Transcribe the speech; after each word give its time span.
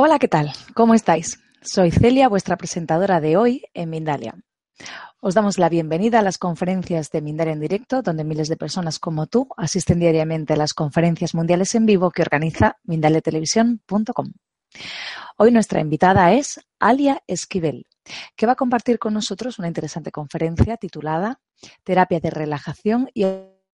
Hola, 0.00 0.20
¿qué 0.20 0.28
tal? 0.28 0.52
¿Cómo 0.74 0.94
estáis? 0.94 1.40
Soy 1.60 1.90
Celia, 1.90 2.28
vuestra 2.28 2.56
presentadora 2.56 3.20
de 3.20 3.36
hoy 3.36 3.64
en 3.74 3.90
Mindalia. 3.90 4.36
Os 5.18 5.34
damos 5.34 5.58
la 5.58 5.68
bienvenida 5.68 6.20
a 6.20 6.22
las 6.22 6.38
conferencias 6.38 7.10
de 7.10 7.20
Mindalia 7.20 7.52
en 7.52 7.58
directo, 7.58 8.00
donde 8.00 8.22
miles 8.22 8.46
de 8.46 8.56
personas 8.56 9.00
como 9.00 9.26
tú 9.26 9.48
asisten 9.56 9.98
diariamente 9.98 10.52
a 10.52 10.56
las 10.56 10.72
conferencias 10.72 11.34
mundiales 11.34 11.74
en 11.74 11.84
vivo 11.84 12.12
que 12.12 12.22
organiza 12.22 12.78
mindaliatelevisión.com. 12.84 14.34
Hoy 15.36 15.50
nuestra 15.50 15.80
invitada 15.80 16.32
es 16.32 16.60
Alia 16.78 17.24
Esquivel, 17.26 17.88
que 18.36 18.46
va 18.46 18.52
a 18.52 18.54
compartir 18.54 19.00
con 19.00 19.14
nosotros 19.14 19.58
una 19.58 19.66
interesante 19.66 20.12
conferencia 20.12 20.76
titulada 20.76 21.40
Terapia 21.82 22.20
de 22.20 22.30
relajación 22.30 23.10
y 23.14 23.26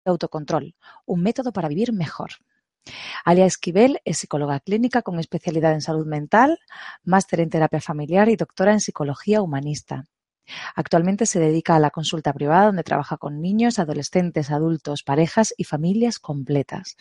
autocontrol, 0.05 0.75
un 1.07 1.23
método 1.23 1.53
para 1.53 1.69
vivir 1.69 1.93
mejor. 1.93 2.31
Alia 3.25 3.47
Esquivel 3.47 4.01
es 4.05 4.19
psicóloga 4.19 4.61
clínica 4.61 5.03
con 5.03 5.19
especialidad 5.19 5.73
en 5.73 5.81
salud 5.81 6.07
mental, 6.07 6.59
máster 7.05 7.41
en 7.41 7.51
terapia 7.51 7.81
familiar 7.81 8.29
y 8.29 8.37
doctora 8.37 8.73
en 8.73 8.81
psicología 8.81 9.43
humanista. 9.43 10.05
Actualmente 10.75 11.27
se 11.27 11.41
dedica 11.41 11.77
a 11.77 11.79
la 11.79 11.91
consulta 11.91 12.33
privada 12.33 12.67
donde 12.67 12.83
trabaja 12.83 13.17
con 13.17 13.41
niños, 13.41 13.79
adolescentes, 13.79 14.51
adultos, 14.51 15.03
parejas 15.03 15.55
y 15.57 15.65
familias 15.65 16.19
completas. 16.19 16.97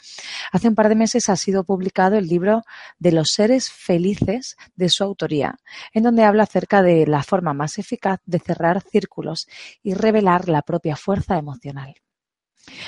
Hace 0.52 0.68
un 0.68 0.76
par 0.76 0.90
de 0.90 0.96
meses 0.96 1.30
ha 1.30 1.36
sido 1.36 1.64
publicado 1.64 2.18
el 2.18 2.28
libro 2.28 2.64
de 3.00 3.12
los 3.12 3.32
seres 3.32 3.70
felices 3.72 4.58
de 4.76 4.90
su 4.90 5.04
autoría, 5.04 5.58
en 5.94 6.04
donde 6.04 6.24
habla 6.24 6.44
acerca 6.44 6.82
de 6.82 7.08
la 7.08 7.24
forma 7.24 7.54
más 7.54 7.78
eficaz 7.78 8.20
de 8.26 8.40
cerrar 8.40 8.82
círculos 8.82 9.48
y 9.84 9.94
revelar 9.94 10.50
la 10.50 10.62
propia 10.62 10.96
fuerza 10.96 11.38
emocional. 11.38 11.96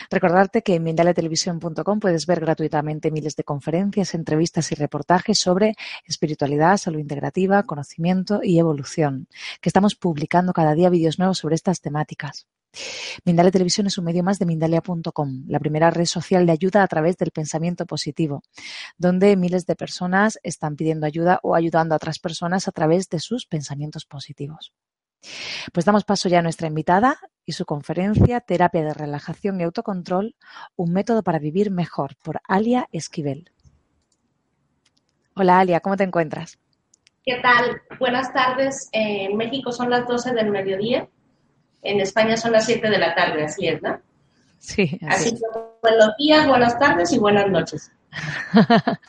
Recordarte 0.09 0.61
que 0.61 0.75
en 0.75 0.83
mindaletelevisión.com 0.83 1.99
puedes 1.99 2.25
ver 2.25 2.39
gratuitamente 2.39 3.11
miles 3.11 3.35
de 3.35 3.43
conferencias, 3.43 4.13
entrevistas 4.13 4.71
y 4.71 4.75
reportajes 4.75 5.39
sobre 5.39 5.75
espiritualidad, 6.05 6.77
salud 6.77 6.99
integrativa, 6.99 7.63
conocimiento 7.63 8.41
y 8.43 8.59
evolución, 8.59 9.27
que 9.61 9.69
estamos 9.69 9.95
publicando 9.95 10.53
cada 10.53 10.73
día 10.73 10.89
vídeos 10.89 11.19
nuevos 11.19 11.39
sobre 11.39 11.55
estas 11.55 11.81
temáticas. 11.81 12.47
Mindalia 13.25 13.51
Televisión 13.51 13.87
es 13.87 13.97
un 13.97 14.05
medio 14.05 14.23
más 14.23 14.37
de 14.37 14.45
Mindalia.com, 14.45 15.45
la 15.47 15.59
primera 15.59 15.89
red 15.89 16.05
social 16.05 16.45
de 16.45 16.51
ayuda 16.51 16.83
a 16.83 16.87
través 16.87 17.17
del 17.17 17.31
pensamiento 17.31 17.85
positivo, 17.85 18.43
donde 18.97 19.35
miles 19.35 19.65
de 19.65 19.75
personas 19.75 20.39
están 20.43 20.75
pidiendo 20.75 21.05
ayuda 21.05 21.39
o 21.41 21.55
ayudando 21.55 21.95
a 21.95 21.97
otras 21.97 22.19
personas 22.19 22.67
a 22.67 22.71
través 22.71 23.09
de 23.09 23.19
sus 23.19 23.45
pensamientos 23.47 24.05
positivos. 24.05 24.73
Pues 25.73 25.85
damos 25.85 26.05
paso 26.05 26.29
ya 26.29 26.39
a 26.39 26.41
nuestra 26.41 26.67
invitada 26.67 27.19
y 27.49 27.51
su 27.51 27.65
conferencia 27.65 28.41
Terapia 28.41 28.83
de 28.83 28.93
Relajación 28.93 29.59
y 29.59 29.63
Autocontrol, 29.63 30.35
un 30.75 30.93
método 30.93 31.23
para 31.23 31.39
vivir 31.39 31.71
mejor, 31.71 32.15
por 32.21 32.41
Alia 32.47 32.87
Esquivel. 32.91 33.49
Hola 35.33 35.57
Alia, 35.57 35.79
¿cómo 35.79 35.97
te 35.97 36.03
encuentras? 36.03 36.59
¿Qué 37.25 37.39
tal? 37.41 37.81
Buenas 37.97 38.31
tardes. 38.33 38.87
En 38.91 39.35
México 39.35 39.71
son 39.71 39.89
las 39.89 40.07
12 40.07 40.31
del 40.35 40.51
mediodía. 40.51 41.09
En 41.81 41.99
España 41.99 42.37
son 42.37 42.51
las 42.51 42.67
7 42.67 42.87
de 42.87 42.99
la 42.99 43.15
tarde, 43.15 43.45
así 43.45 43.67
es, 43.67 43.81
¿no? 43.81 43.99
Sí. 44.59 44.99
Así, 45.07 45.29
así 45.29 45.31
que 45.31 45.59
buenos 45.81 46.15
días, 46.19 46.47
buenas 46.47 46.77
tardes 46.77 47.11
y 47.13 47.17
buenas 47.17 47.49
noches. 47.49 47.91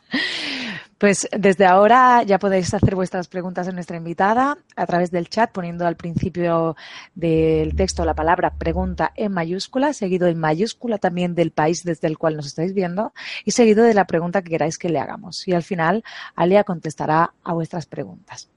Pues 1.00 1.26
desde 1.32 1.64
ahora 1.64 2.22
ya 2.24 2.38
podéis 2.38 2.74
hacer 2.74 2.94
vuestras 2.94 3.26
preguntas 3.26 3.66
a 3.66 3.72
nuestra 3.72 3.96
invitada 3.96 4.58
a 4.76 4.84
través 4.84 5.10
del 5.10 5.30
chat 5.30 5.50
poniendo 5.50 5.86
al 5.86 5.96
principio 5.96 6.76
del 7.14 7.74
texto 7.74 8.04
la 8.04 8.12
palabra 8.12 8.50
pregunta 8.50 9.10
en 9.16 9.32
mayúscula, 9.32 9.94
seguido 9.94 10.28
en 10.28 10.38
mayúscula 10.38 10.98
también 10.98 11.34
del 11.34 11.52
país 11.52 11.84
desde 11.84 12.06
el 12.06 12.18
cual 12.18 12.36
nos 12.36 12.44
estáis 12.44 12.74
viendo 12.74 13.14
y 13.46 13.52
seguido 13.52 13.82
de 13.82 13.94
la 13.94 14.04
pregunta 14.04 14.42
que 14.42 14.50
queráis 14.50 14.76
que 14.76 14.90
le 14.90 14.98
hagamos. 14.98 15.48
Y 15.48 15.54
al 15.54 15.62
final 15.62 16.04
Alia 16.36 16.64
contestará 16.64 17.32
a 17.44 17.54
vuestras 17.54 17.86
preguntas. 17.86 18.50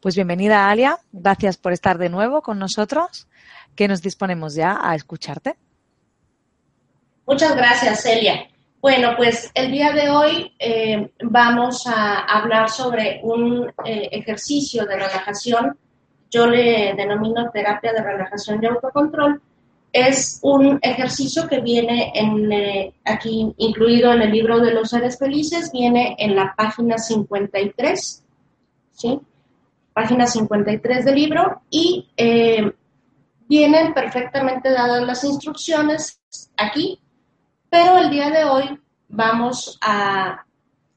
Pues 0.00 0.14
bienvenida 0.14 0.70
Alia, 0.70 1.00
gracias 1.12 1.58
por 1.58 1.74
estar 1.74 1.98
de 1.98 2.08
nuevo 2.08 2.40
con 2.40 2.58
nosotros, 2.58 3.28
que 3.76 3.88
nos 3.88 4.00
disponemos 4.00 4.54
ya 4.54 4.78
a 4.80 4.94
escucharte. 4.94 5.58
Muchas 7.26 7.54
gracias 7.54 8.04
Celia. 8.04 8.49
Bueno, 8.80 9.10
pues 9.14 9.50
el 9.52 9.70
día 9.72 9.92
de 9.92 10.08
hoy 10.08 10.54
eh, 10.58 11.10
vamos 11.22 11.86
a 11.86 12.20
hablar 12.20 12.70
sobre 12.70 13.20
un 13.22 13.70
eh, 13.84 14.08
ejercicio 14.10 14.86
de 14.86 14.96
relajación. 14.96 15.76
Yo 16.30 16.46
le 16.46 16.94
denomino 16.94 17.50
terapia 17.50 17.92
de 17.92 18.02
relajación 18.02 18.58
y 18.62 18.66
autocontrol. 18.66 19.42
Es 19.92 20.38
un 20.42 20.78
ejercicio 20.80 21.46
que 21.46 21.60
viene 21.60 22.10
en, 22.14 22.50
eh, 22.50 22.94
aquí 23.04 23.52
incluido 23.58 24.14
en 24.14 24.22
el 24.22 24.30
libro 24.30 24.60
de 24.60 24.72
los 24.72 24.88
seres 24.88 25.18
felices, 25.18 25.70
viene 25.72 26.16
en 26.18 26.34
la 26.34 26.54
página 26.56 26.96
53, 26.96 28.24
¿sí? 28.92 29.20
Página 29.92 30.26
53 30.26 31.04
del 31.04 31.14
libro 31.16 31.60
y 31.68 32.08
vienen 33.46 33.92
perfectamente 33.92 34.70
dadas 34.70 35.02
las 35.02 35.22
instrucciones 35.24 36.22
aquí 36.56 36.98
pero 37.70 37.98
el 37.98 38.10
día 38.10 38.30
de 38.30 38.44
hoy 38.44 38.80
vamos 39.08 39.78
a 39.80 40.44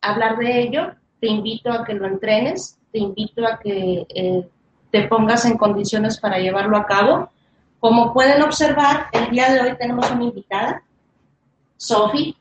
hablar 0.02 0.38
de 0.38 0.62
ello. 0.62 0.96
Te 1.22 1.28
invito 1.28 1.72
a 1.72 1.86
que 1.86 1.94
lo 1.94 2.08
entrenes, 2.08 2.78
te 2.92 3.00
invito 3.00 3.46
a 3.48 3.60
que 3.60 4.06
eh, 4.10 4.50
te 4.92 5.08
pongas 5.08 5.46
en 5.46 5.58
condiciones 5.58 6.20
para 6.20 6.40
llevarlo 6.40 6.76
a 6.76 6.86
cabo. 6.86 7.32
Como 7.80 8.12
pueden 8.12 8.42
observar, 8.42 9.08
el 9.12 9.30
día 9.30 9.52
de 9.52 9.62
hoy 9.62 9.78
tenemos 9.78 10.10
una 10.12 10.24
invitada, 10.24 10.84
Sofi. 11.78 12.36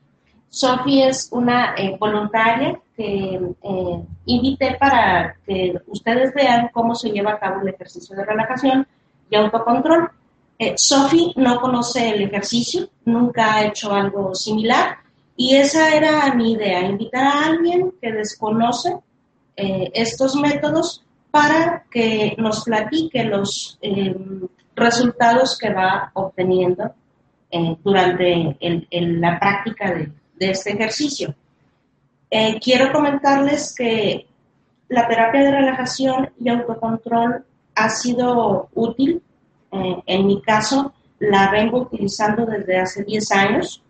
Sofi 0.49 1.03
es 1.03 1.29
una 1.33 1.75
eh, 1.77 1.97
voluntaria 1.99 2.81
que 2.97 3.41
eh, 3.63 4.05
invité 4.27 4.77
para 4.79 5.35
que 5.47 5.75
ustedes 5.87 6.33
vean 6.35 6.69
cómo 6.73 6.95
se 6.95 7.11
lleva 7.11 7.33
a 7.33 7.39
cabo 7.39 7.61
el 7.63 7.69
ejercicio 7.69 8.15
de 8.17 8.25
relajación 8.25 8.87
y 9.31 9.37
autocontrol. 9.37 10.11
Eh, 10.59 10.75
Sophie 10.77 11.33
no 11.37 11.61
conoce 11.61 12.11
el 12.11 12.23
ejercicio, 12.23 12.89
nunca 13.05 13.55
ha 13.55 13.67
hecho 13.67 13.93
algo 13.93 14.35
similar 14.35 14.99
y 15.37 15.57
esa 15.57 15.95
era 15.95 16.33
mi 16.35 16.53
idea, 16.53 16.81
invitar 16.81 17.25
a 17.25 17.47
alguien 17.47 17.93
que 18.01 18.13
desconoce 18.13 18.97
eh, 19.57 19.91
estos 19.95 20.37
métodos 20.37 21.05
para 21.31 21.85
que 21.91 22.35
nos 22.39 22.65
platique 22.65 23.25
los 23.25 23.79
em, 23.81 24.47
resultados 24.77 25.59
que 25.59 25.73
va 25.73 26.11
obteniendo 26.15 26.95
eh, 27.51 27.77
durante 27.83 28.57
la 28.91 29.41
práctica 29.41 29.93
de, 29.95 30.13
de, 30.37 30.51
este 30.51 30.73
ejercicio. 30.73 31.35
quiero 32.61 32.93
comentarles 32.93 33.75
que 33.77 34.27
la 34.89 35.09
terapia 35.09 35.43
de 35.43 35.51
relajación 35.51 36.31
y 36.39 36.49
autocontrol 36.49 37.45
ha 37.75 37.89
sido 37.89 38.69
útil 38.75 39.23
eh, 39.73 40.03
en 40.07 40.27
mi 40.27 40.41
caso, 40.43 40.93
la 41.19 41.51
vengo 41.51 41.83
utilizando 41.83 42.47
desde 42.47 42.79
hace 42.79 43.05
10 43.05 43.33
años 43.33 43.83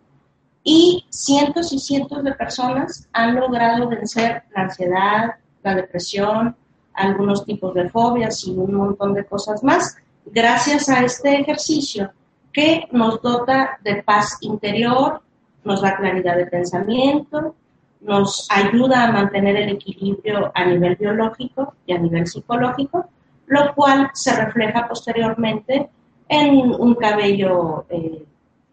y 0.63 1.05
cientos 1.09 1.73
y 1.73 1.79
cientos 1.79 2.23
de 2.23 2.33
personas 2.33 3.07
han 3.11 3.35
logrado 3.35 3.87
vencer 3.89 4.43
la 4.55 4.63
ansiedad, 4.63 5.35
la 5.61 5.75
depresión, 5.75 6.55
algunos 6.93 7.45
tipos 7.45 7.73
de 7.73 7.89
fobias 7.89 8.45
y 8.45 8.51
un 8.51 8.73
montón 8.73 9.13
de 9.13 9.25
cosas 9.25 9.63
más 9.63 9.97
gracias 10.25 10.89
a 10.89 11.01
este 11.01 11.39
ejercicio 11.39 12.11
que 12.51 12.87
nos 12.91 13.21
dota 13.21 13.77
de 13.83 14.03
paz 14.03 14.37
interior, 14.41 15.21
nos 15.63 15.81
da 15.81 15.97
claridad 15.97 16.37
de 16.37 16.45
pensamiento, 16.45 17.55
nos 18.01 18.47
ayuda 18.49 19.05
a 19.05 19.11
mantener 19.11 19.55
el 19.55 19.69
equilibrio 19.69 20.51
a 20.53 20.65
nivel 20.65 20.95
biológico 20.95 21.73
y 21.85 21.93
a 21.93 21.97
nivel 21.97 22.27
psicológico, 22.27 23.09
lo 23.47 23.73
cual 23.75 24.09
se 24.13 24.35
refleja 24.35 24.87
posteriormente 24.87 25.89
en 26.27 26.73
un 26.73 26.95
cabello 26.95 27.85
eh, 27.89 28.25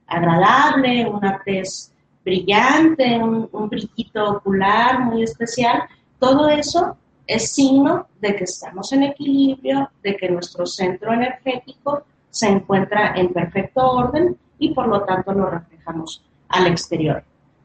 agradable, 0.06 1.06
una 1.08 1.40
tez 1.44 1.92
brillante, 2.24 3.18
un, 3.18 3.48
un 3.52 3.68
brillito 3.68 4.30
ocular 4.30 5.00
muy 5.00 5.22
especial. 5.22 5.82
Todo 6.18 6.48
eso 6.48 6.96
es 7.26 7.52
signo 7.52 8.06
de 8.20 8.36
que 8.36 8.44
estamos 8.44 8.92
en 8.92 9.04
equilibrio, 9.04 9.90
de 10.02 10.16
que 10.16 10.28
nuestro 10.28 10.66
centro 10.66 11.12
energético 11.12 12.04
se 12.30 12.48
encuentra 12.48 13.14
en 13.16 13.32
perfecto 13.32 13.88
orden 13.88 14.36
y 14.58 14.74
por 14.74 14.88
lo 14.88 15.02
tanto 15.02 15.32
lo 15.32 15.50
reflejamos 15.50 16.24
al 16.48 16.66
exterior. 16.66 17.24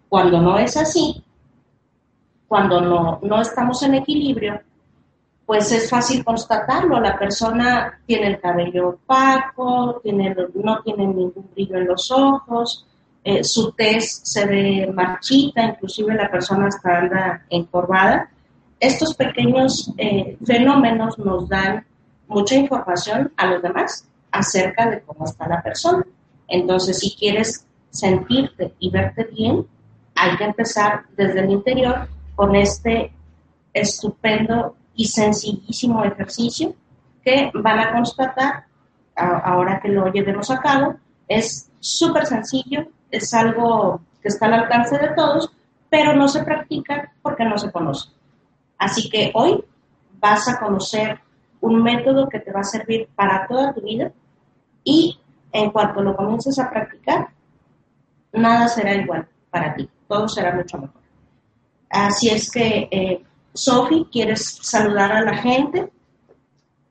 Cuando 0.09 0.41
no 0.41 0.57
es 0.57 0.77
así, 0.77 1.23
cuando 2.47 2.81
no, 2.81 3.19
no 3.21 3.41
estamos 3.41 3.81
en 3.83 3.95
equilibrio, 3.95 4.61
pues 5.45 5.71
es 5.71 5.89
fácil 5.89 6.23
constatarlo. 6.23 6.99
La 6.99 7.17
persona 7.17 7.99
tiene 8.05 8.27
el 8.27 8.39
cabello 8.39 8.89
opaco, 8.89 9.99
tiene, 10.03 10.35
no 10.55 10.81
tiene 10.81 11.07
ningún 11.07 11.49
brillo 11.53 11.77
en 11.77 11.87
los 11.87 12.11
ojos, 12.11 12.85
eh, 13.23 13.43
su 13.43 13.71
tez 13.71 14.21
se 14.23 14.45
ve 14.45 14.91
marchita, 14.93 15.63
inclusive 15.63 16.13
la 16.13 16.29
persona 16.29 16.67
está 16.67 16.99
anda 16.99 17.45
encorvada. 17.49 18.29
Estos 18.79 19.15
pequeños 19.15 19.91
eh, 19.97 20.37
fenómenos 20.45 21.17
nos 21.17 21.49
dan 21.49 21.85
mucha 22.27 22.55
información 22.55 23.31
a 23.37 23.47
los 23.47 23.61
demás 23.61 24.07
acerca 24.31 24.89
de 24.89 25.01
cómo 25.01 25.25
está 25.25 25.47
la 25.47 25.63
persona. 25.63 26.05
Entonces, 26.47 26.99
si 26.99 27.15
quieres 27.15 27.65
sentirte 27.89 28.73
y 28.79 28.89
verte 28.89 29.23
bien, 29.23 29.65
hay 30.15 30.37
que 30.37 30.43
empezar 30.43 31.03
desde 31.15 31.39
el 31.41 31.51
interior 31.51 32.07
con 32.35 32.55
este 32.55 33.11
estupendo 33.73 34.75
y 34.95 35.05
sencillísimo 35.05 36.03
ejercicio 36.03 36.73
que 37.23 37.51
van 37.53 37.79
a 37.79 37.91
constatar 37.91 38.65
ahora 39.15 39.79
que 39.81 39.89
lo 39.89 40.11
llevemos 40.11 40.49
a 40.51 40.59
cabo. 40.59 40.95
Es 41.27 41.69
súper 41.79 42.25
sencillo, 42.25 42.87
es 43.09 43.33
algo 43.33 44.01
que 44.21 44.29
está 44.29 44.45
al 44.47 44.53
alcance 44.53 44.97
de 44.97 45.09
todos, 45.09 45.51
pero 45.89 46.13
no 46.13 46.27
se 46.27 46.43
practica 46.43 47.11
porque 47.21 47.45
no 47.45 47.57
se 47.57 47.71
conoce. 47.71 48.09
Así 48.77 49.09
que 49.09 49.31
hoy 49.33 49.63
vas 50.19 50.47
a 50.47 50.59
conocer 50.59 51.19
un 51.61 51.81
método 51.81 52.27
que 52.29 52.39
te 52.39 52.51
va 52.51 52.61
a 52.61 52.63
servir 52.63 53.07
para 53.15 53.47
toda 53.47 53.73
tu 53.73 53.81
vida 53.81 54.11
y 54.83 55.19
en 55.51 55.71
cuanto 55.71 56.01
lo 56.01 56.15
comiences 56.15 56.59
a 56.59 56.69
practicar, 56.69 57.29
nada 58.33 58.67
será 58.67 58.93
igual 58.93 59.27
para 59.49 59.73
ti, 59.73 59.89
todo 60.07 60.27
será 60.27 60.53
mucho 60.53 60.77
mejor. 60.77 61.01
Así 61.89 62.29
es 62.29 62.51
que, 62.51 62.87
eh, 62.91 63.23
Sofi, 63.55 64.05
¿quieres 64.11 64.59
saludar 64.61 65.13
a 65.13 65.21
la 65.21 65.37
gente? 65.37 65.89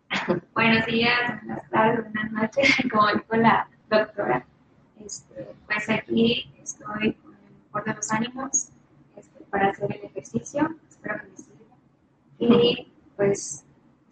Buenos 0.55 0.87
días, 0.87 1.43
buenas 1.45 1.71
tardes, 1.71 2.05
buenas 2.05 2.33
noches, 2.33 2.75
como 2.91 3.07
dijo 3.09 3.37
la 3.37 3.69
doctora. 3.91 4.47
Este, 5.05 5.55
pues 5.67 5.91
aquí 5.91 6.51
estoy 6.63 7.13
con 7.13 7.35
el 7.35 7.55
mejor 7.67 7.85
de 7.85 7.95
los 7.95 8.11
ánimos 8.11 8.69
este, 9.15 9.45
para 9.51 9.69
hacer 9.69 9.93
el 9.95 10.05
ejercicio, 10.07 10.75
espero 10.89 11.21
que 11.21 11.29
me 11.29 11.37
sirva. 11.37 11.77
Y 12.39 12.93
pues 13.15 13.63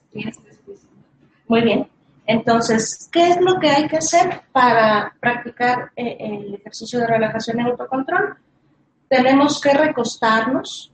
estoy 0.04 0.22
en 0.22 0.30
disposición. 0.30 0.92
Muy 1.48 1.62
bien. 1.62 1.88
Entonces, 2.26 3.08
¿qué 3.10 3.30
es 3.30 3.40
lo 3.40 3.58
que 3.58 3.70
hay 3.70 3.88
que 3.88 3.96
hacer 3.96 4.42
para 4.52 5.16
practicar 5.20 5.90
eh, 5.96 6.18
el 6.20 6.54
ejercicio 6.54 7.00
de 7.00 7.06
relajación 7.06 7.60
y 7.60 7.62
autocontrol? 7.62 8.36
Tenemos 9.08 9.58
que 9.58 9.72
recostarnos 9.72 10.91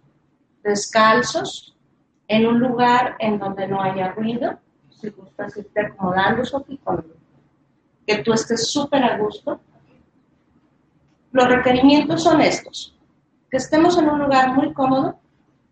descalzos 0.68 1.76
en 2.28 2.46
un 2.46 2.60
lugar 2.60 3.16
en 3.18 3.38
donde 3.38 3.66
no 3.66 3.82
haya 3.82 4.12
ruido. 4.12 4.58
Si 4.90 5.10
gustas 5.10 5.56
irte 5.56 5.80
acomodando, 5.80 6.44
Sofía, 6.44 6.78
que 8.06 8.18
tú 8.18 8.32
estés 8.32 8.70
súper 8.70 9.02
a 9.02 9.18
gusto. 9.18 9.60
Los 11.32 11.48
requerimientos 11.48 12.22
son 12.22 12.40
estos. 12.40 12.94
Que 13.50 13.56
estemos 13.56 13.98
en 13.98 14.08
un 14.08 14.18
lugar 14.18 14.54
muy 14.54 14.72
cómodo, 14.72 15.18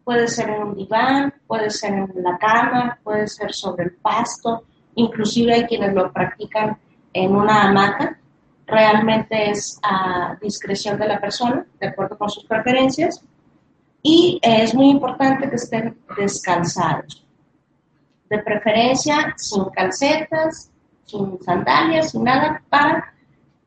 puede 0.04 0.28
ser 0.28 0.50
en 0.50 0.62
un 0.62 0.74
diván, 0.74 1.34
puede 1.46 1.70
ser 1.70 1.92
en 1.92 2.22
la 2.22 2.38
cama, 2.38 2.98
puede 3.02 3.26
ser 3.26 3.52
sobre 3.52 3.84
el 3.84 3.92
pasto, 3.92 4.64
inclusive 4.94 5.54
hay 5.54 5.64
quienes 5.64 5.94
lo 5.94 6.12
practican 6.12 6.78
en 7.12 7.34
una 7.34 7.64
hamaca, 7.64 8.18
realmente 8.66 9.50
es 9.50 9.78
a 9.82 10.36
discreción 10.40 10.98
de 10.98 11.08
la 11.08 11.20
persona, 11.20 11.66
de 11.80 11.88
acuerdo 11.88 12.18
con 12.18 12.28
sus 12.28 12.44
preferencias, 12.44 13.22
y 14.02 14.38
es 14.42 14.74
muy 14.74 14.90
importante 14.90 15.48
que 15.48 15.56
estén 15.56 15.98
descansados, 16.16 17.26
de 18.28 18.38
preferencia 18.38 19.34
sin 19.36 19.64
calcetas, 19.66 20.70
sin 21.04 21.40
sandalias, 21.42 22.10
sin 22.10 22.24
nada, 22.24 22.62
para 22.68 23.12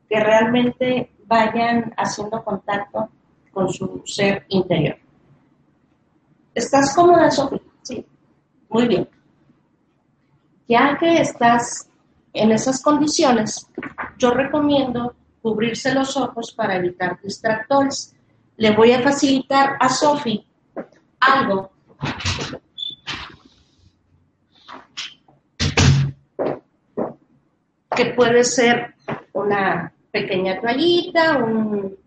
que 0.07 0.19
realmente 0.19 1.11
vayan 1.25 1.93
haciendo 1.97 2.43
contacto 2.43 3.09
con 3.51 3.69
su 3.69 4.01
ser 4.05 4.45
interior. 4.49 4.97
¿Estás 6.53 6.95
cómoda, 6.95 7.29
Sofía? 7.29 7.61
Sí. 7.83 8.05
Muy 8.69 8.87
bien 8.87 9.07
ya 10.69 10.95
que 10.99 11.19
estás 11.19 11.89
en 12.31 12.51
esas 12.51 12.81
condiciones, 12.81 13.67
yo 14.19 14.29
recomiendo 14.31 15.15
cubrirse 15.41 15.93
los 15.93 16.15
ojos 16.15 16.53
para 16.55 16.75
evitar 16.75 17.19
distractores. 17.21 18.15
Le 18.59 18.71
voy 18.71 18.91
a 18.91 19.01
facilitar 19.01 19.77
a 19.79 19.89
Sophie 19.89 20.45
algo 21.19 21.71
que 27.95 28.06
puede 28.15 28.44
ser 28.44 28.95
una 29.33 29.91
pequeña 30.11 30.59
toallita, 30.59 31.38
un, 31.38 31.97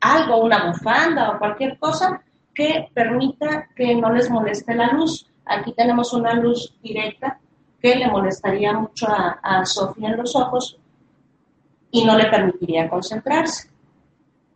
algo, 0.00 0.42
una 0.42 0.66
bufanda 0.66 1.30
o 1.30 1.38
cualquier 1.38 1.78
cosa 1.78 2.20
que 2.54 2.88
permita 2.92 3.68
que 3.74 3.94
no 3.94 4.12
les 4.12 4.30
moleste 4.30 4.74
la 4.74 4.92
luz. 4.92 5.26
Aquí 5.44 5.72
tenemos 5.72 6.12
una 6.12 6.34
luz 6.34 6.74
directa 6.82 7.38
que 7.80 7.96
le 7.96 8.08
molestaría 8.08 8.72
mucho 8.72 9.06
a, 9.08 9.64
Sofía 9.64 10.10
en 10.10 10.16
los 10.16 10.36
ojos 10.36 10.76
y 11.90 12.04
no 12.04 12.16
le 12.16 12.26
permitiría 12.26 12.88
concentrarse. 12.88 13.71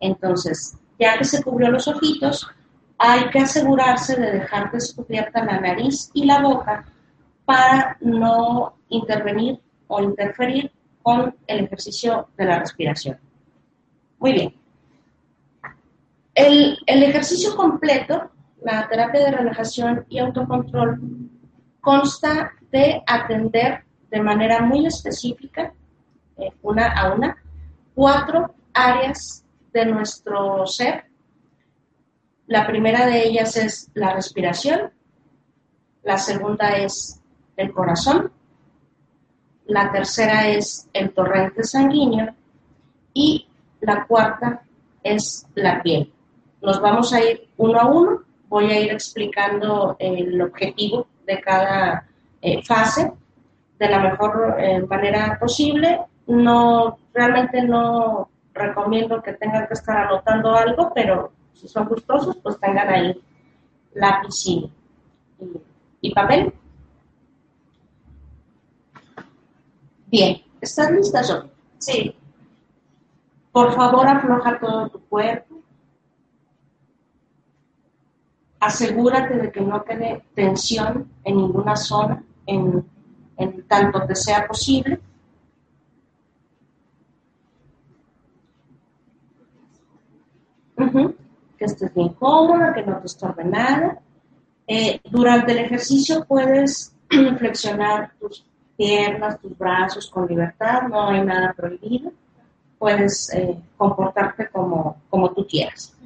Entonces, 0.01 0.79
ya 0.99 1.19
que 1.19 1.25
se 1.25 1.43
cubrió 1.43 1.71
los 1.71 1.89
ojitos, 1.89 2.49
hay 2.99 3.29
que 3.31 3.41
asegurarse 3.41 4.17
de 4.17 4.33
dejar 4.33 4.71
descubierta 4.71 5.45
la 5.45 5.61
nariz 5.61 6.11
y 6.15 6.25
la 6.25 6.41
boca 6.41 6.85
para 7.45 7.97
no 8.01 8.77
intervenir 8.89 9.61
o 9.89 10.03
interferir 10.03 10.73
con 11.03 11.35
el 11.47 11.65
ejercicio 11.65 12.29
de 12.37 12.45
la 12.45 12.59
respiración. 12.59 13.19
Muy 14.19 14.33
bien. 14.33 14.55
El, 16.35 16.79
ejercicio 16.87 17.55
completo 17.55 18.31
la 18.63 18.89
terapia 18.89 19.25
de 19.25 19.31
relajación 19.31 20.05
y 20.09 20.19
autocontrol 20.19 21.01
consta 21.81 22.53
de 22.73 23.03
atender 23.07 23.85
de 24.11 24.21
manera 24.21 24.61
muy 24.61 24.87
específica, 24.87 25.73
eh, 26.37 26.51
una 26.63 26.89
a 26.89 27.15
una, 27.15 27.37
cuatro 27.95 28.55
áreas 28.75 29.46
de 29.77 29.85
nuestro 29.85 30.67
ser. 30.67 31.05
La 32.47 32.67
primera 32.67 33.07
de 33.07 33.27
ellas 33.27 33.57
es 33.57 33.91
la 33.93 34.15
respiración, 34.15 34.91
la 36.03 36.17
segunda 36.17 36.77
es 36.79 37.21
el 37.57 37.73
corazón, 37.73 38.33
la 39.67 39.93
tercera 39.93 40.49
es 40.49 40.89
el 40.95 41.13
torrente 41.13 41.63
sanguíneo 41.65 42.35
y 43.13 43.47
la 43.81 44.07
cuarta 44.07 44.63
es 45.03 45.47
la 45.55 45.83
piel. 45.83 46.11
Nos 46.63 46.81
vamos 46.81 47.13
a 47.13 47.21
ir 47.23 47.49
uno 47.59 47.79
a 47.79 47.87
uno 47.87 48.23
voy 48.49 48.71
a 48.71 48.81
ir 48.81 48.93
explicando 48.93 49.97
el 49.99 50.41
objetivo 50.41 51.07
de 51.27 51.41
cada 51.41 52.07
eh, 52.41 52.63
fase 52.63 53.13
de 53.79 53.89
la 53.89 53.99
mejor 53.99 54.57
eh, 54.59 54.81
manera 54.87 55.37
posible. 55.39 56.01
No, 56.29 56.99
realmente 57.13 57.61
no 57.63 58.31
recomiendo 58.57 59.23
que 59.23 59.35
tengan 59.35 59.67
que 59.67 59.75
estar 59.75 59.97
anotando 59.97 60.55
algo, 60.55 60.93
pero 60.95 61.33
si 61.53 61.69
son 61.69 61.87
gustosos, 61.87 62.37
pues 62.43 62.59
tengan 62.59 62.89
ahí 62.89 63.23
lápiz 63.95 64.47
y, 64.47 64.71
y 66.01 66.15
papel. 66.15 66.53
Bien, 70.07 70.43
¿estás 70.61 70.91
lista, 70.91 71.23
Sophie? 71.23 71.51
Sí. 71.79 72.17
Por 73.53 73.73
favor, 73.75 74.07
afloja 74.07 74.59
todo 74.59 74.89
tu 74.89 75.01
cuerpo. 75.07 75.57
asegúrate 78.67 79.37
de 79.37 79.53
que 79.53 79.61
no 79.61 79.85
quede 79.85 80.25
tensión 80.35 81.11
en 81.25 81.37
ninguna 81.37 81.77
zona, 81.77 82.23
en, 82.47 82.85
tanto 83.69 84.07
que 84.07 84.17
sea 84.17 84.47
posible. 84.47 85.01
Que 90.77 91.65
estés 91.65 91.95
bien 91.95 92.11
cómoda, 92.11 92.75
que 92.75 92.83
no 92.83 92.99
te 92.99 93.07
estorbe 93.07 93.45
nada. 93.45 93.99
Eh, 94.67 95.01
durante 95.11 95.53
el 95.53 95.59
ejercicio 95.59 96.25
puedes 96.27 96.95
flexionar 97.39 98.13
tus 98.21 98.45
piernas, 98.77 99.41
tus 99.41 99.57
brazos 99.57 100.11
con 100.11 100.27
libertad, 100.27 100.83
no 100.89 101.09
hay 101.09 101.23
nada 101.23 101.55
prohibido. 101.57 102.13
Puedes 102.79 103.33
eh, 103.33 103.59
comportarte 103.77 104.49
como, 104.51 104.97
como 105.09 105.31
tú 105.31 105.47
quieras. 105.47 105.97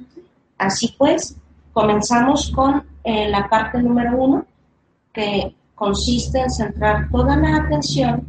Así 0.57 0.95
pues, 0.97 1.35
comenzamos 1.73 2.51
con 2.51 2.83
eh, 3.03 3.27
la 3.29 3.49
parte 3.49 3.81
número 3.81 4.15
uno, 4.15 4.45
que 5.11 5.53
consiste 5.75 6.39
en 6.39 6.49
centrar 6.49 7.09
toda 7.09 7.35
la 7.35 7.57
atención 7.57 8.25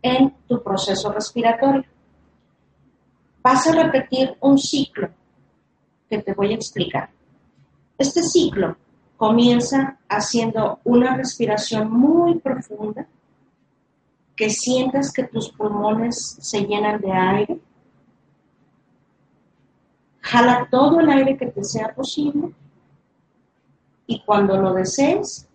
en 0.00 0.32
tu 0.46 0.62
proceso 0.62 1.12
respiratorio. 1.12 1.84
Vas 3.42 3.66
a 3.66 3.82
repetir 3.82 4.36
un 4.40 4.56
ciclo 4.56 5.10
que 6.08 6.22
te 6.22 6.32
voy 6.32 6.52
a 6.52 6.56
explicar. 6.56 7.10
Este 7.98 8.22
ciclo 8.22 8.76
comienza 9.16 9.98
haciendo 10.08 10.80
una 10.84 11.16
respiración 11.16 11.90
muy 11.90 12.38
profunda, 12.38 13.06
que 14.34 14.50
sientas 14.50 15.12
que 15.12 15.24
tus 15.24 15.50
pulmones 15.50 16.36
se 16.40 16.60
llenan 16.66 17.00
de 17.00 17.12
aire. 17.12 17.60
Jala 20.20 20.68
todo 20.70 21.00
el 21.00 21.08
aire 21.08 21.36
que 21.36 21.46
te 21.46 21.64
sea 21.64 21.94
posible 21.94 22.52
y 24.06 24.22
cuando 24.24 24.56
lo 24.56 24.72
desees, 24.72 25.48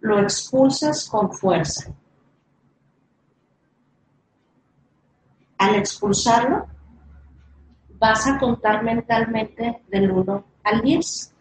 lo 0.00 0.20
expulsas 0.20 1.08
con 1.08 1.32
fuerza. 1.32 1.92
Al 5.56 5.74
expulsarlo, 5.74 6.66
vas 7.98 8.26
a 8.26 8.38
contar 8.38 8.82
mentalmente 8.82 9.82
del 9.88 10.10
1 10.10 10.44
al 10.64 10.80
10, 10.80 11.34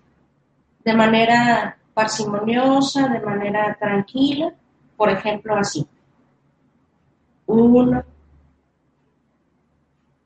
de 0.83 0.93
manera 0.93 1.77
parsimoniosa, 1.93 3.07
de 3.09 3.19
manera 3.19 3.75
tranquila, 3.79 4.53
por 4.95 5.09
ejemplo 5.09 5.55
así. 5.55 5.87
1, 7.45 8.03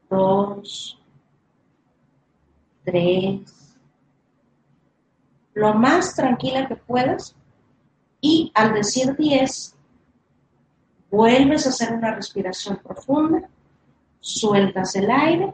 2, 0.10 1.00
3, 2.84 3.78
lo 5.54 5.74
más 5.74 6.16
tranquila 6.16 6.68
que 6.68 6.76
puedas 6.76 7.36
y 8.22 8.52
al 8.56 8.74
decir 8.74 9.16
10, 9.16 9.76
vuelves 11.10 11.66
a 11.66 11.70
hacer 11.70 11.94
una 11.94 12.16
respiración 12.16 12.78
profunda, 12.78 13.50
sueltas 14.20 14.96
el 14.96 15.12
aire 15.12 15.54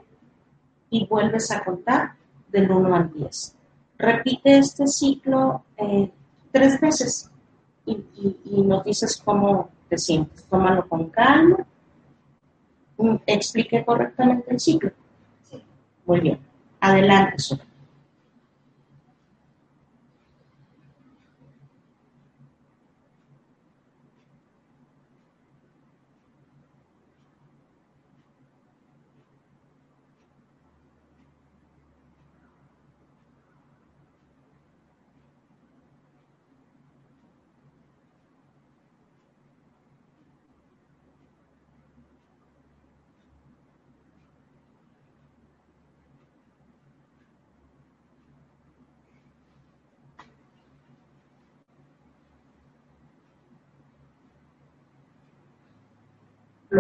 y 0.90 1.06
vuelves 1.06 1.52
a 1.52 1.64
contar 1.64 2.14
del 2.48 2.72
1 2.72 2.96
al 2.96 3.14
10. 3.14 3.56
Repite 3.98 4.58
este 4.58 4.88
ciclo 4.88 5.64
eh, 5.78 6.12
tres 6.52 6.80
veces 6.80 7.32
y, 7.86 8.62
nos 8.64 8.84
dices 8.84 9.22
cómo 9.24 9.70
te 9.90 9.98
sientes. 9.98 10.46
Tómalo 10.46 10.88
con 10.88 11.10
calma. 11.10 11.66
Mm, 12.98 13.16
explique 13.26 13.84
correctamente 13.86 14.52
el 14.52 14.60
ciclo. 14.60 14.92
Sí. 15.44 15.62
Muy 16.06 16.20
bien. 16.20 16.40
Adelante, 16.80 17.40
Sofía. 17.40 17.67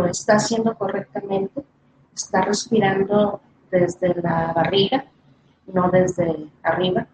Está 0.08 0.36
haciendo 0.36 0.76
correctamente, 0.76 1.64
está 2.16 2.42
respirando 2.42 3.42
desde 3.72 4.16
la 4.22 4.54
barriga, 4.54 5.06
no 5.68 5.90
desde 5.90 6.48
arriba. 6.64 7.08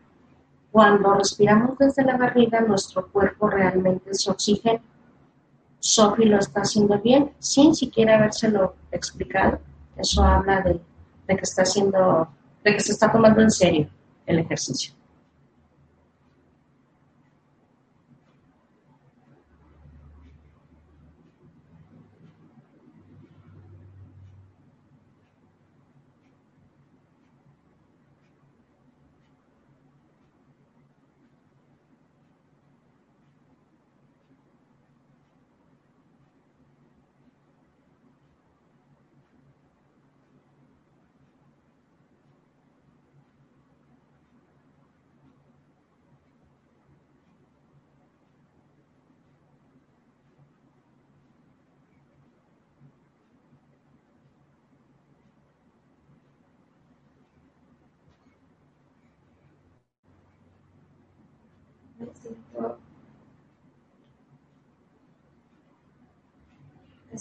Cuando 0.71 1.13
respiramos 1.13 1.77
desde 1.77 2.03
la 2.03 2.17
barriga, 2.17 2.61
nuestro 2.61 3.07
cuerpo 3.07 3.49
realmente 3.49 4.13
se 4.13 4.31
oxigena. 4.31 4.81
Sophie 5.79 6.25
lo 6.25 6.39
está 6.39 6.61
haciendo 6.61 6.99
bien, 6.99 7.31
sin 7.39 7.75
siquiera 7.75 8.15
habérselo 8.15 8.75
explicado. 8.91 9.59
Eso 9.97 10.23
habla 10.23 10.61
de 10.61 10.79
que 11.27 11.41
está 11.41 11.63
haciendo, 11.63 12.27
de 12.63 12.73
que 12.73 12.79
se 12.79 12.93
está 12.93 13.11
tomando 13.11 13.41
en 13.41 13.51
serio 13.51 13.87
el 14.25 14.39
ejercicio. 14.39 14.93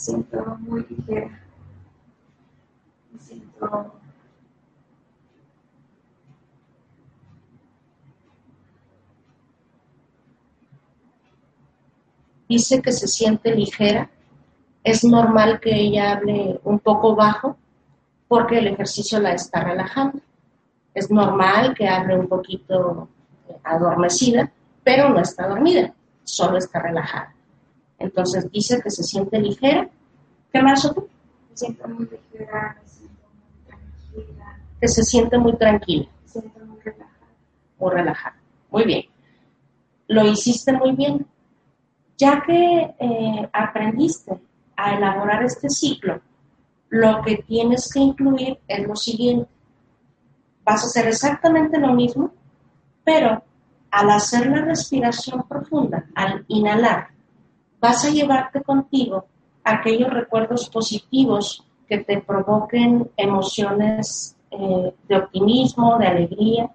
Siento 0.03 0.57
muy 0.59 0.85
ligera, 0.89 1.41
me 3.13 3.21
siento 3.21 3.93
dice 12.49 12.83
que 12.83 12.93
se 12.93 13.07
siente 13.07 13.55
ligera, 13.55 14.11
es 14.85 15.05
normal 15.05 15.61
que 15.61 15.75
ella 15.75 16.13
hable 16.13 16.61
un 16.65 16.81
poco 16.81 17.15
bajo 17.15 17.57
porque 18.29 18.59
el 18.59 18.67
ejercicio 18.67 19.21
la 19.21 19.33
está 19.33 19.63
relajando. 19.63 20.19
Es 20.93 21.11
normal 21.11 21.75
que 21.75 21.89
hable 21.89 22.19
un 22.19 22.29
poquito 22.29 23.09
adormecida, 23.63 24.53
pero 24.83 25.09
no 25.09 25.21
está 25.21 25.49
dormida, 25.49 25.95
solo 26.25 26.59
está 26.59 26.81
relajada. 26.81 27.35
Entonces 28.03 28.51
dice 28.51 28.81
que 28.83 28.91
se 28.91 29.05
siente 29.05 29.39
ligera. 29.39 29.89
¿Qué 30.53 30.61
más, 30.61 30.85
Me 30.85 31.57
siento 31.57 31.89
muy 31.89 32.07
ligera, 32.07 32.77
me 32.83 32.89
siento 32.89 33.29
muy 34.13 34.25
tranquila. 34.25 34.59
Que 34.81 34.89
se 34.89 35.03
siente 35.05 35.39
muy 35.39 35.57
tranquila. 35.57 36.09
Me 36.23 36.29
siento 36.29 36.59
muy 36.67 36.81
relajada. 36.81 37.27
Muy 37.79 37.91
relajada. 37.91 38.37
Muy 38.71 38.85
bien. 38.85 39.05
Lo 40.09 40.27
hiciste 40.27 40.73
muy 40.73 40.93
bien. 40.93 41.27
Ya 42.19 42.43
que 42.43 42.95
eh, 42.99 43.49
aprendiste 43.53 44.41
a 44.77 44.97
elaborar 44.97 45.45
este 45.45 45.71
ciclo, 45.71 46.21
lo 46.89 47.23
que 47.23 47.37
tienes 47.39 47.91
que 47.93 48.01
incluir 48.01 48.59
es 48.67 48.87
lo 48.87 48.97
siguiente. 48.97 49.49
Vas 50.65 50.83
a 50.83 50.87
hacer 50.87 51.07
exactamente 51.07 51.79
lo 51.79 51.95
mismo, 51.95 52.33
pero 53.05 53.43
al 53.91 54.11
hacer 54.11 54.47
la 54.47 54.63
respiración 54.63 55.47
profunda, 55.49 56.07
al 56.15 56.45
inhalar, 56.49 57.12
vas 57.83 58.05
a 58.05 58.11
llevarte 58.11 58.63
contigo 58.63 59.27
aquellos 59.65 60.09
recuerdos 60.11 60.71
positivos 60.71 61.67
que 61.89 61.99
te 61.99 62.23
provoquen 62.23 63.11
emociones 63.17 64.37
eh, 64.53 64.95
de 65.09 65.17
optimismo, 65.17 65.99
de 65.99 66.07
alegría. 66.07 66.71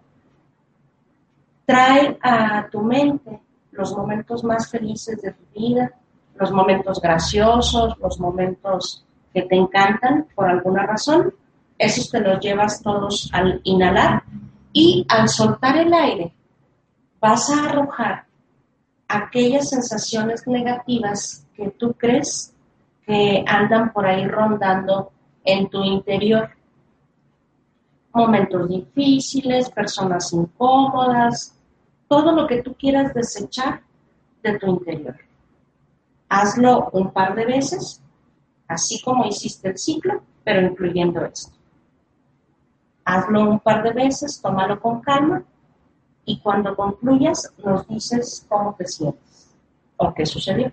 Trae 1.65 2.17
a 2.21 2.67
tu 2.69 2.81
mente 2.81 3.39
los 3.71 3.95
momentos 3.95 4.43
más 4.43 4.69
felices 4.69 5.21
de 5.21 5.31
tu 5.31 5.43
vida, 5.57 5.93
los 6.35 6.51
momentos 6.51 6.99
graciosos, 7.01 7.97
los 7.99 8.19
momentos 8.19 9.05
que 9.33 9.43
te 9.43 9.55
encantan 9.55 10.27
por 10.35 10.49
alguna 10.49 10.85
razón. 10.85 11.33
Esos 11.77 12.09
te 12.09 12.19
los 12.19 12.39
llevas 12.41 12.81
todos 12.81 13.29
al 13.31 13.61
inhalar 13.63 14.23
Y 14.73 15.05
al 15.09 15.29
soltar 15.29 15.77
el 15.77 15.93
aire, 15.93 16.33
vas 17.19 17.49
a 17.49 17.69
arrojar 17.69 18.26
aquellas 19.07 19.69
sensaciones 19.69 20.45
negativas 20.47 21.45
que 21.55 21.69
tú 21.71 21.93
crees 21.93 22.53
que 23.05 23.43
andan 23.47 23.93
por 23.93 24.05
ahí 24.05 24.27
rondando 24.27 25.11
en 25.43 25.69
tu 25.69 25.83
interior. 25.83 26.49
Momentos 28.13 28.67
difíciles, 28.67 29.69
personas 29.69 30.33
incómodas, 30.33 31.57
todo 32.07 32.31
lo 32.33 32.47
que 32.47 32.61
tú 32.61 32.75
quieras 32.75 33.13
desechar 33.13 33.81
de 34.43 34.59
tu 34.59 34.67
interior. 34.67 35.15
Hazlo 36.29 36.89
un 36.91 37.11
par 37.11 37.35
de 37.35 37.45
veces, 37.45 38.01
así 38.67 39.01
como 39.01 39.25
hiciste 39.25 39.69
el 39.69 39.77
ciclo, 39.77 40.21
pero 40.43 40.61
incluyendo 40.61 41.23
esto. 41.23 41.55
Hazlo 43.05 43.49
un 43.49 43.59
par 43.59 43.83
de 43.83 43.91
veces, 43.91 44.41
tómalo 44.41 44.81
con 44.81 44.99
calma 44.99 45.43
y 46.27 46.39
cuando 46.41 46.75
concluyas 46.75 47.53
nos 47.63 47.87
dices 47.87 48.45
cómo 48.49 48.75
te 48.77 48.85
sientes 48.85 49.49
o 49.95 50.13
qué 50.13 50.25
sucedió. 50.25 50.71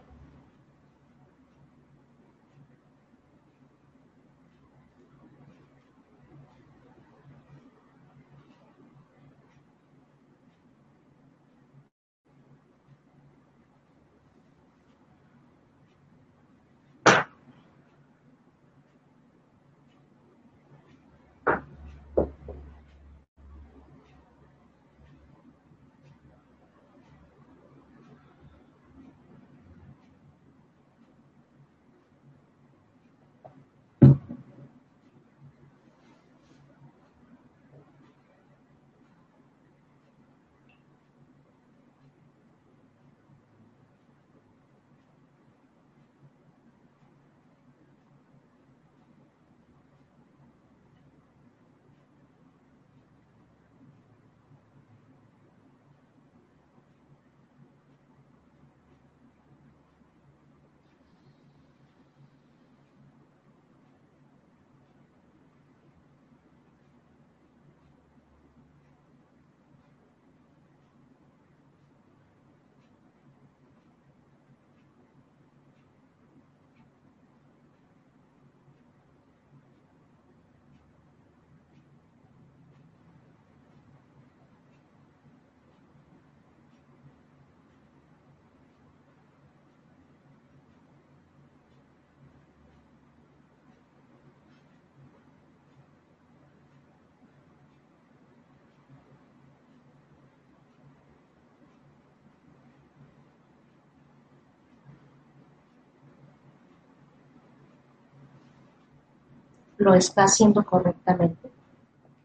Lo 109.78 109.94
está 109.94 110.24
haciendo 110.24 110.64
correctamente, 110.64 111.50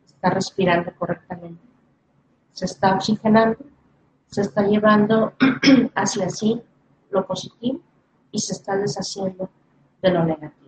está 0.05 0.29
respirando 0.29 0.91
correctamente, 0.97 1.61
se 2.51 2.65
está 2.65 2.95
oxigenando, 2.95 3.57
se 4.27 4.41
está 4.41 4.63
llevando 4.63 5.33
hacia 5.95 6.29
sí 6.29 6.61
lo 7.11 7.25
positivo 7.25 7.79
y 8.31 8.39
se 8.39 8.53
está 8.53 8.75
deshaciendo 8.75 9.49
de 10.01 10.11
lo 10.11 10.23
negativo. 10.23 10.58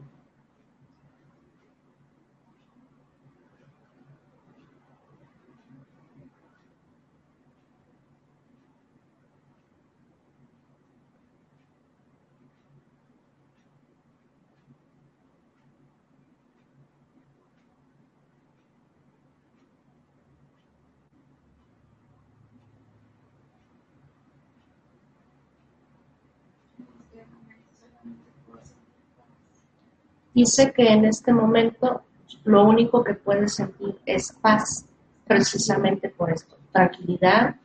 Dice 30.41 30.73
que 30.73 30.88
en 30.91 31.06
este 31.06 31.32
momento 31.32 32.01
lo 32.45 32.63
único 32.65 33.04
que 33.04 33.13
puede 33.13 33.47
sentir 33.47 33.95
es 34.08 34.34
paz, 34.41 34.88
precisamente 35.27 36.10
por 36.10 36.32
esto, 36.32 36.58
tranquilidad. 36.71 37.58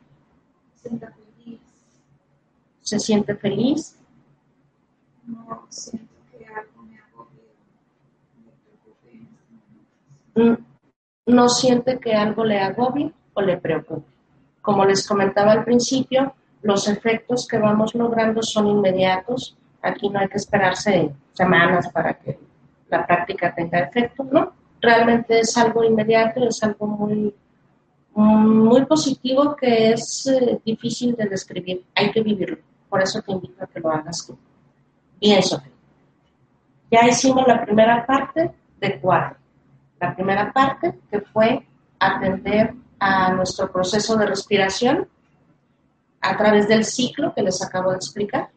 Se 2.81 2.99
siente 2.99 3.33
feliz. 3.33 3.97
No 5.25 5.65
siento 5.69 6.13
que 6.29 6.45
algo 6.45 6.83
me 6.83 6.99
agobie, 6.99 7.47
me 10.35 10.43
mm, 10.43 10.57
No 11.25 11.49
siente 11.49 11.97
que 11.97 12.13
algo 12.13 12.45
le 12.45 12.59
agobie 12.59 13.11
o 13.33 13.41
le 13.41 13.57
preocupe. 13.57 14.07
Como 14.61 14.85
les 14.85 15.07
comentaba 15.07 15.53
al 15.53 15.63
principio, 15.63 16.35
los 16.61 16.87
efectos 16.87 17.47
que 17.47 17.57
vamos 17.57 17.95
logrando 17.95 18.43
son 18.43 18.67
inmediatos. 18.67 19.57
Aquí 19.81 20.09
no 20.09 20.19
hay 20.19 20.27
que 20.27 20.37
esperarse 20.37 21.11
semanas 21.33 21.89
para 21.91 22.13
que 22.13 22.46
la 22.89 23.05
práctica 23.05 23.53
tenga 23.53 23.79
efecto, 23.79 24.23
¿no? 24.23 24.53
Realmente 24.81 25.39
es 25.39 25.57
algo 25.57 25.83
inmediato, 25.83 26.47
es 26.47 26.61
algo 26.63 26.87
muy, 26.87 27.33
muy 28.13 28.85
positivo 28.85 29.55
que 29.55 29.91
es 29.91 30.27
eh, 30.27 30.59
difícil 30.65 31.15
de 31.15 31.25
describir, 31.25 31.85
hay 31.95 32.11
que 32.11 32.21
vivirlo. 32.21 32.57
Por 32.89 33.01
eso 33.01 33.21
te 33.21 33.31
invito 33.31 33.63
a 33.63 33.67
que 33.67 33.79
lo 33.79 33.91
hagas 33.91 34.25
tú. 34.25 34.37
Bien, 35.19 35.41
Sofía. 35.43 35.71
Ya 36.89 37.07
hicimos 37.07 37.45
la 37.47 37.65
primera 37.65 38.05
parte 38.05 38.51
de 38.79 38.99
cuatro. 38.99 39.37
La 39.99 40.15
primera 40.15 40.53
parte 40.53 40.99
que 41.11 41.21
fue 41.21 41.65
atender 41.99 42.73
a 42.99 43.33
nuestro 43.33 43.71
proceso 43.71 44.15
de 44.15 44.27
respiración 44.27 45.07
a 46.21 46.37
través 46.37 46.67
del 46.67 46.85
ciclo 46.85 47.33
que 47.33 47.41
les 47.41 47.61
acabo 47.63 47.91
de 47.91 47.97
explicar. 47.97 48.49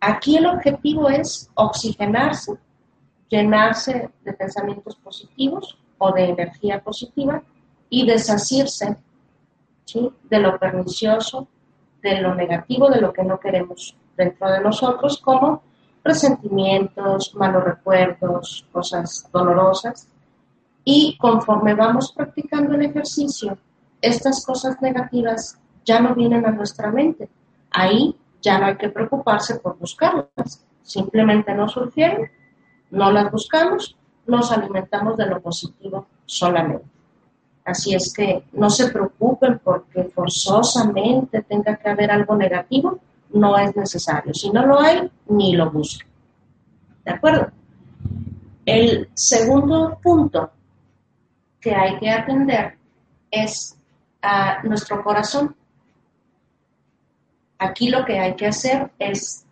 Aquí 0.00 0.36
el 0.36 0.46
objetivo 0.46 1.08
es 1.08 1.50
oxigenarse 1.54 2.58
llenarse 3.34 4.10
de 4.24 4.32
pensamientos 4.32 4.94
positivos 4.94 5.76
o 5.98 6.12
de 6.12 6.24
energía 6.26 6.80
positiva 6.80 7.42
y 7.90 8.06
deshacerse 8.06 8.96
de 10.30 10.38
lo 10.38 10.58
pernicioso, 10.58 11.48
de 12.00 12.20
lo 12.20 12.34
negativo, 12.34 12.88
de 12.90 13.00
lo 13.00 13.12
que 13.12 13.24
no 13.24 13.40
queremos 13.40 13.96
dentro 14.16 14.50
de 14.50 14.60
nosotros, 14.60 15.18
como 15.18 15.62
resentimientos, 16.04 17.34
malos 17.34 17.64
recuerdos, 17.64 18.66
cosas 18.70 19.28
dolorosas. 19.32 20.08
Y 20.84 21.16
conforme 21.18 21.74
vamos 21.74 22.12
practicando 22.12 22.74
el 22.74 22.82
ejercicio, 22.82 23.58
estas 24.00 24.44
cosas 24.46 24.80
negativas 24.80 25.58
ya 25.84 25.98
no 25.98 26.14
vienen 26.14 26.46
a 26.46 26.52
nuestra 26.52 26.90
mente. 26.90 27.28
Ahí 27.70 28.16
ya 28.40 28.58
no 28.58 28.66
hay 28.66 28.76
que 28.76 28.90
preocuparse 28.90 29.56
por 29.56 29.76
buscarlas. 29.78 30.64
Simplemente 30.82 31.54
no 31.54 31.68
surgieron 31.68 32.28
no 32.94 33.10
las 33.12 33.30
buscamos, 33.30 33.96
nos 34.26 34.50
alimentamos 34.52 35.16
de 35.16 35.26
lo 35.26 35.40
positivo 35.40 36.06
solamente. 36.24 36.86
Así 37.64 37.94
es 37.94 38.12
que 38.12 38.44
no 38.52 38.68
se 38.70 38.90
preocupen 38.90 39.60
porque 39.62 40.04
forzosamente 40.14 41.42
tenga 41.42 41.76
que 41.76 41.88
haber 41.88 42.10
algo 42.10 42.36
negativo, 42.36 42.98
no 43.32 43.58
es 43.58 43.74
necesario. 43.74 44.34
Si 44.34 44.50
no 44.50 44.66
lo 44.66 44.80
hay, 44.80 45.10
ni 45.28 45.56
lo 45.56 45.70
busquen. 45.70 46.08
¿De 47.04 47.12
acuerdo? 47.12 47.50
El 48.64 49.08
segundo 49.14 49.98
punto 50.02 50.50
que 51.60 51.74
hay 51.74 51.98
que 51.98 52.10
atender 52.10 52.78
es 53.30 53.76
a 54.22 54.62
nuestro 54.62 55.02
corazón. 55.02 55.56
Aquí 57.58 57.88
lo 57.88 58.04
que 58.04 58.18
hay 58.18 58.34
que 58.36 58.46
hacer 58.46 58.90
es 58.98 59.46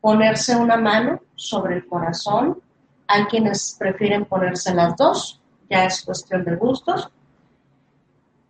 ponerse 0.00 0.56
una 0.56 0.76
mano 0.76 1.20
sobre 1.34 1.76
el 1.76 1.86
corazón. 1.86 2.60
Hay 3.08 3.24
quienes 3.24 3.76
prefieren 3.78 4.26
ponerse 4.26 4.74
las 4.74 4.96
dos, 4.96 5.40
ya 5.68 5.84
es 5.84 6.02
cuestión 6.02 6.44
de 6.44 6.56
gustos. 6.56 7.10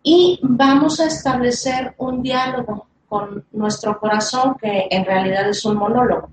Y 0.03 0.39
vamos 0.43 0.99
a 0.99 1.05
establecer 1.05 1.95
un 1.97 2.21
diálogo 2.21 2.87
con 3.07 3.45
nuestro 3.51 3.99
corazón 3.99 4.55
que 4.61 4.87
en 4.91 5.05
realidad 5.05 5.49
es 5.49 5.65
un 5.65 5.77
monólogo. 5.77 6.29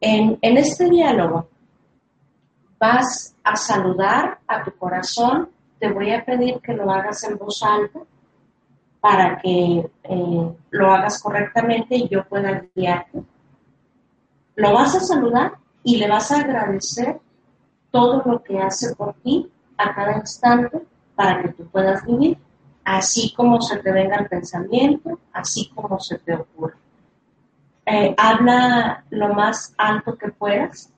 En, 0.00 0.38
en 0.40 0.56
este 0.56 0.88
diálogo 0.88 1.48
vas 2.78 3.36
a 3.44 3.56
saludar 3.56 4.38
a 4.46 4.64
tu 4.64 4.72
corazón, 4.72 5.50
te 5.78 5.90
voy 5.90 6.12
a 6.12 6.24
pedir 6.24 6.60
que 6.60 6.74
lo 6.74 6.90
hagas 6.90 7.22
en 7.24 7.38
voz 7.38 7.62
alta 7.62 8.00
para 9.00 9.38
que 9.38 9.90
eh, 10.04 10.54
lo 10.70 10.92
hagas 10.92 11.22
correctamente 11.22 11.96
y 11.96 12.08
yo 12.08 12.24
pueda 12.24 12.64
guiarte. 12.74 13.22
Lo 14.56 14.74
vas 14.74 14.94
a 14.94 15.00
saludar 15.00 15.54
y 15.82 15.96
le 15.96 16.08
vas 16.08 16.30
a 16.30 16.40
agradecer 16.40 17.20
todo 17.90 18.22
lo 18.24 18.42
que 18.42 18.58
hace 18.58 18.94
por 18.94 19.14
ti 19.14 19.50
a 19.76 19.94
cada 19.94 20.16
instante 20.18 20.82
para 21.14 21.42
que 21.42 21.48
tú 21.50 21.66
puedas 21.68 22.04
vivir, 22.06 22.38
así 22.84 23.32
como 23.34 23.60
se 23.60 23.78
te 23.78 23.92
venga 23.92 24.16
el 24.16 24.28
pensamiento, 24.28 25.18
así 25.32 25.70
como 25.74 25.98
se 25.98 26.18
te 26.18 26.34
ocurre. 26.34 26.74
Eh, 27.86 28.14
habla 28.16 29.04
lo 29.10 29.34
más 29.34 29.74
alto 29.76 30.16
que 30.16 30.30
puedas 30.30 30.92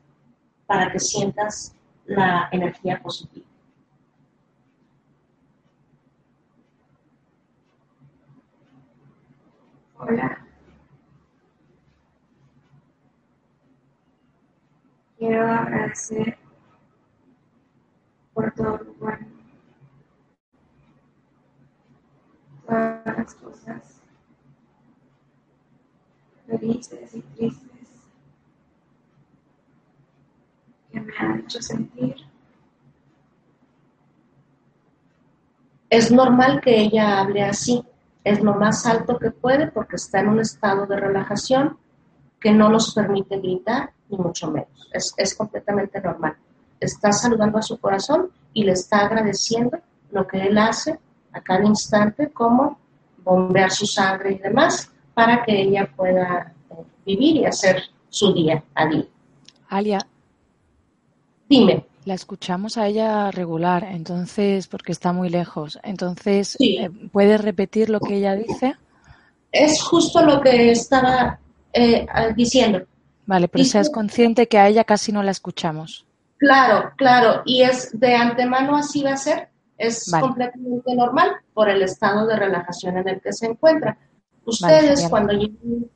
para 0.66 0.90
que 0.90 0.98
sientas 0.98 1.74
la 2.06 2.48
energía 2.50 3.00
positiva. 3.00 3.46
Hola. 9.98 10.51
Quiero 15.22 15.46
agradecer 15.46 16.37
por 18.35 18.52
todo 18.54 18.78
lo 18.78 18.92
bueno, 18.94 19.26
todas 22.66 23.06
las 23.06 23.35
cosas 23.37 24.02
felices 26.44 27.14
y 27.14 27.20
tristes 27.20 27.88
que 30.90 31.00
me 31.00 31.16
han 31.16 31.38
hecho 31.38 31.62
sentir. 31.62 32.16
Es 35.88 36.11
normal 36.11 36.61
que 36.61 36.80
ella 36.80 37.20
hable 37.20 37.44
así. 37.44 37.85
Es 38.24 38.42
lo 38.42 38.54
más 38.54 38.85
alto 38.87 39.20
que 39.20 39.30
puede 39.30 39.68
porque 39.68 39.94
está 39.94 40.18
en 40.18 40.30
un 40.30 40.40
estado 40.40 40.85
de 40.87 40.96
relajación 40.96 41.78
que 42.40 42.50
no 42.50 42.68
nos 42.68 42.92
permite 42.92 43.38
gritar, 43.38 43.92
ni 44.12 44.18
mucho 44.18 44.51
menos. 44.51 44.68
Es, 44.92 45.35
completamente 45.35 46.01
normal. 46.01 46.37
Está 46.79 47.12
saludando 47.12 47.59
a 47.59 47.62
su 47.62 47.79
corazón 47.79 48.31
y 48.53 48.64
le 48.64 48.72
está 48.72 49.07
agradeciendo 49.07 49.79
lo 50.11 50.27
que 50.27 50.38
él 50.38 50.59
hace 50.59 50.98
a 51.33 51.40
cada 51.40 51.64
instante, 51.64 52.31
como 52.31 52.79
bombear 53.25 53.70
su 53.70 53.87
sangre 53.87 54.33
y 54.33 54.38
demás, 54.38 54.90
para 55.14 55.42
que 55.42 55.62
ella 55.62 55.90
pueda 55.96 56.53
eh, 56.70 56.75
vivir 57.07 57.37
y 57.37 57.46
hacer 57.46 57.83
su 58.09 58.33
día 58.33 58.62
a 58.75 58.87
día. 58.87 59.07
Alia. 59.68 59.98
Dime 61.48 61.87
la 62.05 62.14
escuchamos 62.14 62.79
a 62.79 62.88
ella 62.88 63.31
regular, 63.31 63.85
entonces, 63.85 64.66
porque 64.66 64.92
está 64.92 65.12
muy 65.12 65.29
lejos. 65.29 65.79
Entonces, 65.83 66.57
eh, 66.59 66.90
¿puedes 67.12 67.40
repetir 67.40 67.90
lo 67.90 68.01
que 68.01 68.16
ella 68.16 68.35
dice? 68.35 68.75
Es 69.53 69.83
justo 69.83 70.25
lo 70.25 70.40
que 70.40 70.72
estaba 70.72 71.38
eh, 71.72 72.07
diciendo. 72.35 72.83
Vale, 73.26 73.48
pero 73.48 73.64
seas 73.64 73.90
consciente 73.90 74.48
que 74.48 74.58
a 74.58 74.68
ella 74.68 74.85
casi 74.85 75.12
no 75.12 75.22
la 75.22 75.30
escuchamos. 75.30 76.04
Claro, 76.38 76.90
claro, 76.96 77.42
y 77.44 77.62
es 77.62 77.98
de 77.98 78.14
antemano 78.14 78.76
así 78.76 79.02
va 79.02 79.12
a 79.12 79.16
ser, 79.16 79.48
es 79.78 80.11
completamente 80.18 80.94
normal 80.94 81.37
por 81.54 81.68
el 81.68 81.82
estado 81.82 82.26
de 82.26 82.37
relajación 82.37 82.96
en 82.96 83.08
el 83.08 83.20
que 83.20 83.32
se 83.32 83.46
encuentra. 83.46 83.96
Ustedes 84.44 85.08
cuando 85.08 85.32
lleven, 85.35 85.88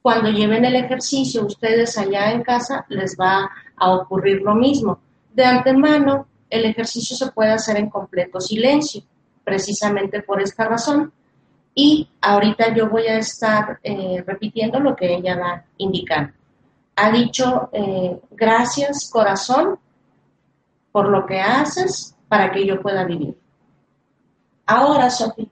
cuando 0.00 0.30
lleven 0.30 0.64
el 0.64 0.74
ejercicio, 0.74 1.46
ustedes 1.46 1.96
allá 1.96 2.32
en 2.32 2.42
casa, 2.42 2.84
les 2.88 3.16
va 3.16 3.48
a 3.76 3.90
ocurrir 3.92 4.42
lo 4.42 4.56
mismo 4.56 4.98
de 5.34 5.44
antemano, 5.44 6.26
el 6.50 6.64
ejercicio 6.64 7.16
se 7.16 7.30
puede 7.32 7.50
hacer 7.50 7.76
en 7.78 7.88
completo 7.88 8.40
silencio, 8.40 9.02
precisamente 9.44 10.22
por 10.22 10.40
esta 10.40 10.64
razón. 10.66 11.12
Y 11.74 12.08
ahorita 12.20 12.74
yo 12.74 12.90
voy 12.90 13.06
a 13.06 13.18
estar 13.18 13.78
eh, 13.82 14.22
repitiendo 14.26 14.78
lo 14.78 14.94
que 14.94 15.14
ella 15.14 15.38
va 15.38 15.64
indicando. 15.78 16.34
Ha 16.96 17.10
dicho, 17.10 17.68
eh, 17.72 18.20
gracias 18.30 19.10
corazón 19.10 19.78
por 20.90 21.08
lo 21.08 21.24
que 21.26 21.40
haces 21.40 22.16
para 22.28 22.52
que 22.52 22.66
yo 22.66 22.80
pueda 22.80 23.04
vivir. 23.04 23.36
Ahora, 24.66 25.10
Sofía, 25.10 25.48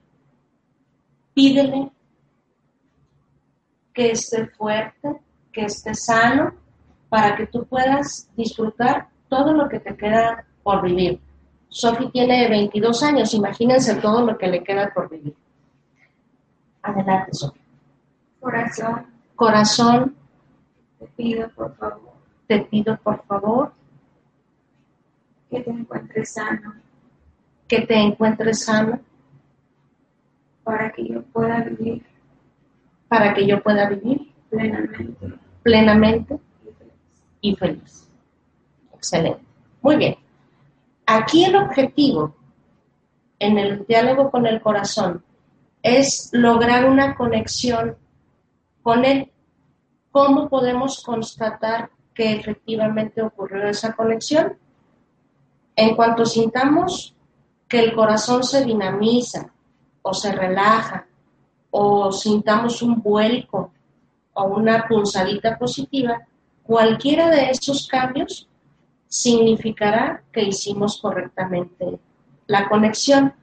pídele 1.33 1.91
que 3.93 4.11
esté 4.11 4.47
fuerte, 4.47 5.19
que 5.51 5.65
esté 5.65 5.93
sano, 5.93 6.53
para 7.09 7.35
que 7.35 7.47
tú 7.47 7.65
puedas 7.65 8.29
disfrutar 8.37 9.09
todo 9.27 9.53
lo 9.53 9.67
que 9.67 9.79
te 9.79 9.97
queda 9.97 10.45
por 10.63 10.81
vivir. 10.81 11.19
Sophie 11.67 12.09
tiene 12.11 12.47
22 12.49 13.03
años, 13.03 13.33
imagínense 13.33 13.95
todo 13.95 14.25
lo 14.25 14.37
que 14.37 14.47
le 14.47 14.63
queda 14.63 14.91
por 14.93 15.09
vivir. 15.09 15.35
Adelante, 16.81 17.33
Sophie. 17.33 17.61
Corazón. 18.39 19.07
Corazón. 19.35 20.15
Te 21.01 21.07
pido, 21.07 21.49
por 21.55 21.75
favor. 21.77 22.13
Te 22.45 22.59
pido, 22.59 22.95
por 22.97 23.25
favor. 23.25 23.73
Que 25.49 25.61
te 25.61 25.71
encuentres 25.71 26.33
sano. 26.33 26.75
Que 27.67 27.81
te 27.81 27.95
encuentres 27.95 28.65
sano. 28.65 28.99
Para 30.63 30.91
que 30.91 31.07
yo 31.07 31.23
pueda 31.23 31.61
vivir. 31.61 32.05
Para 33.07 33.33
que 33.33 33.47
yo 33.47 33.63
pueda 33.63 33.89
vivir. 33.89 34.31
Plenamente. 34.51 35.33
Plenamente. 35.63 36.39
Y 37.41 37.55
feliz. 37.55 38.07
Excelente. 38.93 39.41
Muy 39.81 39.95
bien. 39.95 40.15
Aquí 41.07 41.45
el 41.45 41.55
objetivo 41.55 42.35
en 43.39 43.57
el 43.57 43.87
diálogo 43.87 44.29
con 44.29 44.45
el 44.45 44.61
corazón 44.61 45.23
es 45.81 46.29
lograr 46.31 46.87
una 46.87 47.15
conexión 47.15 47.97
con 48.83 49.03
él. 49.03 49.30
¿Cómo 50.11 50.49
podemos 50.49 51.01
constatar 51.03 51.89
que 52.13 52.33
efectivamente 52.33 53.21
ocurrió 53.21 53.67
esa 53.67 53.93
conexión? 53.93 54.57
En 55.75 55.95
cuanto 55.95 56.25
sintamos 56.25 57.15
que 57.67 57.79
el 57.79 57.95
corazón 57.95 58.43
se 58.43 58.65
dinamiza 58.65 59.53
o 60.01 60.13
se 60.13 60.33
relaja 60.33 61.07
o 61.69 62.11
sintamos 62.11 62.81
un 62.81 63.01
vuelco 63.01 63.71
o 64.33 64.43
una 64.43 64.85
punzadita 64.85 65.57
positiva, 65.57 66.27
cualquiera 66.63 67.29
de 67.29 67.49
esos 67.49 67.87
cambios 67.87 68.49
significará 69.07 70.23
que 70.31 70.43
hicimos 70.43 70.99
correctamente 71.01 71.99
la 72.47 72.67
conexión. 72.67 73.33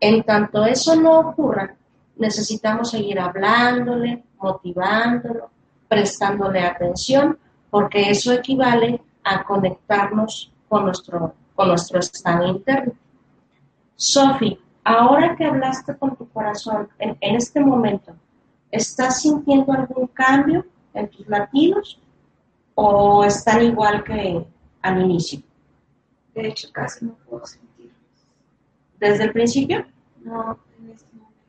En 0.00 0.24
tanto 0.24 0.64
eso 0.66 0.96
no 0.96 1.20
ocurra, 1.20 1.76
necesitamos 2.16 2.90
seguir 2.90 3.20
hablándole, 3.20 4.24
motivándolo, 4.38 5.50
prestándole 5.88 6.60
atención, 6.60 7.38
porque 7.70 8.10
eso 8.10 8.32
equivale 8.32 9.00
a 9.24 9.44
conectarnos 9.44 10.52
con 10.68 10.84
nuestro, 10.84 11.34
con 11.54 11.68
nuestro 11.68 12.00
estado 12.00 12.46
interno. 12.46 12.92
Sophie, 13.94 14.58
ahora 14.84 15.34
que 15.36 15.44
hablaste 15.44 15.96
con 15.96 16.16
tu 16.16 16.28
corazón 16.28 16.88
en, 16.98 17.16
en 17.20 17.36
este 17.36 17.60
momento, 17.60 18.14
¿estás 18.70 19.22
sintiendo 19.22 19.72
algún 19.72 20.06
cambio 20.08 20.64
en 20.96 21.08
tus 21.10 21.26
latidos 21.28 22.00
o 22.74 23.24
están 23.24 23.62
igual 23.62 24.04
que, 24.04 24.44
al 24.82 25.00
inicio. 25.02 25.40
De 26.34 26.48
hecho, 26.48 26.68
casi 26.72 27.06
no 27.06 27.14
puedo 27.28 27.46
sentirlos. 27.46 27.96
¿Desde 28.98 29.24
el 29.24 29.32
principio? 29.32 29.86
No, 30.22 30.58
en 30.78 30.90
este 30.90 31.16
momento. 31.16 31.40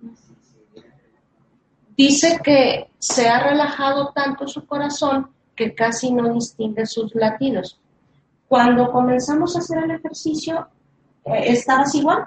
No 0.00 0.16
sé 0.16 0.34
si 0.40 1.89
Dice 2.00 2.40
que 2.42 2.88
se 2.98 3.28
ha 3.28 3.40
relajado 3.40 4.10
tanto 4.14 4.48
su 4.48 4.64
corazón 4.64 5.28
que 5.54 5.74
casi 5.74 6.10
no 6.10 6.32
distingue 6.32 6.86
sus 6.86 7.14
latidos. 7.14 7.78
Cuando 8.48 8.90
comenzamos 8.90 9.54
a 9.54 9.58
hacer 9.58 9.84
el 9.84 9.90
ejercicio, 9.90 10.66
eh, 11.26 11.42
¿estabas 11.48 11.94
igual? 11.94 12.24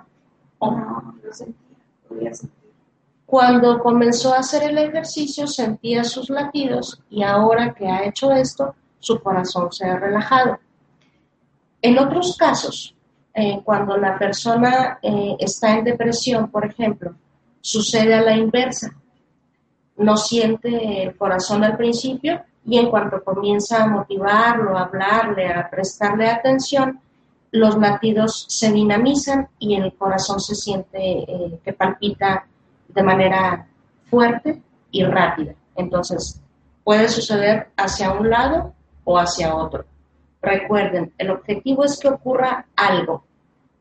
¿O 0.60 0.70
no? 0.70 1.16
Lo 1.24 1.34
sentía, 1.34 1.76
podía 2.08 2.32
sentir. 2.36 2.72
Cuando 3.26 3.80
comenzó 3.80 4.36
a 4.36 4.42
hacer 4.42 4.62
el 4.62 4.78
ejercicio 4.78 5.48
sentía 5.48 6.04
sus 6.04 6.30
latidos 6.30 7.02
y 7.10 7.24
ahora 7.24 7.74
que 7.74 7.88
ha 7.88 8.06
hecho 8.06 8.32
esto, 8.32 8.76
su 9.00 9.20
corazón 9.24 9.72
se 9.72 9.86
ha 9.88 9.98
relajado. 9.98 10.60
En 11.82 11.98
otros 11.98 12.38
casos, 12.38 12.96
eh, 13.34 13.60
cuando 13.66 13.98
la 13.98 14.20
persona 14.20 15.00
eh, 15.02 15.36
está 15.40 15.74
en 15.74 15.84
depresión, 15.84 16.52
por 16.52 16.64
ejemplo, 16.64 17.16
sucede 17.60 18.14
a 18.14 18.22
la 18.22 18.38
inversa. 18.38 18.96
No 19.98 20.18
siente 20.18 21.04
el 21.04 21.16
corazón 21.18 21.64
al 21.64 21.78
principio 21.78 22.42
y 22.66 22.78
en 22.78 22.90
cuanto 22.90 23.24
comienza 23.24 23.84
a 23.84 23.88
motivarlo, 23.88 24.78
a 24.78 24.84
hablarle, 24.84 25.48
a 25.48 25.70
prestarle 25.70 26.30
atención, 26.30 27.00
los 27.52 27.78
latidos 27.78 28.46
se 28.50 28.72
dinamizan 28.72 29.48
y 29.60 29.76
el 29.76 29.94
corazón 29.94 30.40
se 30.40 30.56
siente 30.56 30.98
eh, 31.00 31.60
que 31.64 31.74
palpita 31.74 32.48
de 32.88 33.04
manera 33.04 33.68
fuerte 34.10 34.62
y 34.92 35.04
rápida. 35.04 35.54
Entonces, 35.76 36.42
puede 36.84 37.08
suceder 37.10 37.70
hacia 37.78 38.12
un 38.12 38.30
lado 38.30 38.74
o 39.04 39.20
hacia 39.20 39.56
otro. 39.56 39.86
Recuerden, 40.42 41.14
el 41.18 41.30
objetivo 41.30 41.86
es 41.86 42.00
que 42.00 42.10
ocurra 42.10 42.66
algo. 42.76 43.24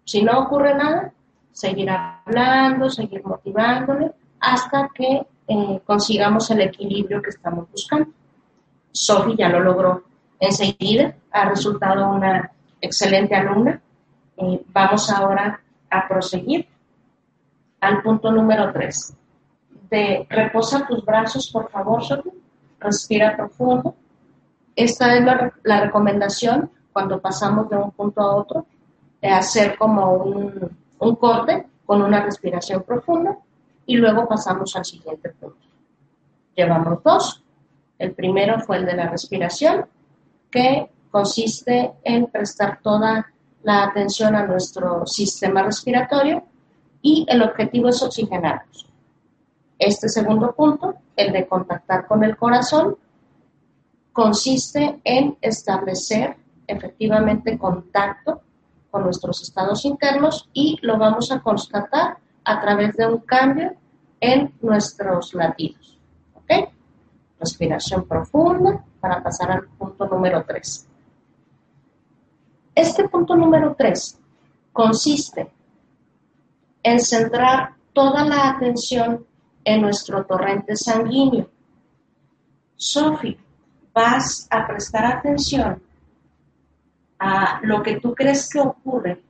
Si 0.04 0.22
no 0.22 0.38
ocurre 0.40 0.74
nada, 0.74 1.12
seguir 1.52 1.90
hablando, 1.90 2.90
seguir 2.90 3.24
motivándole 3.24 4.12
hasta 4.40 4.90
que 4.94 5.26
eh, 5.48 5.80
consigamos 5.84 6.50
el 6.50 6.60
equilibrio 6.60 7.20
que 7.20 7.30
estamos 7.30 7.70
buscando. 7.70 8.10
Sophie 8.92 9.36
ya 9.36 9.48
lo 9.48 9.60
logró 9.60 10.04
enseguida, 10.38 11.14
ha 11.30 11.48
resultado 11.48 12.08
una 12.10 12.50
excelente 12.80 13.34
alumna. 13.34 13.80
Eh, 14.36 14.62
vamos 14.68 15.10
ahora 15.10 15.60
a 15.90 16.08
proseguir 16.08 16.66
al 17.80 18.02
punto 18.02 18.30
número 18.30 18.72
3. 18.72 19.16
De, 19.90 20.26
reposa 20.28 20.86
tus 20.86 21.04
brazos, 21.04 21.50
por 21.50 21.70
favor, 21.70 22.02
Sophie. 22.02 22.32
Respira 22.80 23.36
profundo. 23.36 23.94
Esta 24.74 25.14
es 25.16 25.24
la, 25.64 25.80
recomendación 25.80 26.70
cuando 26.92 27.20
pasamos 27.20 27.68
de 27.68 27.76
un 27.76 27.90
punto 27.90 28.20
a 28.20 28.36
otro, 28.36 28.66
de 29.20 29.28
hacer 29.28 29.76
como 29.78 30.14
un 30.98 31.16
corte 31.16 31.66
con 31.84 32.02
una 32.02 32.22
respiración 32.22 32.82
profunda 32.82 33.38
y 33.86 33.96
luego 33.96 34.28
pasamos 34.28 34.74
al 34.76 34.84
siguiente 34.84 35.30
punto. 35.30 35.56
Llevamos 36.54 37.02
dos. 37.02 37.42
El 37.98 38.12
primero 38.12 38.60
fue 38.60 38.78
el 38.78 38.86
de 38.86 38.96
la 38.96 39.08
respiración, 39.08 39.86
que 40.50 40.90
consiste 41.10 41.92
en 42.02 42.26
prestar 42.26 42.80
toda 42.82 43.32
la 43.62 43.84
atención 43.84 44.34
a 44.34 44.46
nuestro 44.46 45.06
sistema 45.06 45.62
respiratorio 45.62 46.44
y 47.00 47.26
el 47.28 47.42
objetivo 47.42 47.88
es 47.88 48.02
oxigenarnos. 48.02 48.86
Este 49.78 50.08
segundo 50.08 50.52
punto, 50.52 50.94
el 51.16 51.32
de 51.32 51.46
contactar 51.46 52.06
con 52.06 52.24
el 52.24 52.36
corazón, 52.36 52.96
consiste 54.12 55.00
en 55.04 55.36
establecer 55.40 56.36
efectivamente 56.66 57.58
contacto 57.58 58.42
con 58.90 59.04
nuestros 59.04 59.42
estados 59.42 59.84
internos 59.84 60.48
y 60.52 60.78
lo 60.82 60.98
vamos 60.98 61.32
a 61.32 61.40
constatar 61.40 62.18
a 62.44 62.60
través 62.60 62.96
de 62.96 63.06
un 63.06 63.18
cambio 63.18 63.74
en 64.20 64.52
nuestros 64.60 65.34
latidos. 65.34 65.98
¿Ok? 66.34 66.70
Respiración 67.38 68.06
profunda 68.06 68.84
para 69.00 69.22
pasar 69.22 69.50
al 69.50 69.66
punto 69.66 70.06
número 70.06 70.44
3. 70.44 70.88
Este 72.74 73.08
punto 73.08 73.36
número 73.36 73.74
3 73.76 74.18
consiste 74.72 75.50
en 76.82 77.00
centrar 77.00 77.74
toda 77.92 78.24
la 78.24 78.50
atención 78.50 79.26
en 79.64 79.82
nuestro 79.82 80.24
torrente 80.24 80.76
sanguíneo. 80.76 81.50
Sophie, 82.76 83.38
vas 83.92 84.46
a 84.50 84.66
prestar 84.66 85.04
atención 85.04 85.82
a 87.18 87.60
lo 87.62 87.82
que 87.82 88.00
tú 88.00 88.14
crees 88.14 88.48
que 88.48 88.60
ocurre 88.60 89.22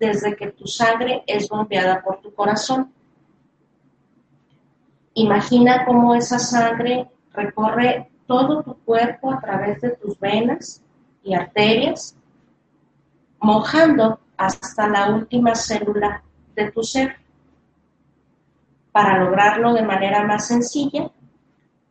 desde 0.00 0.34
que 0.34 0.50
tu 0.50 0.66
sangre 0.66 1.22
es 1.26 1.48
bombeada 1.48 2.02
por 2.02 2.20
tu 2.22 2.34
corazón. 2.34 2.92
Imagina 5.12 5.84
cómo 5.84 6.14
esa 6.14 6.38
sangre 6.38 7.08
recorre 7.34 8.10
todo 8.26 8.62
tu 8.62 8.74
cuerpo 8.78 9.30
a 9.30 9.40
través 9.40 9.80
de 9.82 9.90
tus 9.90 10.18
venas 10.18 10.82
y 11.22 11.34
arterias, 11.34 12.16
mojando 13.40 14.18
hasta 14.38 14.88
la 14.88 15.10
última 15.10 15.54
célula 15.54 16.22
de 16.56 16.70
tu 16.70 16.82
ser. 16.82 17.16
Para 18.92 19.22
lograrlo 19.22 19.74
de 19.74 19.82
manera 19.82 20.24
más 20.24 20.46
sencilla, 20.46 21.10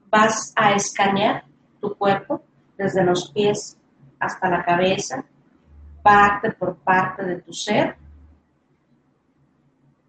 vas 0.10 0.52
a 0.56 0.74
escanear 0.74 1.44
tu 1.80 1.96
cuerpo 1.96 2.42
desde 2.76 3.04
los 3.04 3.32
pies 3.32 3.78
hasta 4.20 4.50
la 4.50 4.66
cabeza, 4.66 5.24
parte 6.10 6.52
por 6.54 6.76
parte 6.78 7.24
de 7.24 7.36
tu 7.36 7.54
ser, 7.54 7.96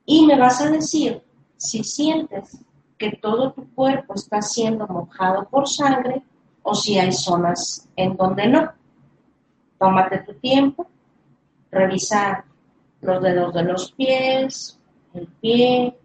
y 0.07 0.25
me 0.25 0.39
vas 0.39 0.59
a 0.63 0.71
decir 0.71 1.23
si 1.59 1.85
sientes 1.85 2.59
que 2.97 3.19
todo 3.21 3.53
tu 3.53 3.69
cuerpo 3.75 4.15
está 4.15 4.41
siendo 4.41 4.87
mojado 4.87 5.47
por 5.51 5.69
sangre 5.69 6.23
o 6.63 6.75
si 6.75 6.99
hay 6.99 7.13
zonas 7.13 7.87
en 7.97 8.17
donde 8.17 8.47
no. 8.47 8.73
Tómate 9.79 10.21
tu 10.21 10.33
tiempo, 10.35 10.87
revisa 11.71 12.47
los 13.03 13.23
dedos 13.23 13.53
de 13.53 13.63
los 13.63 13.93
pies, 13.93 14.81
el 15.13 15.27
pie, 15.27 15.99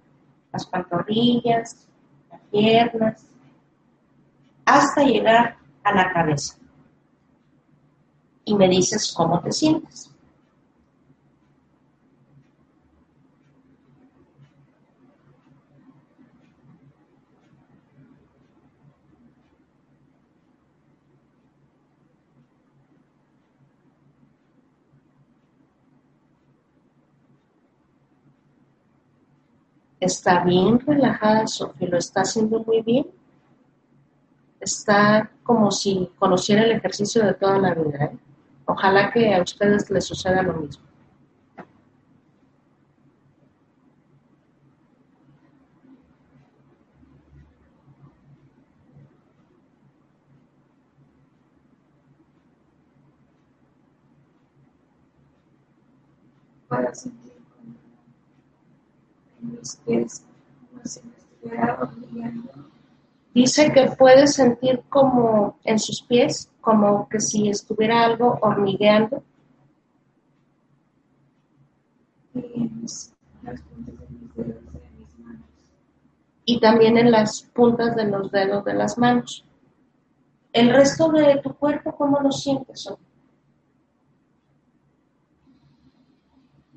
las 0.51 0.65
pantorrillas, 0.65 1.88
las 2.29 2.41
piernas, 2.51 3.25
hasta 4.65 5.03
llegar 5.03 5.55
a 5.86 5.95
la 5.95 6.12
cabeza. 6.12 6.58
Y 8.45 8.53
me 8.55 8.69
dices 8.69 9.12
cómo 9.13 9.41
te 9.41 9.51
sientes. 9.51 10.12
Está 29.99 30.43
bien 30.43 30.79
relajada, 30.79 31.47
Sofía, 31.47 31.89
lo 31.89 31.97
está 31.97 32.21
haciendo 32.21 32.60
muy 32.63 32.81
bien 32.84 33.08
está 34.65 35.29
como 35.43 35.71
si 35.71 36.10
conociera 36.17 36.63
el 36.63 36.71
ejercicio 36.71 37.23
de 37.23 37.34
toda 37.36 37.60
la 37.60 37.73
vida. 37.73 38.05
¿eh? 38.05 38.17
Ojalá 38.77 39.09
que 39.09 39.33
a 39.33 39.41
ustedes 39.41 39.89
les 39.89 40.03
suceda 40.03 40.43
lo 40.43 40.53
mismo. 40.55 40.83
Para 56.67 56.93
sentir 56.93 57.31
como 57.55 57.75
en 59.41 59.51
mis 59.57 59.77
pies, 59.85 60.25
como 60.69 60.83
si 60.83 61.01
me 61.01 61.15
estuviera 61.15 61.81
obligando 61.81 62.74
Dice 63.36 63.69
que 63.74 63.91
puede 63.98 64.28
sentir 64.28 64.84
como 64.88 65.60
en 65.65 65.78
sus 65.78 66.02
pies, 66.02 66.50
como 66.62 67.10
que 67.10 67.19
si 67.19 67.50
estuviera 67.50 68.06
algo 68.06 68.39
hormigueando. 68.41 69.21
Y 76.45 76.62
también 76.62 76.98
en 76.98 77.12
las 77.12 77.41
puntas 77.41 77.93
de 77.98 78.06
los 78.06 78.32
dedos 78.32 78.63
de 78.63 78.74
las 78.74 78.98
manos. 78.98 79.43
El 80.54 80.69
resto 80.69 81.10
de 81.10 81.41
tu 81.43 81.54
cuerpo, 81.56 81.93
¿cómo 81.93 82.21
lo 82.21 82.32
sientes? 82.32 82.89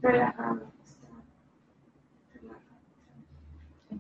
Relajado. 0.03 0.73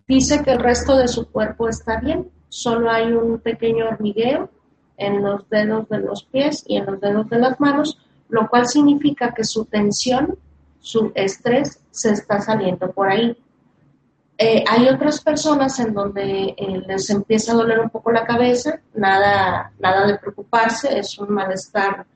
Dice 0.09 0.43
que 0.43 0.51
el 0.51 0.59
resto 0.59 0.97
de 0.97 1.07
su 1.07 1.31
cuerpo 1.31 1.69
está 1.69 2.01
bien 2.01 2.33
solo 2.49 2.91
hay 2.91 3.13
un 3.13 3.39
pequeño 3.39 3.87
hormigueo 3.87 4.51
en 4.97 5.23
los 5.23 5.49
dedos 5.49 5.89
de 5.89 5.99
los 5.99 6.25
pies 6.25 6.65
y 6.67 6.77
en 6.77 6.87
los 6.87 7.01
dedos 7.01 7.29
de 7.31 7.39
las 7.39 7.59
manos, 7.61 7.99
lo 8.29 8.49
cual 8.49 8.67
significa 8.67 9.33
que 9.33 9.45
su 9.45 9.65
tensión, 9.65 10.37
su 10.81 11.13
estrés 11.15 11.81
se 11.91 12.11
está 12.11 12.41
saliendo 12.41 12.91
por 12.91 13.09
ahí. 13.09 13.37
Eh, 14.37 14.65
hay 14.69 14.89
otras 14.89 15.21
personas 15.21 15.79
en 15.81 15.95
donde 15.95 16.55
eh, 16.57 16.83
les 16.87 17.11
empieza 17.11 17.53
a 17.53 17.57
doler 17.57 17.81
un 17.81 17.91
poco 17.91 18.13
la 18.13 18.25
cabeza, 18.25 18.81
nada, 18.95 19.73
nada 19.79 20.07
de 20.07 20.19
preocuparse, 20.19 20.97
es 20.99 21.19
un 21.19 21.33
malestar 21.33 22.07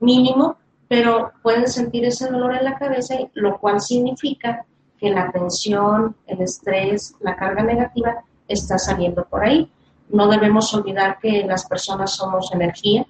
mínimo, 0.00 0.58
pero 0.88 1.32
pueden 1.42 1.66
sentir 1.66 2.04
ese 2.04 2.30
dolor 2.30 2.54
en 2.54 2.64
la 2.64 2.78
cabeza, 2.78 3.16
lo 3.32 3.58
cual 3.58 3.80
significa 3.80 4.66
que 4.98 5.10
la 5.10 5.30
tensión, 5.32 6.16
el 6.26 6.42
estrés, 6.42 7.14
la 7.20 7.36
carga 7.36 7.62
negativa 7.62 8.24
está 8.48 8.78
saliendo 8.78 9.24
por 9.24 9.44
ahí. 9.44 9.70
No 10.08 10.28
debemos 10.28 10.72
olvidar 10.74 11.18
que 11.18 11.44
las 11.44 11.66
personas 11.66 12.12
somos 12.12 12.52
energía, 12.52 13.06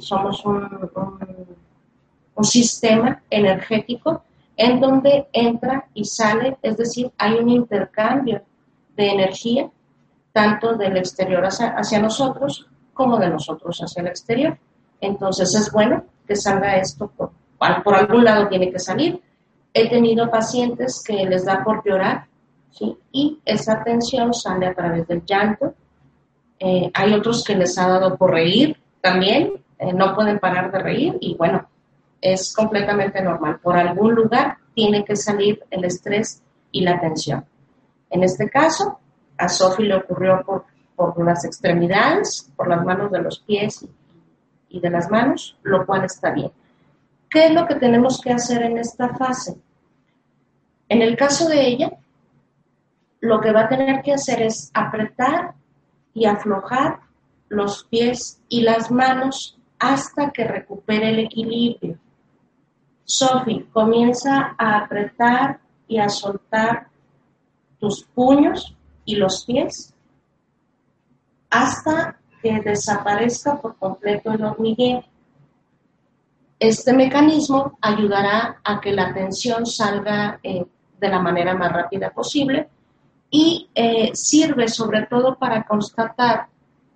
somos 0.00 0.44
un, 0.44 0.88
un 2.34 2.44
sistema 2.44 3.22
energético 3.30 4.22
en 4.56 4.80
donde 4.80 5.28
entra 5.32 5.86
y 5.94 6.04
sale, 6.04 6.56
es 6.62 6.76
decir, 6.76 7.10
hay 7.18 7.34
un 7.34 7.48
intercambio 7.48 8.42
de 8.96 9.10
energía, 9.10 9.70
tanto 10.32 10.74
del 10.74 10.96
exterior 10.96 11.44
hacia, 11.44 11.98
nosotros 12.00 12.66
como 12.92 13.18
de 13.18 13.30
nosotros 13.30 13.78
hacia 13.80 14.00
el 14.02 14.08
exterior. 14.08 14.58
Entonces 15.00 15.54
es 15.54 15.70
bueno 15.72 16.04
que 16.26 16.36
salga 16.36 16.76
esto, 16.76 17.08
por, 17.08 17.32
por 17.82 17.94
algún 17.94 18.24
lado 18.24 18.48
tiene 18.48 18.70
que 18.70 18.78
salir. 18.78 19.20
He 19.72 19.88
tenido 19.88 20.30
pacientes 20.30 21.02
que 21.04 21.24
les 21.24 21.44
da 21.44 21.64
por 21.64 21.84
llorar, 21.84 22.26
¿sí? 22.74 22.96
y 23.12 23.40
esa 23.44 23.82
tensión 23.82 24.34
sale 24.34 24.66
a 24.66 24.74
través 24.74 25.06
del 25.06 25.24
llanto. 25.24 25.74
Eh, 26.58 26.90
hay 26.92 27.12
otros 27.14 27.44
que 27.44 27.54
les 27.54 27.78
ha 27.78 27.88
dado 27.88 28.16
por 28.16 28.32
reír 28.32 28.76
también, 29.00 29.52
eh, 29.78 29.92
no 29.92 30.14
pueden 30.14 30.38
parar 30.38 30.70
de 30.72 30.78
reír 30.78 31.16
y 31.20 31.34
bueno, 31.36 31.68
es 32.20 32.54
completamente 32.54 33.22
normal. 33.22 33.58
Por 33.60 33.76
algún 33.76 34.14
lugar 34.14 34.58
tiene 34.74 35.04
que 35.04 35.16
salir 35.16 35.62
el 35.70 35.84
estrés 35.84 36.42
y 36.72 36.82
la 36.82 37.00
tensión. 37.00 37.44
En 38.10 38.22
este 38.22 38.48
caso, 38.48 38.98
a 39.36 39.48
Sophie 39.48 39.86
le 39.86 39.96
ocurrió 39.96 40.42
por, 40.44 40.64
por 40.96 41.22
las 41.24 41.44
extremidades, 41.44 42.50
por 42.56 42.68
las 42.68 42.84
manos 42.84 43.10
de 43.10 43.20
los 43.20 43.40
pies 43.40 43.86
y 44.68 44.80
de 44.80 44.90
las 44.90 45.10
manos, 45.10 45.58
lo 45.62 45.84
cual 45.84 46.04
está 46.04 46.30
bien. 46.30 46.50
¿Qué 47.28 47.46
es 47.46 47.52
lo 47.52 47.66
que 47.66 47.74
tenemos 47.74 48.20
que 48.20 48.32
hacer 48.32 48.62
en 48.62 48.78
esta 48.78 49.14
fase? 49.16 49.56
En 50.88 51.02
el 51.02 51.16
caso 51.16 51.48
de 51.48 51.66
ella, 51.66 51.92
lo 53.24 53.40
que 53.40 53.52
va 53.52 53.62
a 53.62 53.68
tener 53.68 54.02
que 54.02 54.12
hacer 54.12 54.42
es 54.42 54.70
apretar 54.74 55.54
y 56.12 56.26
aflojar 56.26 57.00
los 57.48 57.84
pies 57.84 58.42
y 58.50 58.60
las 58.60 58.90
manos 58.90 59.58
hasta 59.78 60.30
que 60.30 60.44
recupere 60.44 61.08
el 61.08 61.20
equilibrio. 61.20 61.98
Sophie, 63.04 63.66
comienza 63.72 64.54
a 64.58 64.76
apretar 64.76 65.58
y 65.88 65.98
a 65.98 66.10
soltar 66.10 66.88
tus 67.80 68.04
puños 68.04 68.76
y 69.06 69.16
los 69.16 69.46
pies 69.46 69.94
hasta 71.48 72.18
que 72.42 72.60
desaparezca 72.60 73.58
por 73.58 73.76
completo 73.78 74.32
el 74.32 74.44
hormigueo. 74.44 75.02
Este 76.58 76.92
mecanismo 76.92 77.78
ayudará 77.80 78.60
a 78.62 78.80
que 78.82 78.92
la 78.92 79.14
tensión 79.14 79.64
salga 79.64 80.40
eh, 80.42 80.66
de 81.00 81.08
la 81.08 81.20
manera 81.20 81.54
más 81.54 81.72
rápida 81.72 82.10
posible 82.10 82.68
y 83.30 83.68
eh, 83.74 84.10
sirve 84.14 84.68
sobre 84.68 85.06
todo 85.06 85.36
para 85.36 85.64
constatar 85.64 86.46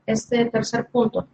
este 0.06 0.44
tercer 0.46 0.86
punto, 0.86 1.26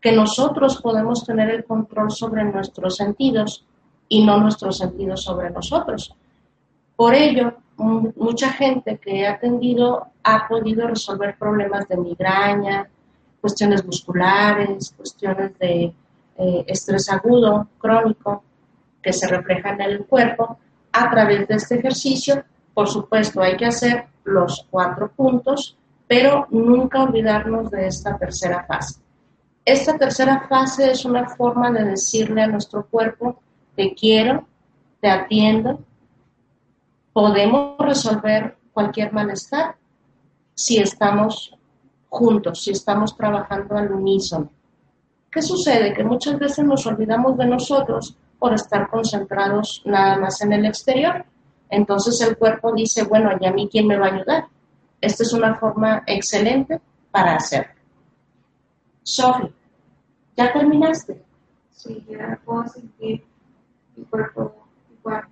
que 0.00 0.12
nosotros 0.12 0.80
podemos 0.82 1.24
tener 1.24 1.50
el 1.50 1.64
control 1.64 2.10
sobre 2.10 2.44
nuestros 2.44 2.96
sentidos 2.96 3.64
y 4.08 4.24
no 4.24 4.38
nuestros 4.38 4.78
sentidos 4.78 5.22
sobre 5.22 5.50
nosotros. 5.50 6.14
Por 6.96 7.14
ello, 7.14 7.54
mucha 7.76 8.50
gente 8.52 8.98
que 8.98 9.20
he 9.20 9.26
atendido 9.26 10.08
ha 10.22 10.48
podido 10.48 10.86
resolver 10.88 11.36
problemas 11.38 11.86
de 11.88 11.96
migraña, 11.96 12.88
cuestiones 13.40 13.84
musculares, 13.84 14.92
cuestiones 14.96 15.56
de 15.58 15.92
eh, 16.36 16.64
estrés 16.66 17.08
agudo, 17.08 17.68
crónico, 17.78 18.42
que 19.00 19.12
se 19.12 19.28
reflejan 19.28 19.80
en 19.80 19.90
el 19.90 20.06
cuerpo 20.06 20.58
a 20.92 21.10
través 21.10 21.46
de 21.48 21.54
este 21.54 21.76
ejercicio. 21.76 22.44
Por 22.74 22.88
supuesto, 22.88 23.40
hay 23.40 23.56
que 23.56 23.66
hacer 23.66 24.06
los 24.28 24.66
cuatro 24.70 25.10
puntos, 25.10 25.76
pero 26.06 26.46
nunca 26.50 27.02
olvidarnos 27.02 27.70
de 27.70 27.86
esta 27.86 28.16
tercera 28.16 28.64
fase. 28.64 29.00
Esta 29.64 29.98
tercera 29.98 30.46
fase 30.48 30.90
es 30.90 31.04
una 31.04 31.28
forma 31.28 31.70
de 31.70 31.84
decirle 31.84 32.42
a 32.42 32.46
nuestro 32.46 32.86
cuerpo, 32.86 33.40
te 33.76 33.94
quiero, 33.94 34.46
te 35.00 35.08
atiendo, 35.08 35.80
podemos 37.12 37.76
resolver 37.78 38.56
cualquier 38.72 39.12
malestar 39.12 39.76
si 40.54 40.78
estamos 40.78 41.54
juntos, 42.08 42.62
si 42.62 42.70
estamos 42.70 43.16
trabajando 43.16 43.76
al 43.76 43.92
unísono. 43.92 44.50
¿Qué 45.30 45.42
sucede? 45.42 45.92
Que 45.92 46.04
muchas 46.04 46.38
veces 46.38 46.64
nos 46.64 46.86
olvidamos 46.86 47.36
de 47.36 47.46
nosotros 47.46 48.16
por 48.38 48.54
estar 48.54 48.88
concentrados 48.88 49.82
nada 49.84 50.16
más 50.16 50.40
en 50.40 50.52
el 50.52 50.64
exterior. 50.64 51.24
Entonces 51.70 52.20
el 52.20 52.36
cuerpo 52.36 52.72
dice, 52.72 53.04
bueno, 53.04 53.30
¿y 53.40 53.46
a 53.46 53.52
mí 53.52 53.68
quién 53.70 53.86
me 53.86 53.98
va 53.98 54.06
a 54.06 54.14
ayudar? 54.14 54.46
Esta 55.00 55.22
es 55.22 55.32
una 55.32 55.54
forma 55.56 56.02
excelente 56.06 56.80
para 57.10 57.36
hacerlo. 57.36 57.72
Sophie, 59.02 59.52
¿ya 60.36 60.52
terminaste? 60.52 61.22
Sí, 61.70 62.04
ya 62.08 62.38
puedo 62.44 62.66
sentir 62.68 63.24
mi 63.96 64.04
cuerpo 64.04 64.54
igual. 64.98 65.24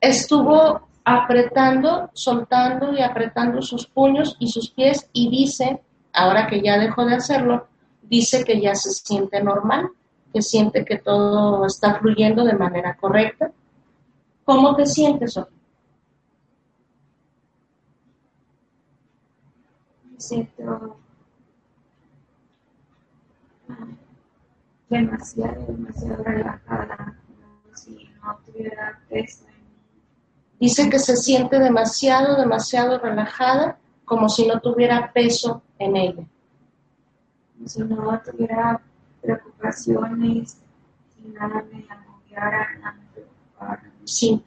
Estuvo 0.00 0.88
apretando, 1.04 2.10
soltando 2.12 2.92
y 2.92 3.02
apretando 3.02 3.62
sus 3.62 3.86
puños 3.86 4.36
y 4.38 4.48
sus 4.48 4.70
pies 4.70 5.08
y 5.12 5.30
dice, 5.30 5.80
ahora 6.12 6.46
que 6.46 6.60
ya 6.60 6.78
dejó 6.78 7.04
de 7.04 7.14
hacerlo, 7.14 7.68
dice 8.02 8.44
que 8.44 8.60
ya 8.60 8.74
se 8.74 8.90
siente 8.90 9.42
normal, 9.42 9.88
que 10.32 10.42
siente 10.42 10.84
que 10.84 10.98
todo 10.98 11.66
está 11.66 11.94
fluyendo 11.96 12.44
de 12.44 12.54
manera 12.54 12.96
correcta. 12.96 13.52
¿Cómo 14.44 14.74
te 14.76 14.86
sientes, 14.86 15.34
Sofía? 15.34 15.58
Me 20.10 20.20
siento 20.20 20.96
ah, 23.68 23.86
demasiado, 24.88 25.66
demasiado 25.66 26.24
relajada, 26.24 27.16
como 27.64 27.76
si 27.76 28.08
no 28.22 28.38
tuviera 28.44 29.00
peso 29.08 29.44
Dice 30.62 30.88
que 30.88 31.00
se 31.00 31.16
siente 31.16 31.58
demasiado, 31.58 32.36
demasiado 32.36 32.96
relajada, 32.96 33.78
como 34.04 34.28
si 34.28 34.46
no 34.46 34.60
tuviera 34.60 35.12
peso 35.12 35.60
en 35.76 35.96
ella. 35.96 36.24
Como 37.52 37.66
si 37.68 37.82
no 37.82 38.22
tuviera 38.24 38.80
preocupaciones, 39.20 40.58
sin 41.16 41.34
nada 41.34 41.64
me 41.68 41.84
agobiara, 41.90 42.78
nada 42.78 43.82
me 43.82 43.91
Sin, 44.04 44.42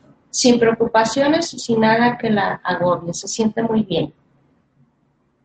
preocupaciones 0.59 1.53
y 1.53 1.59
sin 1.59 1.79
nada 1.79 2.17
que 2.17 2.29
la 2.29 2.61
agobie. 2.63 3.13
Se 3.13 3.27
siente 3.27 3.61
muy 3.63 3.83
bien. 3.83 4.13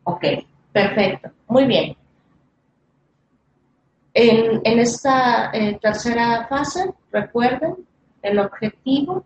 Ok, 0.03 0.25
perfecto. 0.71 1.31
Muy 1.47 1.65
bien. 1.65 1.95
En, 4.13 4.61
en 4.63 4.79
esta 4.79 5.51
eh, 5.53 5.79
tercera 5.81 6.47
fase, 6.47 6.93
recuerden, 7.11 7.75
el 8.21 8.39
objetivo 8.39 9.23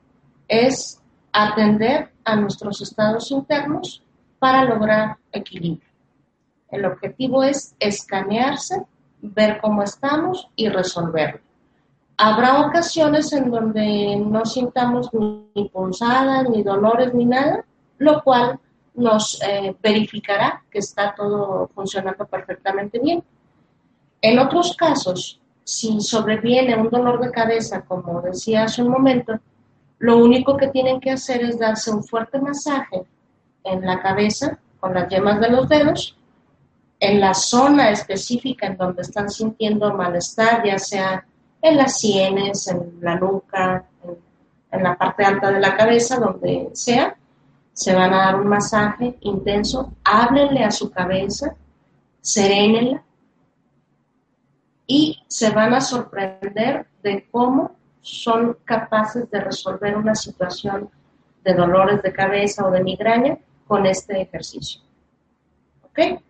es 0.47 1.01
atender 1.31 2.11
a 2.23 2.35
nuestros 2.35 2.81
estados 2.81 3.31
internos 3.31 4.03
para 4.39 4.63
lograr 4.63 5.17
equilibrio. 5.31 5.89
El 6.69 6.85
objetivo 6.85 7.43
es 7.43 7.75
escanearse, 7.79 8.85
ver 9.21 9.59
cómo 9.61 9.83
estamos 9.83 10.49
y 10.55 10.69
resolverlo. 10.69 11.44
Habrá 12.17 12.61
ocasiones 12.65 13.33
en 13.33 13.51
donde 13.51 14.15
no 14.15 14.45
sintamos 14.45 15.09
ni 15.13 15.69
punzadas, 15.69 16.49
ni 16.49 16.63
dolores, 16.63 17.13
ni 17.13 17.25
nada, 17.25 17.65
lo 17.97 18.23
cual 18.23 18.59
nos 18.93 19.41
eh, 19.41 19.75
verificará 19.81 20.63
que 20.71 20.79
está 20.79 21.13
todo 21.13 21.69
funcionando 21.75 22.25
perfectamente 22.25 22.99
bien. 22.99 23.23
En 24.21 24.39
otros 24.39 24.75
casos, 24.77 25.41
si 25.65 25.99
sobreviene 25.99 26.77
un 26.77 26.89
dolor 26.89 27.19
de 27.19 27.31
cabeza, 27.31 27.81
como 27.81 28.21
decía 28.21 28.63
hace 28.63 28.81
un 28.81 28.89
momento, 28.89 29.37
lo 29.99 30.17
único 30.17 30.55
que 30.55 30.67
tienen 30.67 30.99
que 30.99 31.11
hacer 31.11 31.43
es 31.43 31.59
darse 31.59 31.91
un 31.91 32.03
fuerte 32.03 32.39
masaje 32.39 33.05
en 33.63 33.85
la 33.85 34.01
cabeza 34.01 34.57
con 34.79 34.93
las 34.93 35.09
yemas 35.09 35.39
de 35.41 35.49
los 35.49 35.67
dedos, 35.67 36.17
en 36.99 37.19
la 37.19 37.33
zona 37.33 37.89
específica 37.89 38.67
en 38.67 38.77
donde 38.77 39.01
están 39.01 39.29
sintiendo 39.29 39.93
malestar, 39.93 40.63
ya 40.63 40.77
sea 40.79 41.25
en 41.61 41.77
las 41.77 41.99
sienes, 41.99 42.67
en 42.67 42.97
la 43.01 43.15
nuca, 43.15 43.85
en, 44.71 44.83
la 44.83 44.97
parte 44.97 45.23
alta 45.23 45.51
de 45.51 45.59
la 45.59 45.75
cabeza, 45.75 46.17
donde 46.17 46.69
sea, 46.73 47.15
se 47.73 47.93
van 47.93 48.13
a 48.13 48.25
dar 48.25 48.35
un 48.39 48.47
masaje 48.47 49.17
intenso, 49.21 49.93
háblenle 50.03 50.63
a 50.63 50.71
su 50.71 50.91
cabeza, 50.91 51.55
serénenla 52.21 53.03
y 54.87 55.23
se 55.27 55.49
van 55.51 55.73
a 55.73 55.81
sorprender 55.81 56.87
de 57.01 57.27
cómo 57.31 57.75
son 58.01 58.57
capaces 58.63 59.29
de 59.31 59.41
resolver 59.41 59.97
una 59.97 60.13
situación 60.13 60.89
de 61.43 61.53
dolores 61.53 62.01
de 62.01 62.13
cabeza 62.13 62.65
o 62.65 62.71
de 62.71 62.83
migraña 62.83 63.37
con 63.67 63.85
este 63.85 64.21
ejercicio. 64.21 64.81
¿Ok? 65.83 66.21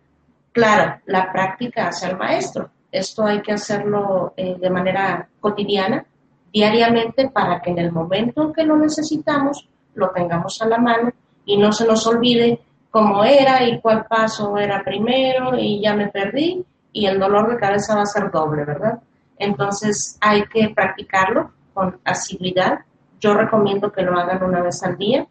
Claro, 0.52 1.00
la 1.06 1.30
práctica 1.32 1.88
hace 1.88 2.06
al 2.06 2.16
maestro. 2.16 2.70
Esto 2.96 3.26
hay 3.26 3.42
que 3.42 3.52
hacerlo 3.52 4.32
eh, 4.36 4.56
de 4.58 4.70
manera 4.70 5.28
cotidiana, 5.38 6.04
diariamente, 6.50 7.28
para 7.28 7.60
que 7.60 7.70
en 7.70 7.78
el 7.78 7.92
momento 7.92 8.42
en 8.42 8.52
que 8.54 8.64
lo 8.64 8.74
necesitamos, 8.76 9.68
lo 9.94 10.10
tengamos 10.10 10.62
a 10.62 10.66
la 10.66 10.78
mano 10.78 11.12
y 11.44 11.58
no 11.58 11.72
se 11.72 11.86
nos 11.86 12.06
olvide 12.06 12.58
cómo 12.90 13.22
era 13.22 13.62
y 13.64 13.80
cuál 13.80 14.06
paso 14.06 14.56
era 14.56 14.82
primero 14.82 15.58
y 15.58 15.82
ya 15.82 15.94
me 15.94 16.08
perdí 16.08 16.64
y 16.90 17.04
el 17.04 17.20
dolor 17.20 17.50
de 17.50 17.58
cabeza 17.58 17.94
va 17.94 18.02
a 18.02 18.06
ser 18.06 18.30
doble, 18.30 18.64
¿verdad? 18.64 18.98
Entonces 19.38 20.16
hay 20.22 20.46
que 20.46 20.70
practicarlo 20.74 21.50
con 21.74 22.00
asiduidad. 22.02 22.78
Yo 23.20 23.34
recomiendo 23.34 23.92
que 23.92 24.00
lo 24.00 24.18
hagan 24.18 24.42
una 24.42 24.62
vez 24.62 24.82
al 24.82 24.96
día. 24.96 25.26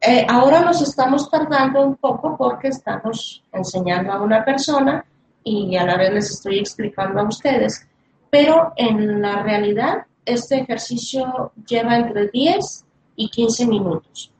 Eh, 0.00 0.24
ahora 0.28 0.60
nos 0.60 0.80
estamos 0.82 1.28
tardando 1.28 1.84
un 1.84 1.96
poco 1.96 2.36
porque 2.36 2.68
estamos 2.68 3.42
enseñando 3.52 4.12
a 4.12 4.22
una 4.22 4.44
persona 4.44 5.04
y 5.44 5.76
a 5.76 5.84
la 5.84 5.96
vez 5.96 6.12
les 6.12 6.30
estoy 6.30 6.58
explicando 6.58 7.20
a 7.20 7.28
ustedes, 7.28 7.86
pero 8.30 8.72
en 8.76 9.20
la 9.20 9.42
realidad 9.42 10.06
este 10.24 10.56
ejercicio 10.60 11.52
lleva 11.66 11.96
entre 11.96 12.28
10 12.28 12.84
y 13.16 13.28
15 13.28 13.66
minutos. 13.66 14.32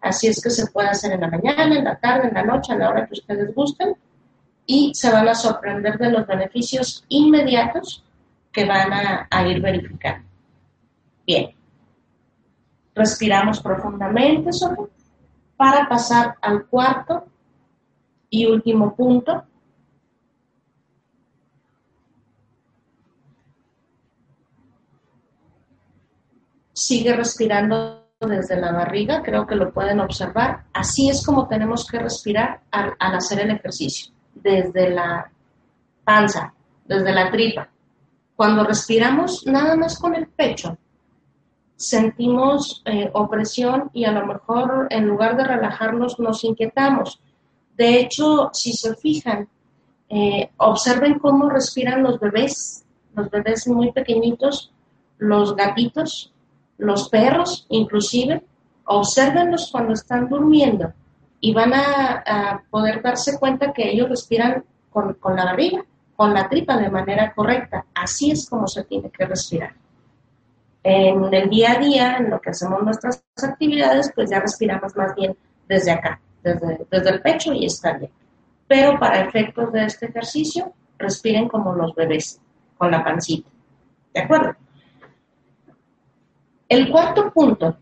Así 0.00 0.28
es 0.28 0.40
que 0.40 0.50
se 0.50 0.68
puede 0.68 0.88
hacer 0.88 1.12
en 1.12 1.20
la 1.20 1.28
mañana, 1.28 1.76
en 1.76 1.84
la 1.84 1.98
tarde, 1.98 2.28
en 2.28 2.34
la 2.34 2.44
noche, 2.44 2.72
a 2.72 2.76
la 2.76 2.90
hora 2.90 3.06
que 3.06 3.14
ustedes 3.14 3.54
gusten 3.54 3.96
y 4.64 4.92
se 4.94 5.10
van 5.10 5.28
a 5.28 5.34
sorprender 5.34 5.98
de 5.98 6.10
los 6.10 6.26
beneficios 6.26 7.04
inmediatos 7.08 8.04
que 8.52 8.64
van 8.64 8.92
a, 9.30 9.48
ir 9.48 9.60
verificando. 9.60 10.26
Bien. 11.26 11.50
Respiramos 12.94 13.60
profundamente 13.60 14.52
sobre 14.52 14.90
para 15.56 15.88
pasar 15.88 16.36
al 16.40 16.66
cuarto 16.66 17.26
y 18.30 18.46
último 18.46 18.94
punto. 18.94 19.44
Sigue 26.78 27.16
respirando 27.16 28.04
desde 28.20 28.60
la 28.60 28.70
barriga, 28.70 29.22
creo 29.22 29.46
que 29.46 29.54
lo 29.54 29.72
pueden 29.72 29.98
observar. 29.98 30.64
Así 30.74 31.08
es 31.08 31.24
como 31.24 31.48
tenemos 31.48 31.86
que 31.86 31.98
respirar 31.98 32.60
al, 32.70 32.94
hacer 32.98 33.40
el 33.40 33.52
ejercicio, 33.52 34.12
desde 34.34 34.90
la 34.90 35.30
panza, 36.04 36.52
desde 36.84 37.12
la 37.14 37.30
tripa. 37.30 37.70
Cuando 38.36 38.62
respiramos 38.62 39.46
nada 39.46 39.74
más 39.74 39.98
con 39.98 40.14
el 40.14 40.28
pecho, 40.28 40.76
sentimos 41.76 42.82
eh, 42.84 43.10
opresión 43.14 43.90
y 43.94 44.04
a 44.04 44.12
lo 44.12 44.26
mejor 44.26 44.86
en 44.90 45.06
lugar 45.06 45.38
de 45.38 45.44
relajarnos 45.44 46.18
nos 46.18 46.44
inquietamos. 46.44 47.22
De 47.74 48.00
hecho, 48.00 48.50
si 48.52 48.74
se 48.74 48.94
fijan, 48.96 49.48
eh, 50.10 50.50
observen 50.58 51.18
cómo 51.20 51.48
respiran 51.48 52.02
los 52.02 52.20
bebés, 52.20 52.84
los 53.14 53.30
bebés 53.30 53.66
muy 53.66 53.92
pequeñitos, 53.92 54.74
los 55.16 55.56
gatitos, 55.56 56.34
los 56.78 57.08
perros 57.08 57.66
inclusive, 57.70 58.42
observenlos 58.84 59.70
cuando 59.70 59.92
están 59.92 60.28
durmiendo 60.28 60.92
y 61.40 61.52
van 61.52 61.72
a, 61.74 62.62
poder 62.70 63.02
darse 63.02 63.38
cuenta 63.38 63.72
que 63.72 63.90
ellos 63.90 64.08
respiran 64.08 64.64
con, 64.90 65.16
la 65.36 65.44
barriga, 65.44 65.84
con 66.14 66.32
la 66.32 66.48
tripa 66.48 66.76
de 66.76 66.90
manera 66.90 67.32
correcta. 67.34 67.84
Así 67.94 68.30
es 68.30 68.48
como 68.48 68.66
se 68.66 68.84
tiene 68.84 69.10
que 69.10 69.26
respirar. 69.26 69.74
En 70.82 71.32
el 71.34 71.50
día 71.50 71.72
a 71.72 71.78
día, 71.78 72.16
en 72.16 72.30
lo 72.30 72.40
que 72.40 72.50
hacemos 72.50 72.82
nuestras 72.82 73.22
actividades, 73.42 74.10
pues 74.14 74.30
ya 74.30 74.40
respiramos 74.40 74.96
más 74.96 75.14
bien 75.14 75.36
desde 75.68 75.90
acá, 75.90 76.20
desde 76.42 77.10
el 77.10 77.20
pecho 77.20 77.52
y 77.52 77.66
está 77.66 77.98
bien. 77.98 78.10
Pero 78.66 78.98
para 78.98 79.20
efectos 79.20 79.72
de 79.72 79.84
este 79.84 80.06
ejercicio, 80.06 80.72
respiren 80.98 81.48
como 81.48 81.74
los 81.74 81.94
bebés, 81.94 82.40
con 82.78 82.90
la 82.90 83.04
pancita. 83.04 83.48
¿De 84.14 84.20
acuerdo? 84.20 84.56
El 86.68 86.90
cuarto 86.90 87.30
punto, 87.32 87.76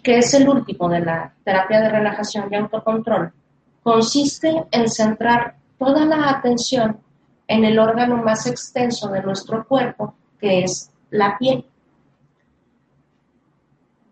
que 0.00 0.18
es 0.18 0.32
el 0.34 0.48
último 0.48 0.88
de 0.88 1.00
la 1.00 1.34
terapia 1.42 1.80
de 1.80 1.88
relajación 1.88 2.48
y 2.50 2.54
autocontrol, 2.54 3.32
consiste 3.82 4.64
en 4.70 4.88
centrar 4.88 5.56
toda 5.76 6.04
la 6.04 6.30
atención 6.30 7.00
en 7.48 7.64
el 7.64 7.78
órgano 7.78 8.16
más 8.18 8.46
extenso 8.46 9.08
de 9.08 9.22
nuestro 9.22 9.66
cuerpo, 9.66 10.14
que 10.38 10.62
es 10.62 10.92
la 11.10 11.36
piel. 11.36 11.66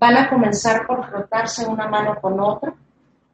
Van 0.01 0.17
a 0.17 0.29
comenzar 0.29 0.85
por 0.85 1.09
frotarse 1.09 1.65
una 1.65 1.87
mano 1.87 2.17
con 2.21 2.41
otra. 2.41 2.75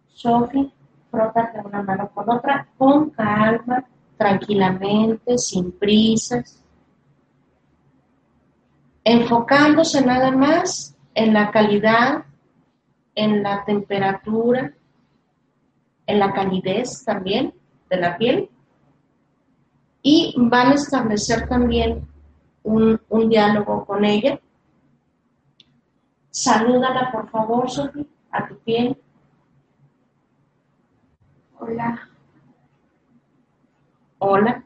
Sophie, 0.08 0.70
frótate 1.10 1.58
una 1.64 1.82
mano 1.82 2.10
con 2.12 2.28
otra 2.28 2.68
con 2.76 3.10
calma, 3.10 3.82
tranquilamente, 4.18 5.38
sin 5.38 5.72
prisas 5.72 6.62
enfocándose 9.04 10.04
nada 10.04 10.30
más 10.30 10.96
en 11.14 11.34
la 11.34 11.50
calidad, 11.50 12.24
en 13.14 13.42
la 13.42 13.64
temperatura, 13.64 14.72
en 16.06 16.18
la 16.18 16.32
calidez 16.32 17.04
también 17.04 17.54
de 17.90 17.96
la 17.96 18.16
piel 18.16 18.50
y 20.02 20.34
van 20.36 20.68
a 20.68 20.74
establecer 20.74 21.48
también 21.48 22.08
un, 22.62 23.00
diálogo 23.28 23.84
con 23.84 24.04
ella. 24.04 24.40
Salúdala, 26.30 27.10
por 27.10 27.28
favor, 27.30 27.70
Sofía, 27.70 28.04
a 28.30 28.46
tu 28.46 28.58
piel. 28.60 28.96
Hola. 31.58 32.08
Hola. 34.18 34.64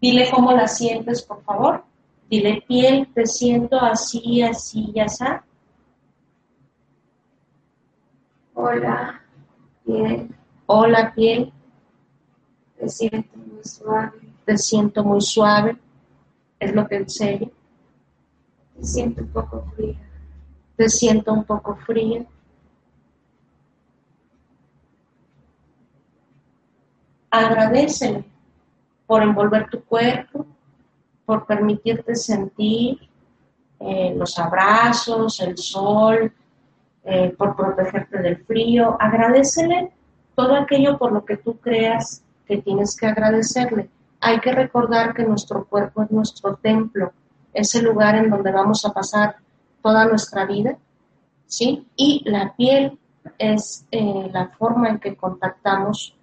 Dile 0.00 0.30
cómo 0.30 0.52
la 0.52 0.68
sientes, 0.68 1.22
por 1.22 1.42
favor. 1.42 1.84
Dile, 2.30 2.62
piel, 2.68 3.08
te 3.14 3.24
siento 3.24 3.80
así, 3.80 4.42
así 4.42 4.92
ya 4.94 5.04
así. 5.04 5.24
Hola, 8.52 9.22
piel. 9.84 10.34
Hola, 10.66 11.14
piel. 11.14 11.50
Te 12.78 12.88
siento 12.88 13.38
muy 13.38 13.64
suave. 13.64 14.20
Te 14.44 14.58
siento 14.58 15.04
muy 15.04 15.22
suave. 15.22 15.78
Es 16.60 16.74
lo 16.74 16.86
que 16.86 16.96
enseño. 16.96 17.50
Te 18.76 18.84
siento 18.84 19.22
un 19.22 19.28
poco 19.28 19.64
fría. 19.74 19.98
Te 20.76 20.88
siento 20.90 21.32
un 21.32 21.44
poco 21.44 21.76
fría. 21.76 22.26
Agradecele 27.30 28.24
por 29.06 29.22
envolver 29.22 29.70
tu 29.70 29.82
cuerpo 29.82 30.46
por 31.28 31.44
permitirte 31.44 32.14
sentir 32.16 32.98
eh, 33.78 34.14
los 34.16 34.38
abrazos, 34.38 35.38
el 35.40 35.58
sol, 35.58 36.32
eh, 37.04 37.34
por 37.36 37.54
protegerte 37.54 38.22
del 38.22 38.38
frío. 38.46 38.96
Agradecele 38.98 39.92
todo 40.34 40.56
aquello 40.56 40.96
por 40.96 41.12
lo 41.12 41.26
que 41.26 41.36
tú 41.36 41.58
creas 41.58 42.22
que 42.46 42.62
tienes 42.62 42.96
que 42.96 43.08
agradecerle. 43.08 43.90
Hay 44.20 44.40
que 44.40 44.52
recordar 44.52 45.12
que 45.12 45.24
nuestro 45.24 45.66
cuerpo 45.66 46.02
es 46.02 46.10
nuestro 46.10 46.54
templo, 46.54 47.12
es 47.52 47.74
el 47.74 47.84
lugar 47.84 48.14
en 48.14 48.30
donde 48.30 48.50
vamos 48.50 48.86
a 48.86 48.94
pasar 48.94 49.36
toda 49.82 50.06
nuestra 50.06 50.46
vida, 50.46 50.78
¿sí? 51.44 51.86
Y 51.94 52.22
la 52.24 52.54
piel 52.56 52.98
es 53.36 53.84
eh, 53.90 54.30
la 54.32 54.48
forma 54.48 54.88
en 54.88 54.98
que 54.98 55.14
contactamos 55.14 56.16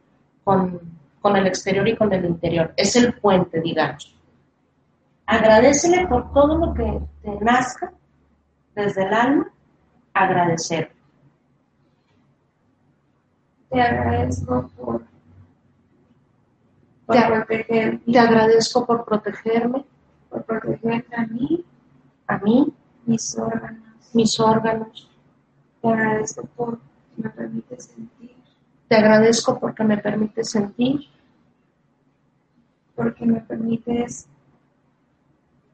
con, 0.43 0.81
con 1.21 1.35
el 1.35 1.45
exterior 1.45 1.87
y 1.87 1.95
con 1.95 2.11
el 2.11 2.25
interior, 2.25 2.73
es 2.75 2.95
el 2.95 3.13
puente, 3.13 3.61
digamos. 3.61 4.14
Agradecele 5.25 6.07
por 6.07 6.31
todo 6.33 6.57
lo 6.57 6.73
que 6.73 7.01
te 7.21 7.35
nazca 7.43 7.91
desde 8.75 9.03
el 9.07 9.13
alma, 9.13 9.51
agradecer. 10.13 10.91
Te 13.69 13.81
agradezco 13.81 14.69
por, 14.77 15.03
te, 17.07 17.21
protegerme. 17.27 17.99
Te 17.99 18.19
agradezco 18.19 18.85
por 18.85 19.05
protegerme. 19.05 19.85
Por 20.29 20.43
proteger 20.43 21.05
a 21.15 21.25
mí. 21.25 21.65
A 22.27 22.37
mí. 22.37 22.73
Mis 23.05 23.37
órganos. 23.37 24.13
Mis 24.13 24.39
órganos. 24.39 25.09
Te 25.81 25.87
agradezco 25.87 26.43
por 26.55 26.79
me 27.17 27.29
permites 27.29 27.85
sentir. 27.85 28.35
Te 28.87 28.95
agradezco 28.95 29.59
porque 29.59 29.83
me 29.83 29.97
permites 29.97 30.51
sentir. 30.51 31.01
Porque 32.95 33.25
me 33.25 33.41
permites 33.41 34.27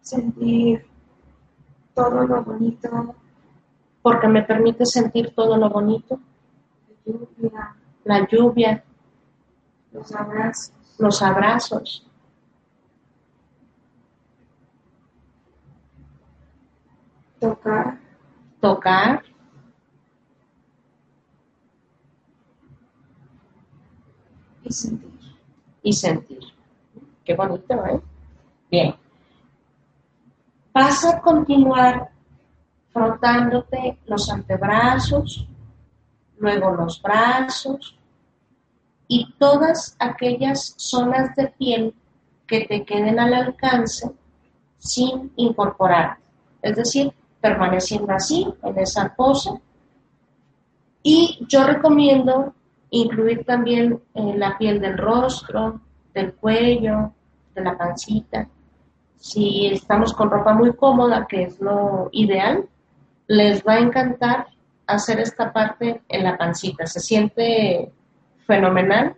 sentir 0.02 0.86
todo 1.93 2.26
lo 2.26 2.43
bonito. 2.43 3.16
Porque 4.02 4.28
me 4.28 4.43
permite 4.43 4.86
sentir 4.86 5.34
todo 5.36 5.58
lo 5.58 5.70
bonito. 5.70 6.20
La 7.06 7.14
lluvia. 7.14 7.76
La 8.04 8.28
lluvia. 8.28 8.84
Los 9.91 10.12
abrazos. 10.14 10.74
Los 10.97 11.22
abrazos. 11.22 12.08
Tocar. 17.39 17.99
Tocar. 18.60 19.24
Y 24.64 24.72
sentir. 24.72 25.12
Y 25.84 25.93
sentir. 25.93 26.39
Qué 27.24 27.36
bonito, 27.36 27.86
¿eh? 27.86 27.99
Bien. 28.70 29.01
Vas 30.74 31.05
a 31.05 31.19
continuar 31.19 32.09
frotándote 32.93 33.97
los 34.05 34.30
antebrazos, 34.30 35.47
luego 36.38 36.72
los 36.72 37.01
brazos 37.01 37.97
y 39.07 39.34
todas 39.38 39.95
aquellas 39.99 40.74
zonas 40.78 41.36
de 41.36 41.47
piel 41.47 41.93
que 42.47 42.65
te 42.65 42.86
queden 42.86 43.19
al 43.19 43.34
alcance 43.34 44.11
sin 44.78 45.32
incorporar, 45.36 46.17
es 46.61 46.76
decir, 46.76 47.13
permaneciendo 47.39 48.13
así, 48.13 48.47
en 48.63 48.80
esa 48.80 49.13
pose. 49.13 49.51
Y 51.03 51.45
yo 51.47 51.65
recomiendo 51.65 52.53
incluir 52.89 53.43
también 53.45 54.01
eh, 54.13 54.34
la 54.38 54.57
piel 54.57 54.80
del 54.80 54.97
rostro, 54.97 55.82
del 56.13 56.34
cuello, 56.34 57.13
de 57.55 57.61
la 57.61 57.78
pancita. 57.78 58.47
Si 59.22 59.67
estamos 59.67 60.13
con 60.13 60.32
ropa 60.32 60.51
muy 60.53 60.74
cómoda, 60.74 61.28
que 61.30 61.43
es 61.43 61.61
lo 61.61 62.09
ideal, 62.11 62.67
les 63.28 63.63
va 63.63 63.74
a 63.74 63.80
encantar 63.80 64.47
hacer 64.88 65.19
esta 65.19 65.53
parte 65.53 66.01
en 66.09 66.24
la 66.24 66.39
pancita. 66.39 66.88
Se 66.88 66.99
siente 66.99 67.91
fenomenal 68.47 69.15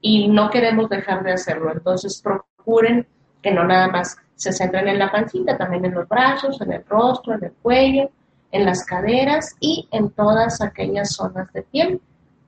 y 0.00 0.28
no 0.28 0.50
queremos 0.50 0.88
dejar 0.88 1.24
de 1.24 1.32
hacerlo. 1.32 1.72
Entonces 1.72 2.22
procuren 2.22 3.08
que 3.42 3.50
no 3.50 3.64
nada 3.64 3.88
más 3.88 4.16
se 4.36 4.52
centren 4.52 4.86
en 4.86 5.00
la 5.00 5.10
pancita, 5.10 5.58
también 5.58 5.84
en 5.84 5.94
los 5.94 6.08
brazos, 6.08 6.60
en 6.60 6.72
el 6.72 6.84
rostro, 6.86 7.34
en 7.34 7.42
el 7.42 7.52
cuello, 7.60 8.08
en 8.52 8.64
las 8.64 8.84
caderas 8.84 9.56
y 9.58 9.88
en 9.90 10.10
todas 10.10 10.62
aquellas 10.62 11.10
zonas 11.10 11.52
de 11.52 11.62
piel 11.62 12.00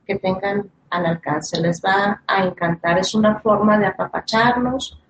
que 0.07 0.15
tengan 0.15 0.71
al 0.89 1.05
alcance. 1.05 1.59
Les 1.59 1.81
va 1.81 2.21
a 2.25 2.43
encantar. 2.45 2.97
Es 2.97 3.13
una 3.13 3.41
forma 3.41 3.77
de 3.77 3.87
apapacharnos, 3.87 5.02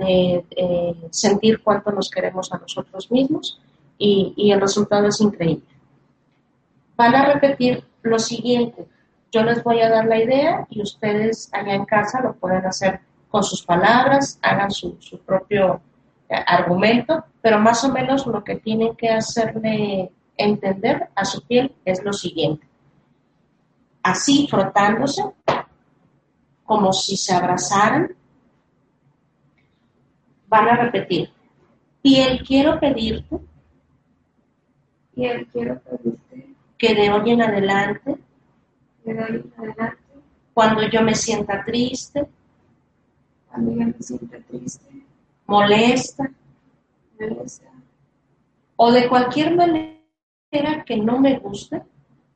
de 0.00 0.44
eh, 0.50 0.96
sentir 1.10 1.62
cuánto 1.62 1.92
nos 1.92 2.10
queremos 2.10 2.52
a 2.52 2.58
nosotros 2.58 3.10
mismos 3.10 3.60
y, 3.98 4.50
el 4.50 4.60
resultado 4.60 5.06
es 5.06 5.20
increíble. 5.20 5.64
Van 6.96 7.14
a 7.14 7.32
repetir 7.32 7.84
lo 8.02 8.18
siguiente. 8.18 8.86
Yo 9.30 9.44
les 9.44 9.62
voy 9.62 9.80
a 9.80 9.90
dar 9.90 10.06
la 10.06 10.18
idea 10.18 10.66
y 10.70 10.82
ustedes 10.82 11.50
allá 11.52 11.74
en 11.74 11.84
casa 11.84 12.20
lo 12.22 12.32
pueden 12.34 12.64
hacer 12.66 13.00
con 13.28 13.44
sus 13.44 13.62
palabras, 13.62 14.38
hagan 14.42 14.70
su, 14.70 14.96
su 15.00 15.18
propio 15.18 15.80
eh, 16.28 16.34
argumento, 16.46 17.24
pero 17.42 17.58
más 17.58 17.84
o 17.84 17.92
menos 17.92 18.26
lo 18.26 18.42
que 18.42 18.56
tienen 18.56 18.96
que 18.96 19.10
hacerle 19.10 20.10
entender 20.36 21.10
a 21.14 21.24
su 21.24 21.42
piel 21.42 21.74
es 21.84 22.02
lo 22.02 22.12
siguiente. 22.12 22.66
Así 24.02 24.48
frotándose, 24.50 25.22
como 26.64 26.92
si 26.92 27.16
se 27.16 27.34
abrazaran, 27.34 28.14
van 30.50 30.68
a 30.68 30.76
repetir, 30.76 31.30
piel 32.02 32.42
quiero 32.44 32.80
pedirte, 32.80 33.38
piel 35.14 35.46
quiero 35.46 35.80
pedirte, 35.80 36.54
que 36.76 36.94
de 36.94 37.10
hoy 37.10 37.30
en 37.30 37.42
adelante, 37.42 38.16
de 39.04 39.12
hoy 39.12 39.44
en 39.44 39.52
adelante, 39.56 40.02
cuando 40.52 40.82
yo 40.88 41.02
me 41.02 41.14
sienta 41.14 41.64
triste, 41.64 42.26
cuando 43.48 43.70
yo 43.70 43.86
me 43.86 43.94
sienta 44.00 44.38
triste, 44.40 45.06
molesta, 45.46 46.28
molesta, 47.18 47.70
o 48.74 48.90
de 48.90 49.08
cualquier 49.08 49.54
manera 49.54 50.84
que 50.84 50.96
no 50.96 51.20
me 51.20 51.38
guste, 51.38 51.80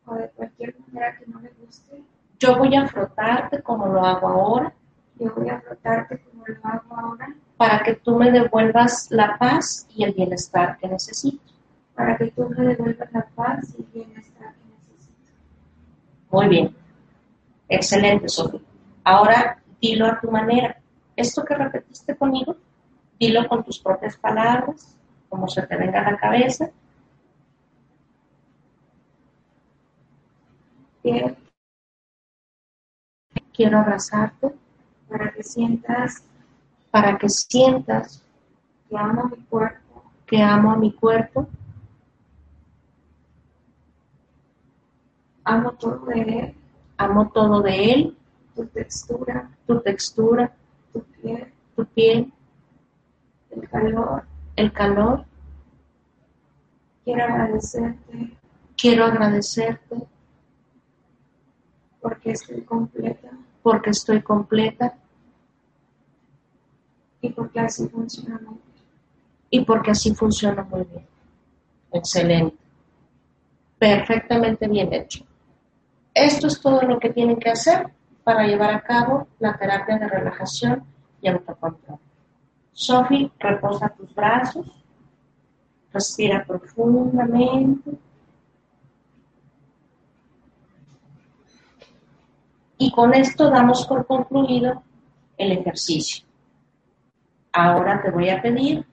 o 0.07 0.15
de 0.15 0.31
cualquier 0.31 0.77
manera 0.87 1.19
que 1.19 1.27
no 1.27 1.41
me 1.41 1.51
guste, 1.51 2.01
yo 2.39 2.57
voy 2.59 2.77
a 2.77 2.87
frotarte 2.87 3.61
como 3.61 3.87
lo 3.87 4.05
hago 4.05 4.29
ahora, 4.29 4.73
yo 5.19 5.35
voy 5.35 5.49
a 5.49 5.61
frotarte 5.61 6.23
como 6.23 6.45
lo 6.47 6.57
hago 6.62 6.97
ahora, 6.97 7.35
para 7.57 7.82
que 7.82 7.94
tú 7.94 8.16
me 8.16 8.30
devuelvas 8.30 9.11
la 9.11 9.38
paz 9.38 9.86
y 9.94 10.05
el 10.05 10.12
bienestar 10.12 10.76
que 10.78 10.88
necesito. 10.88 11.42
para 11.94 12.16
que 12.16 12.26
tú 12.32 12.48
me 12.48 12.64
devuelvas 12.64 13.12
la 13.12 13.24
paz 13.36 13.72
y 13.78 13.82
el 13.82 14.07
bienestar 14.07 14.52
que 14.55 14.92
necesito. 14.92 15.14
Muy 16.30 16.48
bien. 16.48 16.76
Excelente, 17.68 18.28
Sofía. 18.28 18.61
Ahora 19.05 19.62
dilo 19.80 20.07
a 20.07 20.20
tu 20.20 20.30
manera. 20.30 20.76
Esto 21.14 21.44
que 21.44 21.55
repetiste 21.55 22.16
conmigo, 22.16 22.57
dilo 23.20 23.46
con 23.48 23.62
tus 23.62 23.78
propias 23.78 24.16
palabras, 24.16 24.96
como 25.28 25.46
se 25.46 25.62
te 25.62 25.76
venga 25.76 26.00
a 26.00 26.11
la 26.11 26.16
cabeza. 26.16 26.70
Quiero 33.52 33.78
abrazarte 33.78 34.52
para 35.09 35.30
que 35.32 35.44
sientas 35.44 36.24
para 36.95 37.18
que 37.18 37.28
sientas 37.28 38.22
que 38.88 38.97
amo 38.97 39.24
mi 39.24 39.42
cuerpo, 39.47 40.05
que 40.24 40.40
amo 40.40 40.70
a 40.70 40.76
mi 40.76 40.92
cuerpo, 40.92 41.49
amo 45.42 45.72
todo 45.72 46.07
de 46.07 46.20
él, 46.20 46.55
amo 46.97 47.30
todo 47.30 47.62
de 47.62 47.92
él, 47.92 48.18
tu 48.55 48.66
textura, 48.66 49.51
tu 49.66 49.80
textura, 49.80 50.55
tu 50.92 51.03
piel, 51.03 51.53
tu 51.74 51.84
piel, 51.84 52.32
el 53.51 53.68
calor. 53.68 54.24
el 54.55 54.72
calor. 54.72 55.24
Quiero 57.05 57.24
agradecerte 57.24 58.38
Quiero 58.76 59.07
agradecerte 59.07 59.97
porque 62.01 62.30
estoy 62.30 62.62
completa 62.62 63.30
porque 63.64 63.90
estoy 63.90 64.22
completa 64.22 64.97
funciona 67.31 68.41
muy 68.41 68.55
bien. 68.55 68.85
y 69.51 69.61
porque 69.64 69.93
así 69.93 70.14
funciona 70.14 70.62
muy 70.64 70.85
bien. 70.85 71.07
Excelente. 71.93 72.57
Perfectamente 73.79 74.66
bien 74.66 74.93
hecho. 74.93 75.25
Esto 76.12 76.47
es 76.47 76.61
todo 76.61 76.83
lo 76.83 76.99
que 76.99 77.11
tienen 77.11 77.37
que 77.37 77.51
hacer 77.51 77.89
para 78.25 78.47
llevar 78.47 78.75
a 78.75 78.81
cabo 78.81 79.29
la 79.39 79.57
terapia 79.57 79.99
de 79.99 80.09
relajación 80.09 80.85
y 81.20 81.29
autocontrol. 81.29 81.99
Sophie, 82.72 83.31
reposa 83.39 83.89
tus 83.91 84.12
brazos, 84.14 84.66
respira 85.93 86.45
profundamente 86.45 87.93
y 92.79 92.91
con 92.91 93.14
esto 93.14 93.49
damos 93.49 93.87
por 93.87 94.07
concluido 94.07 94.83
el 95.39 95.53
ejercicio. 95.53 96.25
Ahora 97.57 98.02
te 98.02 98.11
voy 98.11 98.28
a 98.30 98.42
pedir 98.42 98.84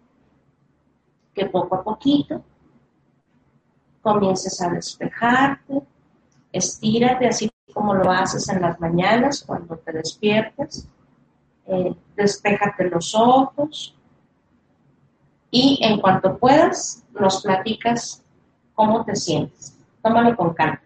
que 1.34 1.48
poco 1.48 1.76
a 1.76 1.84
poquito 1.84 2.44
comiences 4.04 4.62
a 4.62 4.70
despejarte, 4.70 5.82
estírate 6.52 7.28
así 7.28 7.50
como 7.74 7.96
lo 7.96 8.12
haces 8.12 8.48
en 8.50 8.62
las 8.62 8.80
mañanas 8.80 9.44
cuando 9.46 9.78
te 9.78 9.94
despiertas, 9.94 10.88
eh, 11.66 11.96
despéjate 12.16 12.88
los 12.88 13.16
ojos 13.16 13.98
y 15.50 15.80
en 15.82 16.00
cuanto 16.00 16.38
puedas 16.38 17.04
nos 17.20 17.42
platicas 17.42 18.24
cómo 18.76 19.04
te 19.04 19.16
sientes. 19.16 19.76
Tómalo 20.04 20.36
con 20.36 20.54
calma. 20.54 20.82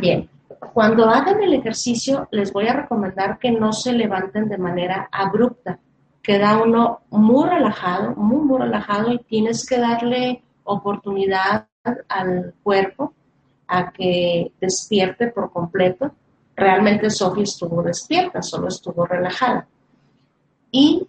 Bien, 0.00 0.30
cuando 0.72 1.08
hagan 1.08 1.42
el 1.42 1.54
ejercicio 1.54 2.28
les 2.30 2.52
voy 2.52 2.68
a 2.68 2.74
recomendar 2.74 3.38
que 3.40 3.50
no 3.50 3.72
se 3.72 3.92
levanten 3.92 4.48
de 4.48 4.58
manera 4.58 5.08
abrupta. 5.10 5.80
Queda 6.24 6.56
uno 6.56 7.00
muy 7.10 7.46
relajado, 7.50 8.14
muy, 8.16 8.46
muy 8.46 8.58
relajado 8.58 9.12
y 9.12 9.18
tienes 9.18 9.66
que 9.66 9.78
darle 9.78 10.42
oportunidad 10.64 11.68
al 12.08 12.54
cuerpo 12.62 13.12
a 13.68 13.92
que 13.92 14.50
despierte 14.58 15.26
por 15.26 15.52
completo. 15.52 16.12
Realmente 16.56 17.10
Sofía 17.10 17.42
estuvo 17.42 17.82
despierta, 17.82 18.40
solo 18.40 18.68
estuvo 18.68 19.04
relajada. 19.04 19.68
Y 20.70 21.06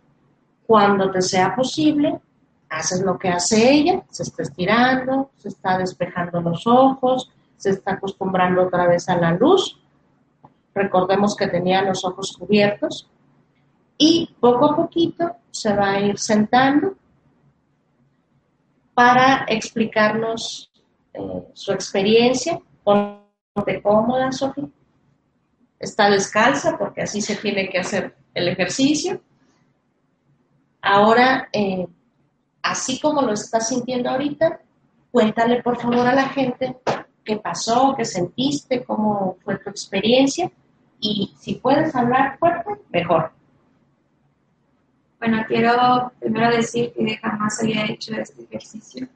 cuando 0.67 1.09
te 1.09 1.21
sea 1.21 1.55
posible, 1.55 2.19
haces 2.67 3.01
lo 3.01 3.17
que 3.17 3.29
hace 3.29 3.71
ella, 3.71 4.03
se 4.09 4.23
está 4.23 4.43
estirando, 4.43 5.31
se 5.37 5.47
está 5.47 5.77
despejando 5.77 6.41
los 6.41 6.67
ojos, 6.67 7.31
se 7.55 7.69
está 7.69 7.93
acostumbrando 7.93 8.63
otra 8.63 8.85
vez 8.85 9.07
a 9.07 9.15
la 9.15 9.31
luz. 9.31 9.79
Recordemos 10.73 11.37
que 11.37 11.47
tenía 11.47 11.83
los 11.83 12.03
ojos 12.03 12.35
cubiertos 12.37 13.09
y 13.97 14.29
poco 14.39 14.65
a 14.65 14.75
poquito 14.75 15.35
se 15.51 15.73
va 15.73 15.91
a 15.91 15.99
ir 15.99 16.17
sentando 16.19 16.95
para 18.93 19.45
explicarnos 19.47 20.71
eh, 21.13 21.43
su 21.53 21.71
experiencia. 21.71 22.59
Ponte 22.83 23.81
cómoda, 23.81 24.31
Sofía. 24.31 24.65
Está 25.79 26.09
descalza 26.09 26.77
porque 26.77 27.01
así 27.01 27.21
se 27.21 27.35
tiene 27.35 27.69
que 27.69 27.79
hacer 27.79 28.15
el 28.33 28.47
ejercicio. 28.47 29.21
Ahora, 30.81 31.49
eh, 31.51 31.87
así 32.61 32.99
como 32.99 33.21
lo 33.21 33.33
estás 33.33 33.69
sintiendo 33.69 34.09
ahorita, 34.09 34.59
cuéntale 35.11 35.61
por 35.63 35.79
favor 35.79 36.07
a 36.07 36.15
la 36.15 36.29
gente 36.29 36.77
qué 37.23 37.37
pasó, 37.37 37.95
qué 37.97 38.05
sentiste, 38.05 38.83
cómo 38.83 39.37
fue 39.43 39.57
tu 39.57 39.69
experiencia 39.69 40.51
y 40.99 41.33
si 41.37 41.55
puedes 41.55 41.93
hablar 41.95 42.37
fuerte, 42.37 42.71
mejor. 42.91 43.34
Bueno, 45.27 45.43
quiero 45.47 46.11
primero 46.19 46.55
decir 46.55 46.93
que 46.93 47.17
jamás 47.17 47.59
había 47.59 47.87
hecho 47.87 48.13
este 48.13 48.43
ejercicio. 48.43 49.07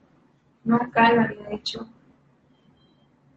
Nunca 0.63 1.13
lo 1.13 1.21
había 1.21 1.51
hecho. 1.51 1.87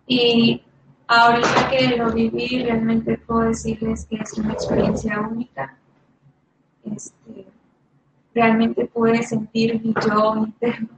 Y 0.06 0.62
ahorita 1.06 1.68
que 1.68 1.98
lo 1.98 2.10
viví, 2.10 2.62
realmente 2.62 3.18
puedo 3.18 3.40
decirles 3.40 4.06
que 4.06 4.16
es 4.16 4.32
una 4.38 4.54
experiencia 4.54 5.20
única. 5.20 5.76
Este, 6.82 7.46
realmente 8.34 8.86
pude 8.86 9.22
sentir 9.22 9.78
mi 9.84 9.92
yo 10.08 10.34
interno. 10.38 10.88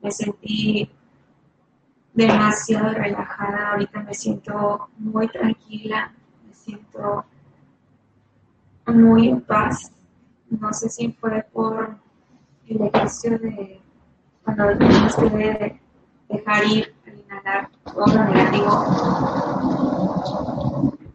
Me 0.00 0.10
sentí 0.10 0.90
demasiado 2.14 2.94
relajada, 2.94 3.72
ahorita 3.72 4.00
me 4.00 4.14
siento 4.14 4.88
muy 4.96 5.28
tranquila, 5.28 6.10
me 6.48 6.54
siento 6.54 7.26
muy 8.86 9.28
en 9.28 9.42
paz. 9.42 9.92
No 10.50 10.72
sé 10.72 10.88
si 10.88 11.12
fue 11.12 11.44
por 11.52 11.96
el 12.66 12.82
ejercicio 12.82 13.38
de 13.38 13.80
cuando 14.44 14.76
tenemos 14.78 15.14
que 15.16 15.80
dejar 16.28 16.64
ir, 16.66 16.92
inhalar 17.06 17.68
todo 17.84 18.06
lo 18.06 18.24
negativo. 18.24 18.72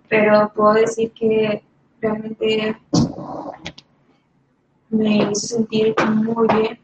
Pero 0.08 0.52
puedo 0.56 0.74
decir 0.76 1.12
que 1.12 1.64
realmente 2.00 2.78
me 4.90 5.18
hizo 5.18 5.36
sentir 5.36 5.94
muy 6.08 6.48
bien. 6.48 6.80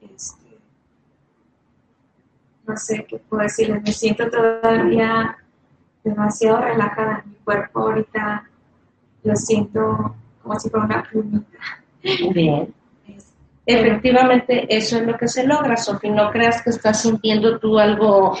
Este, 0.00 0.58
no 2.66 2.76
sé 2.76 3.06
qué 3.08 3.18
puedo 3.18 3.42
decirles, 3.44 3.82
me 3.82 3.92
siento 3.92 4.28
todavía 4.28 5.36
demasiado 6.02 6.62
relajada. 6.62 7.22
Mi 7.26 7.34
cuerpo 7.44 7.80
ahorita 7.80 8.50
lo 9.22 9.36
siento 9.36 10.16
como 10.42 10.58
si 10.58 10.68
fuera 10.70 10.86
una 10.86 11.02
plumita. 11.02 11.58
Bien. 12.32 12.74
Efectivamente, 13.64 14.66
eso 14.68 14.98
es 14.98 15.06
lo 15.06 15.16
que 15.16 15.28
se 15.28 15.46
logra, 15.46 15.76
Sofi. 15.76 16.10
No 16.10 16.30
creas 16.30 16.62
que 16.62 16.70
estás 16.70 17.02
sintiendo 17.02 17.58
tú 17.58 17.78
algo 17.78 18.36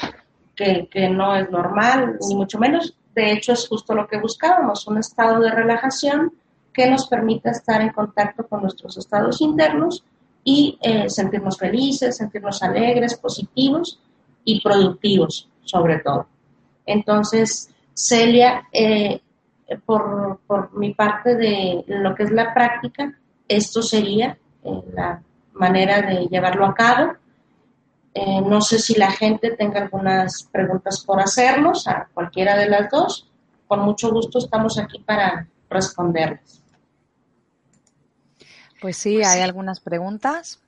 que, 0.56 0.88
que, 0.90 1.08
no 1.08 1.36
es 1.36 1.48
normal, 1.50 2.18
ni 2.28 2.34
mucho 2.34 2.58
menos. 2.58 2.96
De 3.14 3.32
hecho, 3.32 3.52
es 3.52 3.68
justo 3.68 3.94
lo 3.94 4.08
que 4.08 4.18
buscábamos, 4.18 4.86
un 4.88 4.98
estado 4.98 5.40
de 5.40 5.50
relajación 5.50 6.32
que 6.72 6.90
nos 6.90 7.06
permita 7.06 7.50
estar 7.50 7.80
en 7.80 7.90
contacto 7.90 8.46
con 8.48 8.62
nuestros 8.62 8.96
estados 8.96 9.40
internos 9.40 10.04
y 10.44 10.78
eh, 10.82 11.08
sentirnos 11.08 11.58
felices, 11.58 12.16
sentirnos 12.16 12.62
alegres, 12.62 13.16
positivos 13.16 14.00
y 14.44 14.60
productivos, 14.60 15.48
sobre 15.64 15.98
todo. 16.00 16.26
Entonces, 16.86 17.70
Celia, 17.94 18.64
eh, 18.72 19.20
por, 19.78 20.40
por, 20.46 20.76
mi 20.76 20.94
parte 20.94 21.36
de 21.36 21.84
lo 21.86 22.14
que 22.14 22.24
es 22.24 22.30
la 22.30 22.52
práctica, 22.52 23.18
esto 23.48 23.82
sería 23.82 24.38
eh, 24.64 24.82
la 24.92 25.22
manera 25.54 26.02
de 26.02 26.26
llevarlo 26.26 26.66
a 26.66 26.74
cabo. 26.74 27.14
no 28.46 28.60
sé 28.60 28.78
si 28.78 28.94
la 28.94 29.10
gente 29.10 29.56
tenga 29.56 29.82
algunas 29.82 30.44
preguntas 30.50 31.02
por 31.04 31.20
hacernos, 31.20 31.86
a 31.86 32.08
cualquiera 32.12 32.56
de 32.56 32.68
las 32.68 32.90
dos. 32.90 33.30
Con 33.66 33.80
mucho 33.80 34.10
gusto 34.10 34.38
estamos 34.38 34.78
aquí 34.78 34.98
para 34.98 35.46
responderles. 35.70 36.62
Pues 38.82 38.96
sí, 38.96 39.14
pues 39.16 39.28
hay 39.28 39.40
algunas 39.40 39.80
preguntas. 39.80 40.60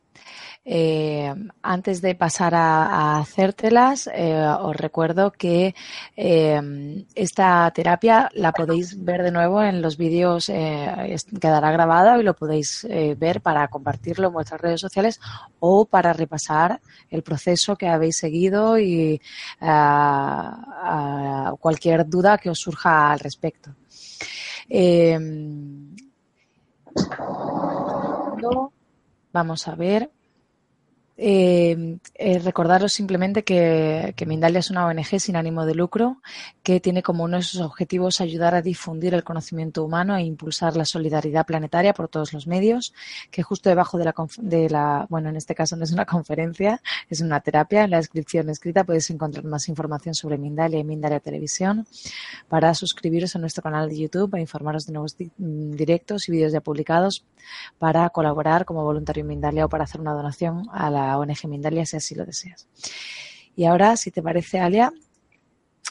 Eh, 0.66 1.34
antes 1.62 2.00
de 2.00 2.14
pasar 2.14 2.54
a, 2.54 3.18
hacértelas, 3.18 4.08
eh, 4.14 4.46
os 4.60 4.74
recuerdo 4.74 5.30
que 5.30 5.74
eh, 6.16 7.04
esta 7.14 7.70
terapia 7.74 8.30
la 8.32 8.52
podéis 8.52 9.04
ver 9.04 9.22
de 9.22 9.30
nuevo 9.30 9.62
en 9.62 9.82
los 9.82 9.98
vídeos, 9.98 10.46
quedará 10.46 11.70
grabada 11.70 12.18
y 12.18 12.22
lo 12.22 12.34
podéis 12.34 12.86
ver 13.18 13.42
para 13.42 13.68
compartirlo 13.68 14.28
en 14.28 14.32
vuestras 14.32 14.60
redes 14.60 14.80
sociales 14.80 15.20
o 15.60 15.84
para 15.84 16.12
repasar 16.14 16.80
el 17.10 17.22
proceso 17.22 17.76
que 17.76 17.88
habéis 17.88 18.16
seguido 18.16 18.78
y 18.78 19.20
cualquier 21.60 22.08
duda 22.08 22.38
que 22.38 22.50
os 22.50 22.58
surja 22.58 23.12
al 23.12 23.20
respecto. 23.20 23.70
Vamos 29.32 29.68
a 29.68 29.74
ver. 29.74 30.10
Eh, 31.16 31.98
eh, 32.16 32.38
recordaros 32.40 32.92
simplemente 32.92 33.44
que, 33.44 34.14
que, 34.16 34.26
Mindalia 34.26 34.58
es 34.58 34.70
una 34.70 34.86
ONG 34.86 35.20
sin 35.20 35.36
ánimo 35.36 35.64
de 35.64 35.76
lucro 35.76 36.20
que 36.64 36.80
tiene 36.80 37.04
como 37.04 37.22
uno 37.22 37.36
de 37.36 37.44
sus 37.44 37.60
objetivos 37.60 38.20
ayudar 38.20 38.56
a 38.56 38.62
difundir 38.62 39.14
el 39.14 39.22
conocimiento 39.22 39.84
humano 39.84 40.16
e 40.16 40.22
impulsar 40.22 40.76
la 40.76 40.84
solidaridad 40.84 41.46
planetaria 41.46 41.94
por 41.94 42.08
todos 42.08 42.32
los 42.32 42.48
medios, 42.48 42.94
que 43.30 43.44
justo 43.44 43.68
debajo 43.68 43.96
de 43.96 44.06
la, 44.06 44.14
de 44.38 44.70
la 44.70 45.06
bueno, 45.08 45.28
en 45.28 45.36
este 45.36 45.54
caso 45.54 45.76
no 45.76 45.84
es 45.84 45.92
una 45.92 46.04
conferencia, 46.14 46.82
es 47.08 47.20
una 47.20 47.38
terapia. 47.40 47.84
En 47.84 47.90
la 47.90 47.98
descripción 47.98 48.50
escrita 48.50 48.82
podéis 48.82 49.08
encontrar 49.10 49.44
más 49.44 49.68
información 49.68 50.14
sobre 50.14 50.36
Mindalia 50.36 50.80
y 50.80 50.84
Mindalia 50.84 51.20
Televisión 51.20 51.86
para 52.48 52.74
suscribiros 52.74 53.36
a 53.36 53.38
nuestro 53.38 53.62
canal 53.62 53.88
de 53.88 53.98
YouTube, 53.98 54.34
e 54.34 54.40
informaros 54.40 54.86
de 54.86 54.92
nuevos 54.92 55.16
directos 55.36 56.28
y 56.28 56.32
vídeos 56.32 56.52
ya 56.52 56.60
publicados, 56.60 57.24
para 57.78 58.08
colaborar 58.10 58.64
como 58.64 58.82
voluntario 58.82 59.20
en 59.20 59.28
Mindalia 59.28 59.66
o 59.66 59.68
para 59.68 59.84
hacer 59.84 60.00
una 60.00 60.12
donación 60.12 60.66
a 60.72 60.90
la 60.90 61.03
ONG 61.18 61.48
Mindalia 61.48 61.86
si 61.86 61.96
así 61.96 62.14
lo 62.14 62.24
deseas. 62.24 62.68
Y 63.56 63.66
ahora, 63.66 63.96
si 63.96 64.10
te 64.10 64.22
parece, 64.22 64.58
Alia, 64.58 64.92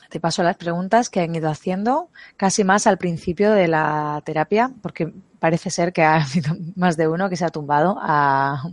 te 0.10 0.20
paso 0.20 0.44
las 0.44 0.58
preguntas 0.58 1.10
que 1.10 1.22
han 1.22 1.34
ido 1.34 1.50
haciendo 1.50 2.10
casi 2.38 2.64
más 2.64 2.86
al 2.86 2.98
principio 2.98 3.52
de 3.52 3.68
la 3.68 4.22
terapia, 4.26 4.72
porque 4.82 5.12
parece 5.40 5.70
ser 5.70 5.92
que 5.92 6.04
ha 6.04 6.16
habido 6.24 6.56
más 6.76 6.98
de 6.98 7.08
uno 7.08 7.30
que 7.30 7.36
se 7.36 7.46
ha 7.46 7.50
tumbado 7.50 7.98
a, 8.00 8.64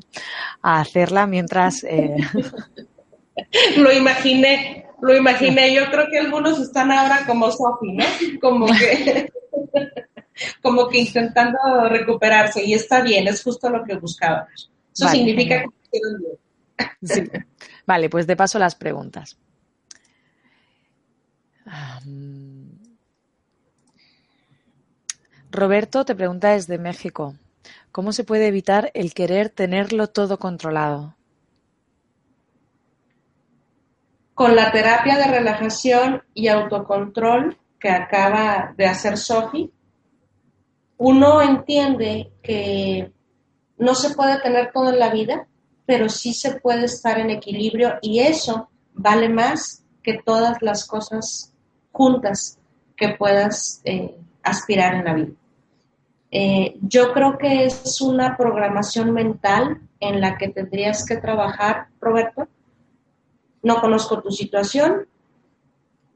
hacerla 0.62 1.26
mientras... 1.26 1.84
Eh, 1.84 2.16
lo 3.78 3.92
imaginé, 3.92 4.86
lo 5.00 5.16
imaginé. 5.16 5.74
Yo 5.74 5.90
creo 5.90 6.06
que 6.10 6.18
algunos 6.18 6.60
están 6.60 6.92
ahora 6.92 7.24
como 7.26 7.50
Sofi, 7.50 7.92
¿no? 7.92 8.04
Como 8.40 8.66
que, 8.66 9.32
como 10.62 10.88
que 10.88 10.98
intentando 10.98 11.58
recuperarse 11.88 12.62
y 12.62 12.74
está 12.74 13.00
bien, 13.00 13.28
es 13.28 13.42
justo 13.42 13.70
lo 13.70 13.82
que 13.84 13.96
buscábamos. 13.96 14.70
Eso 14.94 15.08
significa 15.08 15.64
Vale, 17.86 18.08
pues 18.08 18.26
de 18.26 18.36
paso 18.36 18.58
las 18.58 18.74
preguntas. 18.74 19.36
Roberto 25.50 26.04
te 26.04 26.14
pregunta 26.14 26.52
desde 26.52 26.78
México, 26.78 27.34
¿cómo 27.92 28.12
se 28.12 28.24
puede 28.24 28.46
evitar 28.46 28.90
el 28.94 29.14
querer 29.14 29.50
tenerlo 29.50 30.08
todo 30.08 30.38
controlado? 30.38 31.16
Con 34.34 34.56
la 34.56 34.72
terapia 34.72 35.18
de 35.18 35.26
relajación 35.26 36.22
y 36.34 36.48
autocontrol 36.48 37.58
que 37.78 37.90
acaba 37.90 38.74
de 38.76 38.86
hacer 38.86 39.18
Sophie, 39.18 39.70
uno 40.98 41.42
entiende 41.42 42.30
que 42.42 43.12
no 43.78 43.94
se 43.94 44.14
puede 44.14 44.40
tener 44.40 44.70
todo 44.72 44.90
en 44.90 44.98
la 44.98 45.10
vida, 45.10 45.46
pero 45.90 46.08
sí 46.08 46.32
se 46.34 46.60
puede 46.60 46.84
estar 46.84 47.18
en 47.18 47.30
equilibrio 47.30 47.98
y 48.00 48.20
eso 48.20 48.70
vale 48.94 49.28
más 49.28 49.84
que 50.04 50.22
todas 50.24 50.62
las 50.62 50.86
cosas 50.86 51.52
juntas 51.90 52.60
que 52.96 53.08
puedas 53.18 53.80
eh, 53.84 54.16
aspirar 54.40 54.94
en 54.94 55.04
la 55.04 55.14
vida. 55.14 55.32
Eh, 56.30 56.76
yo 56.80 57.12
creo 57.12 57.36
que 57.36 57.64
es 57.64 58.00
una 58.00 58.36
programación 58.36 59.10
mental 59.10 59.80
en 59.98 60.20
la 60.20 60.38
que 60.38 60.50
tendrías 60.50 61.04
que 61.04 61.16
trabajar, 61.16 61.88
Roberto. 62.00 62.46
No 63.60 63.80
conozco 63.80 64.22
tu 64.22 64.30
situación, 64.30 65.08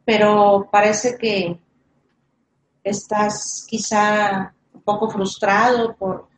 pero 0.05 0.69
parece 0.71 1.19
que 1.19 1.59
estás 2.85 3.67
quizá 3.69 4.55
un 4.73 4.83
poco 4.83 5.11
frustrado 5.11 5.97
por, 5.97 6.29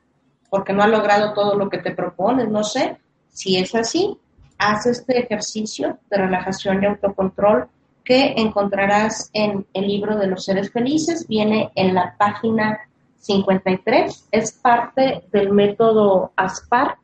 porque 0.48 0.72
no 0.72 0.82
has 0.82 0.88
logrado 0.88 1.34
todo 1.34 1.54
lo 1.54 1.68
que 1.68 1.82
te 1.82 1.90
propones, 1.90 2.48
no 2.48 2.64
sé. 2.64 2.98
Si 3.36 3.58
es 3.58 3.74
así, 3.74 4.16
haz 4.56 4.86
este 4.86 5.18
ejercicio 5.18 5.98
de 6.08 6.16
relajación 6.16 6.82
y 6.82 6.86
autocontrol 6.86 7.68
que 8.02 8.32
encontrarás 8.34 9.28
en 9.34 9.66
el 9.74 9.88
libro 9.88 10.16
de 10.16 10.26
los 10.26 10.46
seres 10.46 10.72
felices. 10.72 11.28
Viene 11.28 11.70
en 11.74 11.94
la 11.94 12.16
página 12.16 12.80
53. 13.18 14.28
Es 14.32 14.52
parte 14.52 15.24
del 15.30 15.52
método 15.52 16.32
ASPAR 16.34 16.96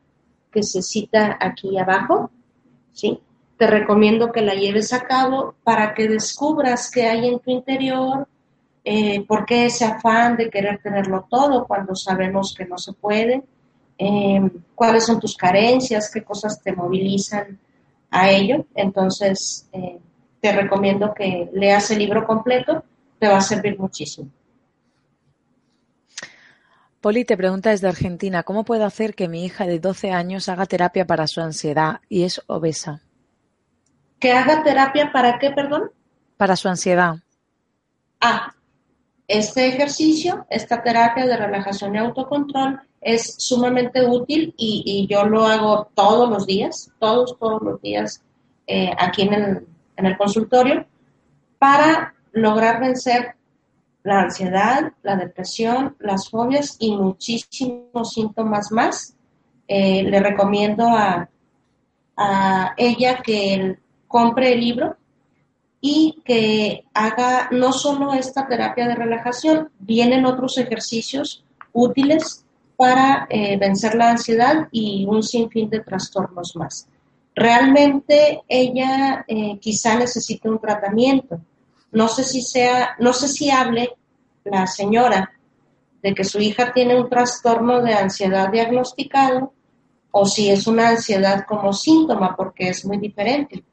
que 0.51 0.63
se 0.63 0.81
cita 0.81 1.37
aquí 1.39 1.77
abajo. 1.77 2.31
¿sí? 2.93 3.19
Te 3.55 3.67
recomiendo 3.67 4.31
que 4.31 4.41
la 4.41 4.55
lleves 4.55 4.91
a 4.91 5.01
cabo 5.01 5.53
para 5.63 5.93
que 5.93 6.07
descubras 6.07 6.89
qué 6.89 7.05
hay 7.05 7.27
en 7.27 7.41
tu 7.41 7.51
interior, 7.51 8.27
eh, 8.83 9.23
por 9.27 9.45
qué 9.45 9.67
ese 9.67 9.85
afán 9.85 10.35
de 10.35 10.49
querer 10.49 10.79
tenerlo 10.81 11.27
todo 11.29 11.67
cuando 11.67 11.93
sabemos 11.93 12.55
que 12.57 12.65
no 12.65 12.79
se 12.79 12.93
puede 12.93 13.43
Em, 14.05 14.49
cuáles 14.75 15.05
son 15.05 15.17
tus 15.17 15.37
carencias, 15.37 16.11
qué 16.11 16.25
cosas 16.25 16.61
te 16.61 16.73
movilizan 16.73 17.57
a 18.11 18.29
ello. 18.29 18.65
Entonces, 18.75 19.69
eh, 19.71 19.97
te 20.41 20.51
recomiendo 20.51 21.13
que 21.13 21.49
leas 21.53 21.89
el 21.91 21.99
libro 21.99 22.27
completo, 22.27 22.83
te 23.17 23.29
va 23.29 23.37
a 23.37 23.41
servir 23.41 23.79
muchísimo. 23.79 24.29
Poli 26.99 27.23
te 27.23 27.37
pregunta 27.37 27.69
desde 27.69 27.87
Argentina, 27.87 28.43
¿cómo 28.43 28.65
puedo 28.65 28.83
hacer 28.85 29.15
que 29.15 29.29
mi 29.29 29.45
hija 29.45 29.65
de 29.65 29.79
12 29.79 30.11
años 30.11 30.49
haga 30.49 30.65
terapia 30.65 31.07
para 31.07 31.25
su 31.27 31.39
ansiedad 31.39 32.01
y 32.09 32.23
es 32.23 32.41
obesa? 32.47 33.03
¿Que 34.19 34.33
haga 34.33 34.63
terapia 34.63 35.13
para 35.13 35.39
qué, 35.39 35.51
perdón? 35.51 35.91
Para 36.35 36.57
su 36.57 36.67
ansiedad. 36.67 37.15
Ah, 38.19 38.53
Este 39.27 39.67
ejercicio, 39.67 40.45
esta 40.49 40.83
terapia 40.83 41.25
de 41.25 41.37
relajación 41.37 41.95
y 41.95 41.97
autocontrol 41.97 42.81
es 42.99 43.35
sumamente 43.37 44.05
útil 44.05 44.53
y, 44.57 45.07
yo 45.09 45.23
lo 45.25 45.45
hago 45.45 45.89
todos 45.93 46.29
los 46.29 46.45
días, 46.45 46.91
todos, 46.99 47.37
todos 47.39 47.61
los 47.61 47.81
días 47.81 48.21
eh, 48.67 48.91
aquí 48.97 49.23
en 49.23 49.65
el, 49.97 50.17
consultorio 50.17 50.85
para 51.57 52.13
lograr 52.33 52.81
vencer 52.81 53.35
la 54.03 54.21
ansiedad, 54.21 54.91
la 55.01 55.15
depresión, 55.15 55.95
las 55.99 56.29
fobias 56.29 56.75
y 56.79 56.95
muchísimos 56.95 58.11
síntomas 58.13 58.71
más. 58.71 59.15
Eh, 59.67 60.03
le 60.03 60.19
recomiendo 60.19 60.87
a 60.87 61.29
ella 62.77 63.21
que 63.23 63.77
compre 64.07 64.53
el 64.53 64.59
libro 64.59 64.97
y 65.85 66.21
que 66.23 66.85
haga 66.93 67.49
no 67.51 67.73
solo 67.73 68.13
esta 68.13 68.47
terapia 68.47 68.87
de 68.87 68.95
relajación, 68.95 69.69
vienen 69.79 70.25
otros 70.25 70.57
ejercicios 70.57 71.43
útiles 71.73 72.45
para 72.77 73.27
eh, 73.29 73.57
vencer 73.57 73.93
la 73.95 74.11
ansiedad 74.11 74.69
y 74.71 75.05
un 75.05 75.21
sinfín 75.21 75.69
de 75.69 75.81
trastornos 75.81 76.55
más. 76.55 76.87
Realmente 77.35 78.43
ella 78.47 79.25
eh, 79.27 79.59
quizá 79.59 79.97
necesite 79.97 80.47
un 80.47 80.57
tratamiento. 80.57 81.41
No 81.91 82.07
sé 82.07 82.23
si 82.23 82.41
sea, 82.41 82.95
no 82.99 83.11
sé 83.11 83.27
si 83.27 83.51
hable 83.51 83.89
la 84.45 84.65
señora 84.67 85.33
de 86.01 86.13
que 86.13 86.23
su 86.23 86.39
hija 86.39 86.71
tiene 86.71 86.97
un 86.97 87.09
trastorno 87.09 87.81
de 87.81 87.93
ansiedad 87.93 88.49
diagnosticado 88.49 89.51
o 90.11 90.25
si 90.25 90.49
es 90.49 90.65
una 90.65 90.87
ansiedad 90.91 91.43
como 91.45 91.73
síntoma, 91.73 92.37
porque 92.37 92.69
es 92.69 92.85
muy 92.85 92.99
diferente. 92.99 93.65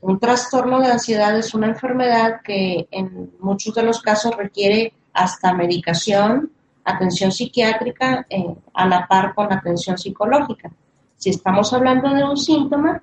Un 0.00 0.18
trastorno 0.18 0.80
de 0.80 0.92
ansiedad 0.92 1.36
es 1.36 1.54
una 1.54 1.66
enfermedad 1.66 2.40
que 2.42 2.88
en 2.90 3.32
muchos 3.40 3.74
de 3.74 3.82
los 3.82 4.00
casos 4.00 4.36
requiere 4.36 4.94
hasta 5.12 5.52
medicación, 5.52 6.50
atención 6.84 7.32
psiquiátrica, 7.32 8.26
eh, 8.30 8.54
a 8.72 8.86
la 8.86 9.06
par 9.06 9.34
con 9.34 9.52
atención 9.52 9.98
psicológica. 9.98 10.70
Si 11.16 11.30
estamos 11.30 11.72
hablando 11.72 12.14
de 12.14 12.24
un 12.24 12.36
síntoma, 12.36 13.02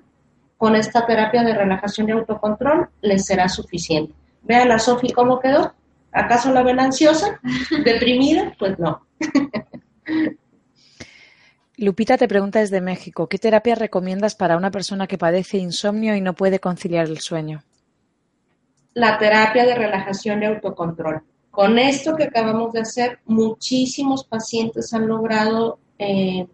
con 0.56 0.74
esta 0.74 1.06
terapia 1.06 1.44
de 1.44 1.54
relajación 1.54 2.08
y 2.08 2.12
autocontrol 2.12 2.88
les 3.00 3.24
será 3.24 3.48
suficiente. 3.48 4.12
Vean 4.42 4.72
a 4.72 4.78
Sofi 4.78 5.12
cómo 5.12 5.38
quedó. 5.38 5.72
¿Acaso 6.10 6.52
la 6.52 6.64
ven 6.64 6.80
ansiosa? 6.80 7.38
¿Deprimida? 7.84 8.52
Pues 8.58 8.76
no. 8.78 9.06
Lupita 11.78 12.18
te 12.18 12.26
pregunta 12.26 12.58
desde 12.58 12.80
México, 12.80 13.28
¿qué 13.28 13.38
terapia 13.38 13.76
recomiendas 13.76 14.34
para 14.34 14.56
una 14.56 14.72
persona 14.72 15.06
que 15.06 15.16
padece 15.16 15.58
insomnio 15.58 16.16
y 16.16 16.20
no 16.20 16.34
puede 16.34 16.58
conciliar 16.58 17.06
el 17.06 17.20
sueño? 17.20 17.62
La 18.94 19.16
terapia 19.16 19.64
de 19.64 19.76
relajación 19.76 20.42
y 20.42 20.46
autocontrol. 20.46 21.22
Con 21.52 21.78
esto 21.78 22.16
que 22.16 22.24
acabamos 22.24 22.72
de 22.72 22.80
hacer, 22.80 23.20
muchísimos 23.26 24.24
pacientes 24.24 24.92
han 24.92 25.06
logrado 25.06 25.78
eh, 26.00 26.48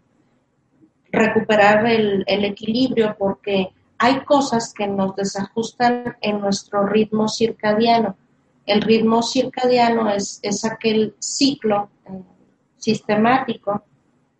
recuperar 1.11 1.87
el, 1.87 2.25
equilibrio 2.27 3.17
porque 3.19 3.71
hay 3.97 4.21
cosas 4.27 4.75
que 4.75 4.87
nos 4.87 5.17
desajustan 5.17 6.19
en 6.21 6.43
nuestro 6.43 6.87
ritmo 6.87 7.29
circadiano. 7.31 8.15
El 8.67 8.83
ritmo 8.83 9.23
circadiano 9.23 10.11
es, 10.11 10.43
aquel 10.71 11.15
ciclo 11.19 11.89
eh, 12.05 12.23
sistemático 12.77 13.85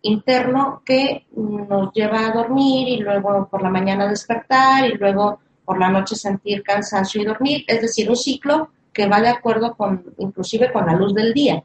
interno 0.05 0.83
que 0.85 1.25
nos 1.35 1.91
lleva 1.93 2.27
a 2.27 2.31
dormir 2.31 2.87
y 2.87 2.97
luego 2.97 3.47
por 3.49 3.61
la 3.61 3.69
mañana 3.69 4.07
despertar 4.07 4.85
y 4.85 4.97
luego 4.97 5.39
por 5.65 5.79
la 5.79 5.89
noche 5.89 6.15
sentir 6.15 6.61
cansancio 6.61 7.21
y 7.21 7.25
dormir, 7.25 7.65
es 7.67 7.81
decir, 7.81 8.09
un 8.09 8.15
ciclo 8.15 8.69
que 8.93 9.07
va 9.07 9.19
de 9.19 9.29
acuerdo 9.29 9.75
con 9.75 10.03
inclusive 10.19 10.71
con 10.71 10.85
la 10.85 10.93
luz 10.93 11.13
del 11.13 11.33
día. 11.33 11.63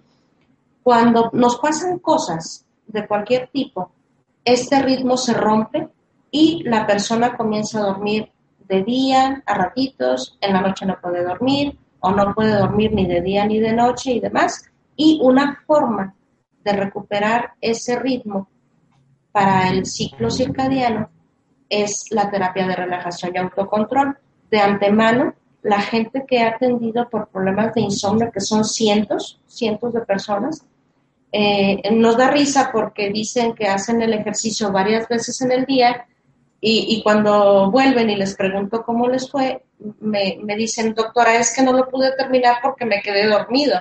Cuando 0.83 1.31
nos 1.35 1.59
pasan 1.59 1.99
cosas 1.99 2.65
de 2.87 3.07
cualquier 3.07 3.49
tipo, 3.49 3.93
este 4.43 4.81
ritmo 4.81 5.19
se 5.19 5.35
rompe 5.35 5.89
y 6.31 6.63
la 6.65 6.87
persona 6.87 7.37
comienza 7.37 7.79
a 7.79 7.93
dormir 7.93 8.31
de 8.67 8.83
día, 8.83 9.43
a 9.45 9.55
ratitos, 9.55 10.39
en 10.41 10.55
la 10.55 10.63
noche 10.63 10.87
no 10.87 10.99
puede 10.99 11.23
dormir 11.23 11.79
o 12.01 12.11
no 12.11 12.35
puede 12.35 12.57
dormir 12.57 12.93
ni 12.95 13.07
de 13.07 13.21
día 13.21 13.45
ni 13.45 13.61
de 13.61 13.75
noche 13.75 14.13
y 14.13 14.21
demás. 14.21 14.65
Y 14.97 15.21
una 15.23 15.61
forma 15.67 16.15
de 16.71 16.85
recuperar 16.85 17.53
ese 17.61 17.99
ritmo 17.99 18.49
para 19.33 19.69
el 19.71 19.87
ciclo 19.87 20.31
circadiano 20.31 21.11
es 21.69 22.07
la 22.11 22.31
terapia 22.31 22.67
de 22.67 22.77
relajación 22.77 23.33
y 23.35 23.39
autocontrol. 23.39 24.19
De 24.51 24.59
antemano, 24.59 25.35
la 25.63 25.81
gente 25.81 26.25
que 26.27 26.41
ha 26.41 26.51
atendido 26.51 27.09
por 27.09 27.29
problemas 27.29 27.75
de 27.75 27.83
insomnio, 27.83 28.31
que 28.33 28.41
son 28.41 28.65
cientos, 28.65 29.41
cientos 29.47 29.93
de 29.93 30.01
personas, 30.01 30.65
eh, 31.33 31.81
nos 31.93 32.17
da 32.17 32.31
risa 32.31 32.71
porque 32.73 33.11
dicen 33.11 33.55
que 33.55 33.69
hacen 33.69 34.03
el 34.03 34.13
ejercicio 34.13 34.73
varias 34.73 35.09
veces 35.09 35.41
en 35.43 35.53
el 35.53 35.65
día 35.65 36.07
y, 36.63 37.01
cuando 37.03 37.71
vuelven 37.71 38.11
y 38.11 38.17
les 38.17 38.35
pregunto 38.35 38.83
cómo 38.83 39.09
les 39.09 39.31
fue, 39.31 39.65
me, 40.01 40.39
me, 40.43 40.57
dicen, 40.57 40.93
doctora, 40.93 41.37
es 41.37 41.55
que 41.55 41.63
no 41.63 41.73
lo 41.73 41.89
pude 41.89 42.15
terminar 42.17 42.57
porque 42.63 42.85
me 42.85 43.01
quedé 43.01 43.27
dormido 43.29 43.81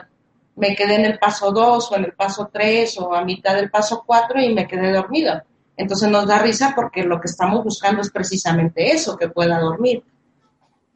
me 0.59 0.75
quedé 0.75 0.95
en 0.95 1.05
el 1.05 1.17
paso 1.17 1.51
2 1.51 1.91
o 1.91 1.95
en 1.95 2.05
el 2.05 2.13
paso 2.13 2.49
3 2.51 2.97
o 2.99 3.15
a 3.15 3.23
mitad 3.23 3.55
del 3.55 3.69
paso 3.69 4.03
4 4.05 4.41
y 4.41 4.53
me 4.53 4.67
quedé 4.67 4.91
dormido. 4.91 5.41
Entonces 5.77 6.09
nos 6.09 6.27
da 6.27 6.39
risa 6.39 6.73
porque 6.75 7.03
lo 7.03 7.21
que 7.21 7.27
estamos 7.27 7.63
buscando 7.63 8.01
es 8.01 8.11
precisamente 8.11 8.91
eso, 8.91 9.17
que 9.17 9.29
pueda 9.29 9.59
dormir. 9.59 10.03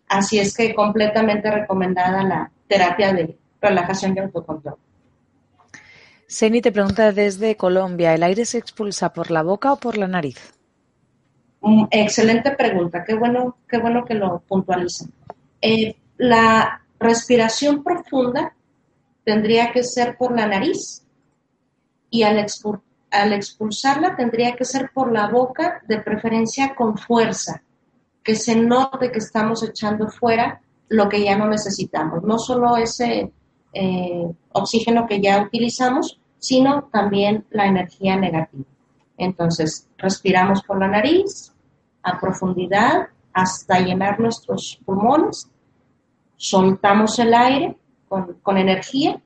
Así 0.09 0.39
es 0.39 0.55
que 0.55 0.75
completamente 0.75 1.49
recomendada 1.49 2.23
la 2.23 2.51
terapia 2.67 3.13
de 3.13 3.37
relajación 3.61 4.15
y 4.15 4.19
autocontrol. 4.19 4.75
Seni 6.27 6.61
te 6.61 6.71
pregunta 6.71 7.11
desde 7.13 7.55
Colombia, 7.55 8.13
¿el 8.13 8.23
aire 8.23 8.43
se 8.43 8.57
expulsa 8.57 9.13
por 9.13 9.31
la 9.31 9.43
boca 9.43 9.71
o 9.71 9.77
por 9.77 9.97
la 9.97 10.07
nariz? 10.07 10.53
Mm, 11.61 11.85
excelente 11.91 12.51
pregunta, 12.51 13.05
qué 13.05 13.13
bueno, 13.13 13.57
qué 13.69 13.77
bueno 13.77 14.03
que 14.03 14.15
lo 14.15 14.39
puntualicen. 14.39 15.13
Eh, 15.61 15.95
la 16.17 16.81
respiración 16.99 17.83
profunda 17.83 18.53
tendría 19.23 19.71
que 19.71 19.83
ser 19.83 20.17
por 20.17 20.35
la 20.35 20.47
nariz 20.47 21.03
y 22.09 22.23
al, 22.23 22.39
expulsarla 23.33 24.15
tendría 24.15 24.55
que 24.55 24.65
ser 24.65 24.91
por 24.93 25.11
la 25.11 25.27
boca, 25.27 25.81
de 25.87 25.99
preferencia 25.99 26.75
con 26.75 26.97
fuerza, 26.97 27.63
que 28.23 28.35
se 28.35 28.55
note 28.55 29.11
que 29.11 29.19
estamos 29.19 29.63
echando 29.63 30.07
fuera 30.09 30.61
lo 30.89 31.09
que 31.09 31.23
ya 31.23 31.37
no 31.37 31.47
necesitamos, 31.47 32.23
no 32.23 32.37
solo 32.37 32.77
ese 32.77 33.31
eh, 33.73 34.31
oxígeno 34.51 35.07
que 35.07 35.19
ya 35.21 35.41
utilizamos, 35.41 36.19
sino 36.37 36.83
también 36.91 37.45
la 37.49 37.65
energía 37.65 38.15
negativa. 38.15 38.65
Entonces, 39.17 39.87
respiramos 39.97 40.61
por 40.63 40.79
la 40.79 40.87
nariz 40.87 41.51
a 42.03 42.19
profundidad 42.19 43.07
hasta 43.31 43.79
llenar 43.79 44.19
nuestros 44.19 44.79
pulmones, 44.85 45.49
soltamos 46.35 47.17
el 47.19 47.33
aire 47.33 47.77
con, 48.41 48.57
energía 48.57 49.21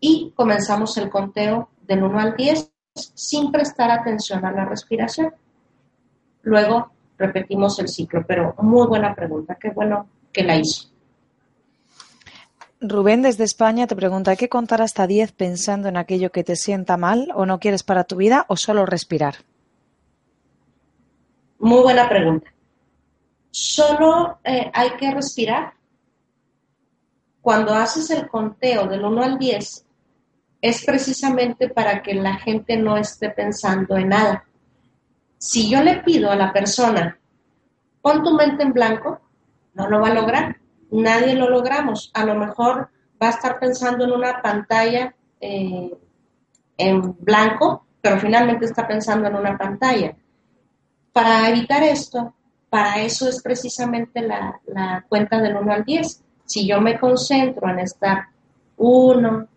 y 0.00 0.32
comenzamos 0.34 0.96
el 0.96 1.10
conteo 1.10 1.68
del 1.82 2.02
1 2.02 2.18
al 2.18 2.36
10 2.36 2.70
sin 2.94 3.52
prestar 3.52 3.90
atención 3.90 4.44
a 4.44 4.52
la 4.52 4.64
respiración. 4.64 5.32
Luego 6.42 6.90
repetimos 7.18 7.78
el 7.78 7.88
ciclo, 7.88 8.24
pero 8.26 8.54
muy 8.58 8.86
buena 8.86 9.14
pregunta, 9.14 9.56
qué 9.60 9.70
bueno 9.70 10.08
que 10.32 10.42
la 10.42 10.56
hizo. 10.56 10.88
Rubén 12.80 13.22
desde 13.22 13.44
España 13.44 13.86
te 13.86 13.94
pregunta, 13.94 14.32
¿hay 14.32 14.36
que 14.36 14.48
contar 14.48 14.82
hasta 14.82 15.06
10 15.06 15.32
pensando 15.32 15.88
en 15.88 15.96
aquello 15.96 16.32
que 16.32 16.42
te 16.42 16.56
sienta 16.56 16.96
mal 16.96 17.28
o 17.34 17.46
no 17.46 17.60
quieres 17.60 17.84
para 17.84 18.04
tu 18.04 18.16
vida 18.16 18.44
o 18.48 18.56
solo 18.56 18.86
respirar? 18.86 19.36
Muy 21.60 21.80
buena 21.80 22.08
pregunta. 22.08 22.52
Solo 23.52 24.38
eh, 24.42 24.68
hay 24.74 24.90
que 24.96 25.12
respirar 25.12 25.74
cuando 27.42 27.74
haces 27.74 28.08
el 28.10 28.28
conteo 28.28 28.86
del 28.86 29.04
1 29.04 29.22
al 29.22 29.38
10, 29.38 29.84
es 30.62 30.84
precisamente 30.84 31.68
para 31.68 32.00
que 32.00 32.14
la 32.14 32.36
gente 32.36 32.76
no 32.76 32.96
esté 32.96 33.30
pensando 33.30 33.96
en 33.96 34.10
nada. 34.10 34.44
Si 35.38 35.68
yo 35.68 35.82
le 35.82 35.96
pido 36.02 36.30
a 36.30 36.36
la 36.36 36.52
persona, 36.52 37.18
pon 38.00 38.22
tu 38.22 38.32
mente 38.32 38.62
en 38.62 38.72
blanco, 38.72 39.20
no 39.74 39.88
lo 39.88 40.00
va 40.00 40.08
a 40.08 40.14
lograr. 40.14 40.56
Nadie 40.92 41.34
lo 41.34 41.50
logramos. 41.50 42.12
A 42.14 42.24
lo 42.24 42.36
mejor 42.36 42.90
va 43.20 43.26
a 43.26 43.30
estar 43.30 43.58
pensando 43.58 44.04
en 44.04 44.12
una 44.12 44.40
pantalla 44.40 45.12
eh, 45.40 45.92
en 46.78 47.16
blanco, 47.18 47.86
pero 48.00 48.20
finalmente 48.20 48.66
está 48.66 48.86
pensando 48.86 49.26
en 49.26 49.34
una 49.34 49.58
pantalla. 49.58 50.14
Para 51.12 51.48
evitar 51.48 51.82
esto, 51.82 52.34
para 52.70 53.00
eso 53.00 53.28
es 53.28 53.42
precisamente 53.42 54.22
la, 54.22 54.60
la 54.66 55.04
cuenta 55.08 55.40
del 55.40 55.56
1 55.56 55.72
al 55.72 55.84
10 55.84 56.22
si 56.52 56.66
yo 56.66 56.82
me 56.82 57.00
concentro 57.00 57.66
en 57.70 57.78
estar 57.78 58.28
uno, 58.76 59.48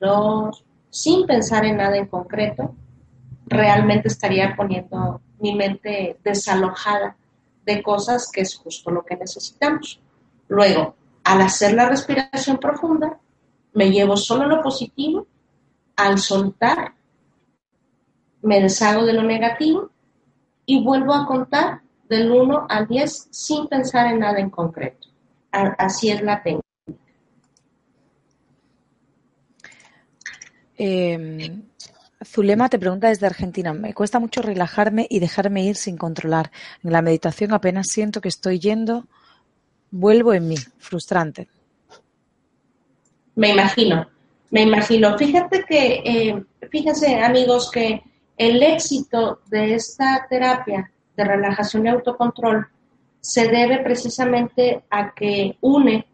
dos, 0.00 0.64
sin 0.88 1.26
pensar 1.26 1.66
en 1.66 1.76
nada 1.76 1.98
en 1.98 2.06
concreto, 2.06 2.74
realmente 3.44 4.08
estaría 4.08 4.56
poniendo 4.56 5.20
mi 5.38 5.54
mente 5.54 6.18
desalojada 6.24 7.14
de 7.66 7.82
cosas 7.82 8.30
que 8.32 8.40
es 8.40 8.56
justo 8.56 8.90
lo 8.90 9.04
que 9.04 9.18
necesitamos. 9.18 10.00
Luego, 10.48 10.94
al 11.24 11.42
hacer 11.42 11.74
la 11.74 11.86
respiración 11.86 12.56
profunda, 12.56 13.18
me 13.74 13.90
llevo 13.90 14.16
solo 14.16 14.46
lo 14.46 14.62
positivo, 14.62 15.26
al 15.94 16.18
soltar 16.18 16.94
me 18.40 18.62
deshago 18.62 19.04
de 19.04 19.12
lo 19.12 19.24
negativo 19.24 19.90
y 20.64 20.82
vuelvo 20.82 21.12
a 21.12 21.26
contar 21.26 21.82
del 22.08 22.32
1 22.32 22.66
al 22.66 22.88
10 22.88 23.28
sin 23.30 23.68
pensar 23.68 24.06
en 24.06 24.20
nada 24.20 24.38
en 24.38 24.48
concreto. 24.48 25.09
Así 25.52 26.10
es 26.10 26.22
la 26.22 26.42
técnica. 26.42 26.66
Eh, 30.82 31.60
Zulema 32.24 32.68
te 32.68 32.78
pregunta 32.78 33.08
desde 33.08 33.26
Argentina, 33.26 33.74
me 33.74 33.92
cuesta 33.92 34.18
mucho 34.18 34.40
relajarme 34.40 35.06
y 35.10 35.20
dejarme 35.20 35.64
ir 35.64 35.76
sin 35.76 35.96
controlar. 35.96 36.50
En 36.82 36.92
la 36.92 37.02
meditación 37.02 37.52
apenas 37.52 37.88
siento 37.88 38.20
que 38.20 38.28
estoy 38.28 38.58
yendo, 38.58 39.06
vuelvo 39.90 40.32
en 40.32 40.48
mí, 40.48 40.56
frustrante. 40.78 41.48
Me 43.34 43.50
imagino, 43.50 44.08
me 44.50 44.62
imagino. 44.62 45.16
Fíjate 45.16 45.64
que, 45.68 46.02
eh, 46.04 46.44
fíjense 46.70 47.20
amigos, 47.20 47.70
que 47.70 48.02
el 48.36 48.62
éxito 48.62 49.40
de 49.46 49.74
esta 49.74 50.26
terapia 50.28 50.90
de 51.16 51.24
relajación 51.24 51.86
y 51.86 51.88
autocontrol 51.90 52.68
se 53.20 53.48
debe 53.48 53.78
precisamente 53.78 54.84
a 54.90 55.12
que 55.12 55.56
une 55.60 56.06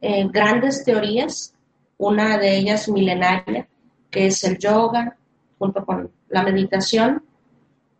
eh, 0.00 0.28
grandes 0.28 0.84
teorías, 0.84 1.54
una 1.98 2.38
de 2.38 2.56
ellas 2.56 2.88
milenaria, 2.88 3.66
que 4.10 4.26
es 4.26 4.44
el 4.44 4.58
yoga, 4.58 5.16
junto 5.58 5.84
con 5.84 6.10
la 6.28 6.42
meditación. 6.42 7.24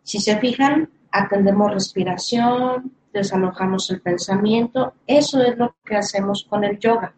Si 0.03 0.19
se 0.19 0.37
fijan, 0.37 0.89
atendemos 1.11 1.71
respiración, 1.71 2.93
desalojamos 3.11 3.89
el 3.89 4.01
pensamiento, 4.01 4.93
eso 5.05 5.41
es 5.41 5.57
lo 5.57 5.75
que 5.83 5.95
hacemos 5.95 6.45
con 6.47 6.63
el 6.63 6.77
yoga. 6.77 7.13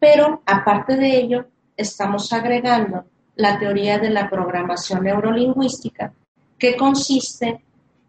Pero 0.00 0.42
aparte 0.46 0.96
de 0.96 1.16
ello, 1.16 1.46
estamos 1.76 2.32
agregando 2.32 3.04
la 3.36 3.58
teoría 3.58 3.98
de 3.98 4.10
la 4.10 4.28
programación 4.28 5.04
neurolingüística, 5.04 6.12
que 6.58 6.76
consiste 6.76 7.62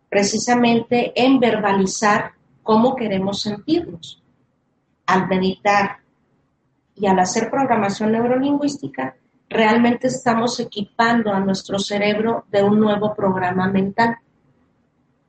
precisamente 0.10 1.14
en 1.16 1.40
verbalizar 1.40 2.32
cómo 2.64 2.96
queremos 2.96 3.42
sentirnos. 3.42 4.22
Al 5.06 5.28
meditar 5.28 5.98
y 6.96 7.08
al 7.08 7.20
hacer 7.20 7.50
programación 7.50 8.12
neurolingüística, 8.12 9.16
realmente 9.50 10.08
estamos 10.08 10.60
equipando 10.60 11.34
a 11.34 11.40
nuestro 11.40 11.80
cerebro 11.80 12.46
de 12.52 12.62
un 12.62 12.80
nuevo 12.80 13.16
programa 13.16 13.68
mental. 13.68 14.18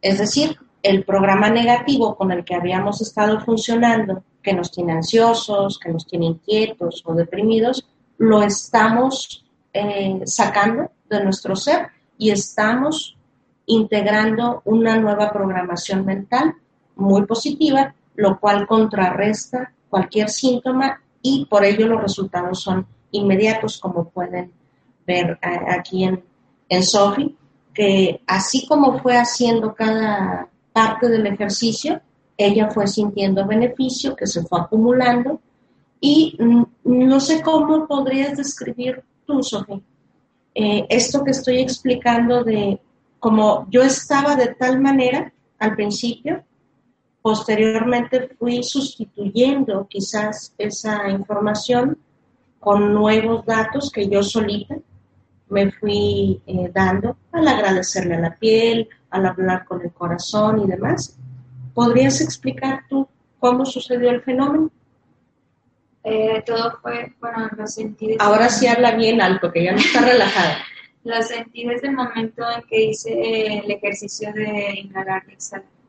Es 0.02 0.18
decir, 0.18 0.58
el 0.82 1.04
programa 1.04 1.50
negativo 1.50 2.16
con 2.16 2.30
el 2.32 2.44
que 2.44 2.54
habíamos 2.54 3.00
estado 3.00 3.40
funcionando, 3.40 4.22
que 4.42 4.52
nos 4.52 4.70
tiene 4.70 4.92
ansiosos, 4.92 5.78
que 5.78 5.90
nos 5.90 6.06
tiene 6.06 6.26
inquietos 6.26 7.02
o 7.06 7.14
deprimidos, 7.14 7.86
lo 8.18 8.42
estamos 8.42 9.44
eh, 9.72 10.20
sacando 10.24 10.90
de 11.08 11.24
nuestro 11.24 11.56
ser 11.56 11.88
y 12.18 12.30
estamos 12.30 13.16
integrando 13.66 14.62
una 14.64 14.98
nueva 14.98 15.32
programación 15.32 16.04
mental 16.04 16.54
muy 17.00 17.26
positiva, 17.26 17.94
lo 18.16 18.38
cual 18.38 18.66
contrarresta 18.66 19.72
cualquier 19.88 20.28
síntoma 20.28 21.00
y 21.22 21.46
por 21.46 21.64
ello 21.64 21.86
los 21.88 22.02
resultados 22.02 22.62
son 22.62 22.86
inmediatos, 23.10 23.78
como 23.78 24.08
pueden 24.08 24.52
ver 25.06 25.38
aquí 25.42 26.04
en, 26.04 26.22
en 26.68 26.82
Sophie, 26.82 27.34
que 27.74 28.20
así 28.26 28.66
como 28.66 28.98
fue 29.00 29.16
haciendo 29.16 29.74
cada 29.74 30.48
parte 30.72 31.08
del 31.08 31.26
ejercicio, 31.26 32.00
ella 32.36 32.70
fue 32.70 32.86
sintiendo 32.86 33.46
beneficio 33.46 34.16
que 34.16 34.26
se 34.26 34.42
fue 34.42 34.60
acumulando. 34.60 35.40
Y 36.00 36.38
no 36.84 37.20
sé 37.20 37.42
cómo 37.42 37.86
podrías 37.86 38.36
describir 38.36 39.02
tú, 39.26 39.42
Sophie, 39.42 39.82
eh, 40.54 40.86
esto 40.88 41.22
que 41.22 41.32
estoy 41.32 41.58
explicando 41.58 42.42
de 42.42 42.80
como 43.18 43.66
yo 43.70 43.82
estaba 43.82 44.34
de 44.34 44.54
tal 44.54 44.80
manera 44.80 45.30
al 45.58 45.76
principio, 45.76 46.42
posteriormente 47.22 48.30
fui 48.38 48.62
sustituyendo 48.62 49.86
quizás 49.88 50.54
esa 50.58 51.08
información 51.08 51.98
con 52.58 52.92
nuevos 52.92 53.44
datos 53.44 53.90
que 53.90 54.08
yo 54.08 54.22
solita 54.22 54.76
me 55.50 55.72
fui 55.72 56.40
eh, 56.46 56.70
dando 56.72 57.16
al 57.32 57.46
agradecerle 57.46 58.14
a 58.14 58.20
la 58.20 58.36
piel, 58.36 58.88
al 59.10 59.26
hablar 59.26 59.64
con 59.64 59.82
el 59.82 59.92
corazón 59.92 60.60
y 60.60 60.66
demás. 60.66 61.18
¿Podrías 61.74 62.20
explicar 62.20 62.84
tú 62.88 63.08
cómo 63.38 63.66
sucedió 63.66 64.10
el 64.10 64.22
fenómeno? 64.22 64.70
Eh, 66.04 66.42
todo 66.46 66.78
fue, 66.80 67.12
bueno, 67.20 67.50
lo 67.56 67.66
sentí. 67.66 68.16
Ahora 68.18 68.48
sí 68.48 68.66
habla 68.66 68.92
bien 68.92 69.20
alto, 69.20 69.50
que 69.52 69.64
ya 69.64 69.72
no 69.72 69.78
está 69.78 70.00
relajada. 70.00 70.58
lo 71.04 71.22
sentí 71.22 71.66
desde 71.66 71.88
el 71.88 71.94
momento 71.94 72.42
en 72.56 72.62
que 72.68 72.84
hice 72.84 73.58
el 73.58 73.70
ejercicio 73.70 74.32
de 74.32 74.80
inhalar 74.80 75.24
y 75.28 75.32
exhalar. 75.32 75.79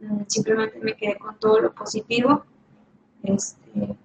Mm, 0.00 0.22
simplemente 0.26 0.78
me 0.80 0.94
quedé 0.94 1.16
con 1.18 1.38
todo 1.38 1.60
lo 1.60 1.74
positivo. 1.74 2.44
Este, 3.22 3.96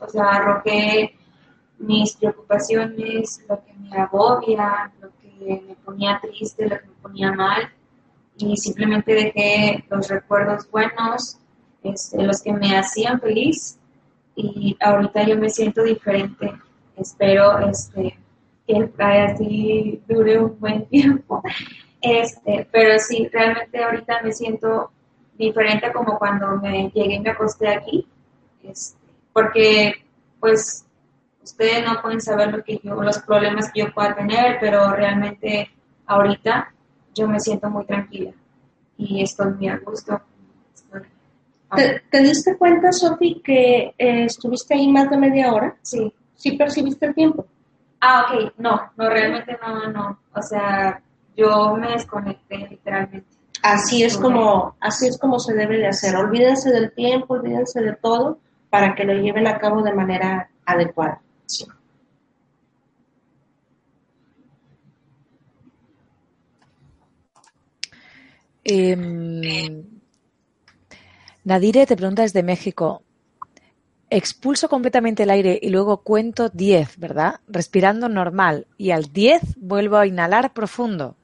o 0.00 0.08
sea, 0.08 0.24
arrojé 0.24 1.14
mis 1.78 2.16
preocupaciones, 2.16 3.42
lo 3.48 3.64
que 3.64 3.72
me 3.74 3.96
agobia, 3.96 4.92
lo 5.00 5.10
que 5.20 5.62
me 5.66 5.74
ponía 5.76 6.20
triste, 6.20 6.68
lo 6.68 6.78
que 6.78 6.86
me 6.86 6.94
ponía 7.02 7.32
mal, 7.32 7.70
y 8.36 8.56
simplemente 8.56 9.14
dejé 9.14 9.84
los 9.90 10.08
recuerdos 10.08 10.70
buenos, 10.70 11.38
este, 11.82 12.22
los 12.22 12.42
que 12.42 12.52
me 12.52 12.76
hacían 12.76 13.20
feliz, 13.20 13.78
y 14.36 14.76
ahorita 14.80 15.26
yo 15.26 15.36
me 15.36 15.50
siento 15.50 15.82
diferente. 15.82 16.52
Espero 16.96 17.58
este, 17.60 18.18
que 18.66 18.72
el 18.72 18.92
así 18.98 20.02
dure 20.06 20.38
un 20.38 20.58
buen 20.58 20.86
tiempo. 20.88 21.42
Este, 22.00 22.66
pero 22.70 22.98
sí, 22.98 23.28
realmente 23.32 23.82
ahorita 23.82 24.22
me 24.22 24.32
siento 24.32 24.90
diferente 25.36 25.92
como 25.92 26.18
cuando 26.18 26.56
me 26.56 26.90
llegué 26.94 27.14
y 27.14 27.20
me 27.20 27.30
acosté 27.30 27.68
aquí. 27.68 28.06
Este, 28.62 28.98
porque 29.32 30.04
pues 30.38 30.84
ustedes 31.42 31.84
no 31.84 32.00
pueden 32.00 32.20
saber 32.20 32.52
lo 32.52 32.62
que 32.62 32.80
yo, 32.82 32.94
los 33.02 33.18
problemas 33.20 33.70
que 33.72 33.80
yo 33.80 33.92
pueda 33.92 34.14
tener, 34.14 34.58
pero 34.60 34.90
realmente 34.92 35.70
ahorita 36.06 36.72
yo 37.14 37.28
me 37.28 37.40
siento 37.40 37.68
muy 37.68 37.84
tranquila 37.84 38.32
y 38.96 39.22
estoy 39.22 39.52
muy 39.54 39.68
a 39.68 39.78
gusto. 39.78 40.20
¿Te, 42.10 42.22
diste 42.22 42.56
cuenta, 42.56 42.90
Sofi, 42.92 43.40
que 43.44 43.94
eh, 43.96 44.24
estuviste 44.24 44.74
ahí 44.74 44.88
más 44.88 45.08
de 45.08 45.16
media 45.16 45.52
hora? 45.52 45.76
Sí. 45.82 46.12
¿Sí 46.34 46.52
percibiste 46.52 47.06
el 47.06 47.14
tiempo? 47.14 47.46
Ah, 48.00 48.26
ok. 48.26 48.54
No, 48.58 48.90
no, 48.96 49.08
realmente 49.08 49.56
no, 49.62 49.86
no. 49.88 50.18
O 50.34 50.42
sea, 50.42 51.00
yo 51.36 51.74
me 51.76 51.90
desconecté 51.92 52.58
literalmente. 52.58 53.26
Así 53.62 54.02
es 54.04 54.16
como, 54.16 54.76
así 54.80 55.08
es 55.08 55.18
como 55.18 55.38
se 55.38 55.54
debe 55.54 55.78
de 55.78 55.88
hacer. 55.88 56.16
Olvídense 56.16 56.70
del 56.70 56.92
tiempo, 56.92 57.34
olvídense 57.34 57.80
de 57.80 57.94
todo 57.94 58.38
para 58.70 58.94
que 58.94 59.04
lo 59.04 59.12
lleven 59.12 59.46
a 59.46 59.58
cabo 59.58 59.82
de 59.82 59.92
manera 59.92 60.50
adecuada. 60.64 61.20
Em, 68.64 69.84
Nadire 71.44 71.86
te 71.86 71.96
pregunta 71.96 72.22
desde 72.22 72.42
México. 72.42 73.02
Expulso 74.10 74.68
completamente 74.68 75.22
el 75.22 75.30
aire 75.30 75.58
y 75.60 75.70
luego 75.70 76.02
cuento 76.02 76.48
10, 76.48 76.98
¿verdad? 76.98 77.40
Respirando 77.48 78.08
normal. 78.08 78.66
Y 78.76 78.90
al 78.90 79.12
10 79.12 79.56
vuelvo 79.56 79.96
a 79.96 80.06
inhalar 80.06 80.52
profundo. 80.52 81.16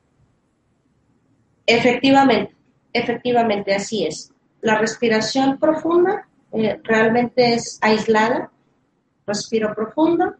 Efectivamente, 1.67 2.55
efectivamente, 2.93 3.75
así 3.75 4.07
es. 4.07 4.33
La 4.61 4.79
respiración 4.79 5.59
profunda 5.59 6.29
eh, 6.53 6.81
realmente 6.85 7.55
es 7.55 7.79
aislada, 7.83 8.51
respiro 9.27 9.75
profundo, 9.75 10.37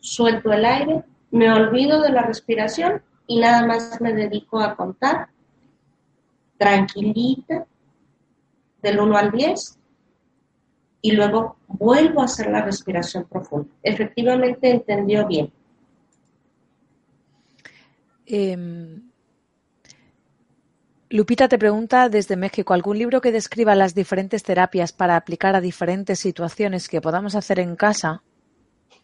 suelto 0.00 0.52
el 0.52 0.64
aire, 0.64 1.04
me 1.30 1.52
olvido 1.52 2.00
de 2.00 2.10
la 2.10 2.22
respiración 2.22 3.02
y 3.26 3.38
nada 3.38 3.66
más 3.66 4.00
me 4.00 4.12
dedico 4.12 4.60
a 4.60 4.74
contar, 4.74 5.28
tranquilita, 6.58 7.66
del 8.82 8.98
1 8.98 9.16
al 9.16 9.30
10, 9.30 9.78
y 11.02 11.12
luego 11.12 11.56
vuelvo 11.66 12.20
a 12.20 12.24
hacer 12.24 12.50
la 12.50 12.62
respiración 12.62 13.24
profunda. 13.24 13.70
Efectivamente 13.82 14.70
entendió 14.70 15.26
bien. 15.26 15.52
Em, 18.26 19.09
Lupita 21.12 21.48
te 21.48 21.58
pregunta 21.58 22.08
desde 22.08 22.36
México, 22.36 22.72
¿algún 22.72 22.96
libro 22.96 23.20
que 23.20 23.32
describa 23.32 23.74
las 23.74 23.96
diferentes 23.96 24.44
terapias 24.44 24.92
para 24.92 25.16
aplicar 25.16 25.56
a 25.56 25.60
diferentes 25.60 26.20
situaciones 26.20 26.88
que 26.88 27.00
podamos 27.00 27.34
hacer 27.34 27.58
en 27.58 27.74
casa? 27.74 28.22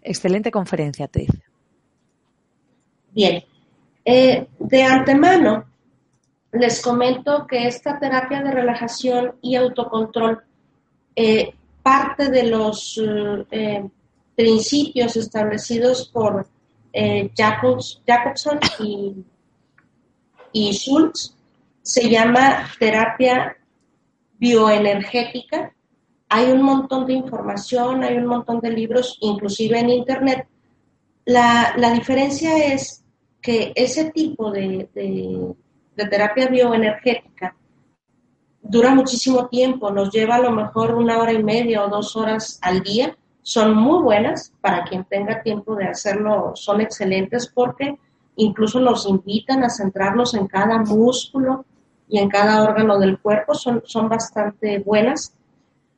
Excelente 0.03 0.53
conferencia, 0.53 1.09
te 1.09 1.21
dice. 1.23 1.43
Bien, 3.11 3.43
eh, 4.05 4.47
de 4.57 4.83
antemano 4.85 5.65
les 6.53 6.81
comento 6.81 7.45
que 7.45 7.67
esta 7.67 7.99
terapia 7.99 8.41
de 8.41 8.53
relajación 8.53 9.35
y 9.43 9.57
autocontrol 9.57 10.45
eh, 11.17 11.55
parte 11.83 12.31
de 12.31 12.45
los 12.45 13.03
eh, 13.51 13.85
principios 14.37 15.17
establecidos 15.17 16.09
por 16.09 16.47
Jacobson 17.37 18.61
y, 18.79 19.25
y 20.53 20.73
Schultz. 20.73 21.36
Se 21.87 22.11
llama 22.11 22.66
terapia 22.80 23.57
bioenergética. 24.41 25.72
Hay 26.28 26.51
un 26.51 26.62
montón 26.62 27.07
de 27.07 27.12
información, 27.12 28.03
hay 28.03 28.16
un 28.16 28.26
montón 28.26 28.59
de 28.59 28.72
libros, 28.72 29.16
inclusive 29.20 29.78
en 29.78 29.91
Internet. 29.91 30.49
La, 31.24 31.76
diferencia 31.95 32.74
es 32.74 33.05
que 33.41 33.72
ese 33.76 34.11
tipo 34.11 34.51
de, 34.51 34.89
de 34.95 36.05
terapia 36.07 36.49
bioenergética 36.49 37.55
dura 38.61 38.93
muchísimo 38.93 39.47
tiempo, 39.47 39.93
nos 39.93 40.11
lleva 40.11 40.34
a 40.34 40.41
lo 40.41 40.51
mejor 40.51 40.97
una 40.97 41.18
hora 41.18 41.34
y 41.34 41.45
media 41.45 41.84
o 41.84 41.89
dos 41.89 42.16
horas 42.16 42.59
al 42.62 42.82
día. 42.82 43.16
Son 43.43 43.76
muy 43.76 44.03
buenas 44.03 44.53
para 44.61 44.82
quien 44.82 45.05
tenga 45.05 45.41
tiempo 45.41 45.76
de 45.76 45.87
hacerlo, 45.87 46.51
son 46.57 46.80
excelentes 46.80 47.47
porque 47.47 47.97
incluso 48.34 48.80
nos 48.80 49.07
invitan 49.07 49.62
a 49.62 49.70
centrarnos 49.70 50.34
en 50.34 50.49
cada 50.49 50.80
músculo 50.80 51.64
y 52.09 52.19
en 52.19 52.29
cada 52.29 52.63
órgano 52.63 52.99
del 52.99 53.19
cuerpo, 53.19 53.55
son, 53.55 53.83
son 53.85 54.09
bastante 54.09 54.79
buenas. 54.79 55.35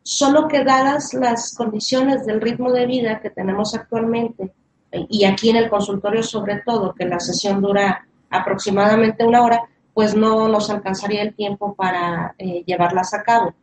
Solo 0.02 0.48
que 0.48 0.64
dadas 0.64 1.12
las 1.14 1.54
condiciones 1.54 2.24
del 2.24 2.40
ritmo 2.40 2.72
de 2.72 2.86
vida 2.86 3.20
que 3.20 3.30
tenemos 3.30 3.74
actualmente, 3.74 4.52
y 4.90 5.24
aquí 5.24 5.50
en 5.50 5.56
el 5.56 5.68
consultorio 5.68 6.22
sobre 6.22 6.62
todo, 6.64 6.94
que 6.94 7.04
la 7.04 7.20
sesión 7.20 7.60
dura 7.60 8.06
aproximadamente 8.30 9.24
una 9.24 9.42
hora, 9.42 9.62
pues 9.92 10.14
no 10.14 10.48
nos 10.48 10.70
alcanzaría 10.70 11.22
el 11.22 11.34
tiempo 11.34 11.74
para 11.74 12.34
eh, 12.38 12.62
llevarlas 12.66 13.12
a 13.14 13.22
cabo. 13.22 13.54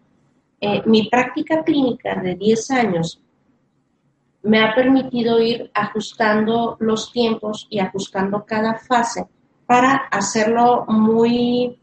Eh, 0.60 0.82
mi 0.86 1.10
práctica 1.10 1.64
clínica 1.64 2.16
de 2.16 2.36
10 2.36 2.72
años 2.72 3.22
me 4.44 4.62
ha 4.62 4.76
permitido 4.76 5.42
ir 5.42 5.72
ajustando 5.74 6.78
los 6.80 7.12
tiempos 7.12 7.68
y 7.70 7.80
ajustando 7.80 8.46
cada 8.46 8.76
fase 8.76 9.28
para 9.66 9.96
hacerlo 10.12 10.86
muy, 10.88 11.80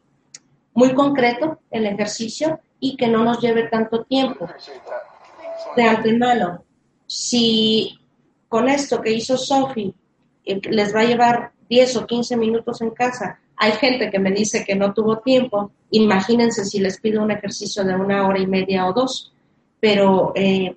muy 0.74 0.94
concreto 0.94 1.58
el 1.70 1.86
ejercicio 1.86 2.60
y 2.80 2.96
que 2.96 3.08
no 3.08 3.24
nos 3.24 3.40
lleve 3.40 3.68
tanto 3.68 4.04
tiempo. 4.04 4.48
De 5.76 5.82
antemano, 5.82 6.64
si 7.06 7.98
con 8.48 8.68
esto 8.68 9.00
que 9.00 9.12
hizo 9.12 9.36
Sophie 9.36 9.94
eh, 10.44 10.60
les 10.70 10.94
va 10.94 11.00
a 11.00 11.04
llevar 11.04 11.52
10 11.68 11.96
o 11.96 12.06
15 12.06 12.36
minutos 12.36 12.80
en 12.82 12.90
casa, 12.90 13.38
hay 13.56 13.72
gente 13.72 14.10
que 14.10 14.18
me 14.18 14.32
dice 14.32 14.64
que 14.64 14.74
no 14.74 14.92
tuvo 14.92 15.18
tiempo. 15.18 15.70
Imagínense 15.90 16.64
si 16.64 16.80
les 16.80 17.00
pido 17.00 17.22
un 17.22 17.30
ejercicio 17.30 17.84
de 17.84 17.94
una 17.94 18.26
hora 18.26 18.40
y 18.40 18.46
media 18.46 18.86
o 18.86 18.92
dos. 18.92 19.32
Pero 19.78 20.32
eh, 20.34 20.74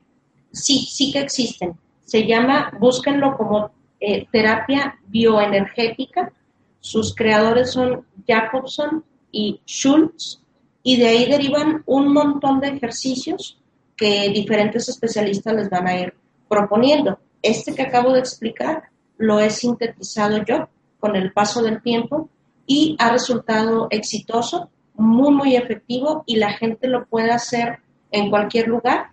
sí, 0.52 0.88
sí 0.90 1.12
que 1.12 1.20
existen. 1.20 1.74
Se 2.04 2.28
llama, 2.28 2.72
búsquenlo 2.80 3.36
como 3.36 3.72
eh, 4.00 4.28
terapia 4.32 5.00
bioenergética. 5.08 6.32
Sus 6.80 7.16
creadores 7.16 7.72
son 7.72 8.06
Jacobson 8.28 9.04
y 9.36 9.60
Schultz. 9.66 10.42
Y 10.82 10.98
de 10.98 11.08
ahí 11.08 11.30
derivan 11.30 11.84
un 11.86 12.14
montón 12.14 12.62
de 12.62 12.70
ejercicios 12.70 13.60
que 13.98 14.30
diferentes 14.30 14.88
especialistas 14.88 15.54
les 15.54 15.70
van 15.70 15.88
a 15.88 16.00
ir 16.00 16.14
proponiendo. 16.48 17.20
Este 17.42 17.76
que 17.76 17.82
acabo 17.82 18.14
de 18.14 18.20
explicar 18.20 18.84
lo 19.18 19.40
he 19.40 19.50
sintetizado 19.50 20.44
yo 20.46 20.70
con 21.00 21.16
el 21.16 21.34
paso 21.34 21.62
del 21.62 21.82
tiempo 21.82 22.30
y 22.66 22.96
ha 22.98 23.12
resultado 23.12 23.88
exitoso, 23.90 24.70
muy, 24.96 25.34
muy 25.34 25.56
efectivo 25.56 26.24
y 26.26 26.38
la 26.38 26.54
gente 26.54 26.88
lo 26.88 27.06
puede 27.06 27.32
hacer 27.32 27.80
en 28.12 28.30
cualquier 28.30 28.68
lugar, 28.70 29.12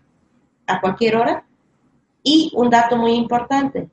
a 0.67 0.81
cualquier 0.81 1.17
hora. 1.17 1.45
Y 2.23 2.53
un 2.55 2.71
dato 2.71 2.97
muy 2.97 3.15
importante, 3.15 3.89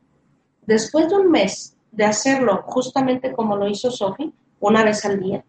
después 0.68 1.10
de 1.10 1.16
un 1.16 1.32
mes 1.32 1.76
de 1.92 2.06
hacerlo 2.06 2.62
justamente 2.68 3.34
como 3.34 3.56
lo 3.56 3.68
hizo 3.68 3.90
Sophie, 3.90 4.32
una 4.60 4.84
vez 4.84 5.04
al 5.06 5.20
día, 5.20 5.44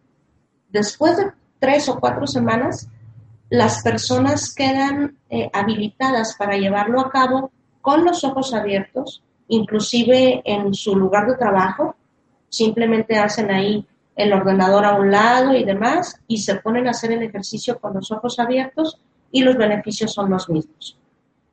después 0.72 1.16
de 1.16 1.32
tres 1.58 1.88
o 1.88 1.98
cuatro 1.98 2.26
semanas, 2.26 2.88
las 3.48 3.82
personas 3.82 4.54
quedan 4.54 5.18
eh, 5.28 5.50
habilitadas 5.52 6.36
para 6.38 6.56
llevarlo 6.56 7.00
a 7.00 7.10
cabo 7.10 7.50
con 7.80 8.04
los 8.04 8.24
ojos 8.24 8.54
abiertos, 8.54 9.22
inclusive 9.48 10.42
en 10.44 10.72
su 10.74 10.94
lugar 10.94 11.26
de 11.26 11.36
trabajo, 11.36 11.96
simplemente 12.48 13.18
hacen 13.18 13.50
ahí 13.50 13.86
el 14.16 14.32
ordenador 14.32 14.84
a 14.84 14.94
un 14.94 15.10
lado 15.10 15.54
y 15.54 15.64
demás, 15.64 16.20
y 16.26 16.38
se 16.38 16.56
ponen 16.56 16.86
a 16.86 16.90
hacer 16.90 17.12
el 17.12 17.22
ejercicio 17.22 17.78
con 17.78 17.94
los 17.94 18.10
ojos 18.12 18.38
abiertos 18.38 19.00
y 19.32 19.42
los 19.42 19.56
beneficios 19.56 20.12
son 20.12 20.30
los 20.30 20.48
mismos. 20.48 20.98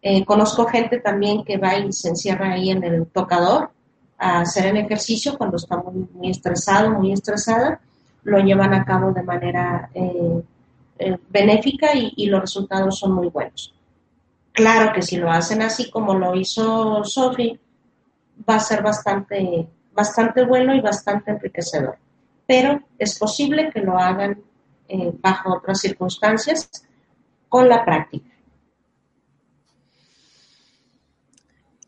Eh, 0.01 0.25
conozco 0.25 0.65
gente 0.65 0.99
también 0.99 1.43
que 1.43 1.57
va 1.57 1.75
y 1.75 1.91
se 1.91 2.09
encierra 2.09 2.53
ahí 2.53 2.69
en 2.69 2.83
el 2.83 3.07
tocador 3.07 3.71
a 4.17 4.41
hacer 4.41 4.67
el 4.67 4.77
ejercicio 4.77 5.37
cuando 5.37 5.57
está 5.57 5.77
muy, 5.77 6.29
estresado, 6.29 6.91
muy 6.91 7.11
estresada, 7.13 7.79
lo 8.27 8.39
llevan 8.39 8.73
a 8.73 8.85
cabo 8.85 9.11
de 9.11 9.23
manera 9.23 9.89
eh, 9.93 10.41
eh, 10.99 11.17
benéfica 11.29 11.89
y, 11.93 12.25
los 12.27 12.41
resultados 12.41 12.99
son 12.99 13.13
muy 13.13 13.27
buenos. 13.27 13.73
Claro 14.51 14.93
que 14.93 15.01
si 15.01 15.17
lo 15.17 15.29
hacen 15.29 15.61
así 15.61 15.89
como 15.89 16.13
lo 16.13 16.35
hizo 16.35 17.03
Sophie, 17.03 17.59
va 18.47 18.55
a 18.55 18.59
ser 18.59 18.81
bastante, 18.81 19.67
bastante 19.93 20.45
bueno 20.45 20.75
y 20.75 20.81
bastante 20.81 21.31
enriquecedor 21.31 21.97
pero 22.47 22.81
es 22.97 23.19
posible 23.19 23.69
que 23.71 23.81
lo 23.81 23.99
hagan 23.99 24.41
eh, 24.87 25.11
bajo 25.21 25.57
otras 25.57 25.81
circunstancias 25.81 26.69
con 27.49 27.67
la 27.67 27.83
práctica. 27.83 28.29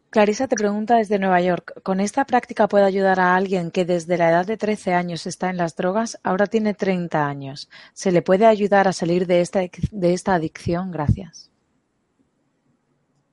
Clarisa 0.09 0.47
te 0.47 0.55
pregunta 0.55 0.95
desde 0.95 1.19
Nueva 1.19 1.39
York, 1.39 1.81
¿con 1.83 1.99
esta 1.99 2.25
práctica 2.25 2.67
puede 2.67 2.85
ayudar 2.85 3.19
a 3.19 3.35
alguien 3.35 3.69
que 3.69 3.85
desde 3.85 4.17
la 4.17 4.29
edad 4.29 4.45
de 4.45 4.57
13 4.57 4.95
años 4.95 5.27
está 5.27 5.51
en 5.51 5.57
las 5.57 5.75
drogas, 5.75 6.19
ahora 6.23 6.47
tiene 6.47 6.73
30 6.73 7.27
años? 7.27 7.69
¿Se 7.93 8.11
le 8.11 8.23
puede 8.23 8.47
ayudar 8.47 8.87
a 8.87 8.93
salir 8.93 9.27
de 9.27 9.41
esta, 9.41 9.59
de 9.59 10.13
esta 10.13 10.33
adicción? 10.33 10.91
Gracias. 10.91 11.51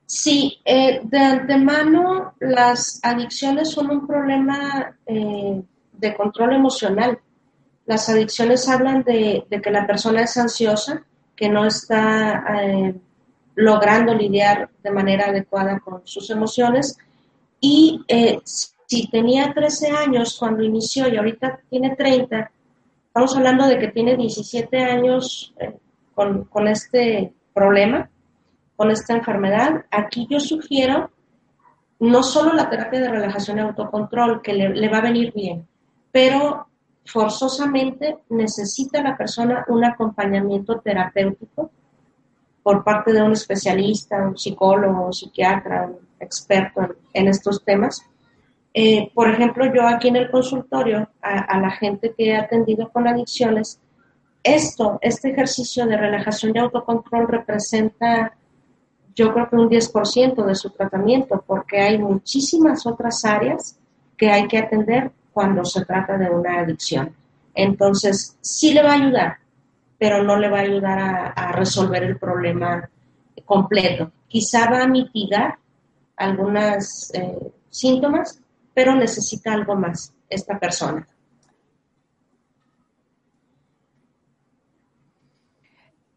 Sí, 0.05 0.61
eh, 0.63 1.01
de 1.03 1.19
antemano 1.19 2.35
las 2.39 2.99
adicciones 3.03 3.71
son 3.71 3.89
un 3.89 4.07
problema 4.07 4.95
eh, 5.05 5.61
de 5.93 6.15
control 6.15 6.53
emocional. 6.53 7.19
Las 7.87 8.07
adicciones 8.07 8.69
hablan 8.69 9.03
de, 9.03 9.47
que 9.49 9.71
la 9.71 9.87
persona 9.87 10.21
es 10.21 10.37
ansiosa, 10.37 11.03
que 11.35 11.49
no 11.49 11.65
está 11.65 12.43
eh, 12.61 12.95
logrando 13.57 14.13
lidiar 14.13 14.69
de 14.83 14.91
manera 14.91 15.25
adecuada 15.25 15.79
con 15.79 16.05
sus 16.05 16.29
emociones 16.29 16.95
y 17.59 18.01
eh, 18.07 18.39
si 18.45 19.09
tenía 19.09 19.51
13 19.51 19.89
años 19.89 20.37
cuando 20.39 20.61
inició 20.63 21.07
y 21.07 21.17
ahorita 21.17 21.61
tiene 21.67 21.95
30, 21.95 22.51
estamos 23.07 23.35
hablando 23.35 23.65
de 23.65 23.79
que 23.79 23.87
tiene 23.87 24.15
17 24.15 24.77
años 24.77 25.55
eh, 25.59 25.75
con, 26.13 26.67
este 26.67 27.33
problema, 27.51 28.07
con 28.75 28.91
esta 28.91 29.15
enfermedad. 29.15 29.85
Aquí 29.89 30.27
yo 30.29 30.39
sugiero 30.39 31.09
no 31.99 32.21
solo 32.21 32.53
la 32.53 32.69
terapia 32.69 32.99
de 32.99 33.09
relajación 33.09 33.57
y 33.57 33.61
autocontrol, 33.61 34.43
que 34.43 34.53
le 34.53 34.89
va 34.89 34.99
a 34.99 35.01
venir 35.09 35.33
bien, 35.33 35.67
pero 36.11 36.67
forzosamente 37.05 38.19
necesita 38.29 39.01
la 39.01 39.17
persona 39.17 39.65
un 39.67 39.83
acompañamiento 39.83 40.79
terapéutico 40.79 41.71
por 42.67 42.83
parte 42.83 43.13
de 43.13 43.23
un 43.23 43.31
especialista, 43.31 44.27
un 44.27 44.37
psicólogo, 44.37 45.05
un 45.05 45.13
psiquiatra, 45.13 45.85
un 45.85 45.99
experto 46.19 46.97
en, 47.13 47.29
estos 47.29 47.63
temas. 47.63 48.01
Eh, 48.73 49.09
por 49.13 49.29
ejemplo, 49.29 49.73
yo 49.73 49.87
aquí 49.87 50.09
en 50.09 50.17
el 50.17 50.29
consultorio, 50.29 51.07
a, 51.21 51.57
la 51.61 51.71
gente 51.71 52.13
que 52.13 52.25
he 52.25 52.35
atendido 52.35 52.89
con 52.89 53.07
adicciones, 53.07 53.79
esto, 54.43 54.99
este 55.01 55.31
ejercicio 55.31 55.85
de 55.85 55.95
relajación 55.95 56.51
y 56.53 56.59
autocontrol 56.59 57.29
representa, 57.29 58.35
yo 59.15 59.33
creo 59.33 59.49
que 59.49 59.55
un 59.55 59.69
10% 59.69 60.43
de 60.43 60.55
su 60.55 60.69
tratamiento, 60.71 61.41
porque 61.47 61.79
hay 61.79 61.97
muchísimas 61.97 62.85
otras 62.85 63.23
áreas 63.23 63.79
que 64.17 64.29
hay 64.29 64.45
que 64.45 64.57
atender 64.57 65.09
cuando 65.31 65.63
se 65.63 65.85
trata 65.85 66.17
de 66.17 66.29
una 66.29 66.59
adicción. 66.59 67.15
Entonces, 67.55 68.35
sí 68.41 68.73
le 68.73 68.83
va 68.83 68.91
a 68.91 68.95
ayudar, 68.95 69.37
pero 69.97 70.23
no 70.23 70.37
le 70.37 70.49
va 70.49 70.59
a 70.59 70.61
ayudar 70.61 71.33
a, 71.35 71.51
resolver 71.53 72.03
el 72.03 72.17
problema 72.17 72.89
completo. 73.45 74.11
Quizá 74.27 74.69
va 74.69 74.83
a 74.83 74.87
mitigar 74.87 75.57
algunos 76.15 77.11
eh, 77.13 77.51
síntomas, 77.69 78.41
pero 78.73 78.95
necesita 78.95 79.53
algo 79.53 79.75
más 79.75 80.13
esta 80.29 80.59
persona. 80.59 81.07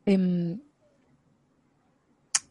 Em, 0.04 0.60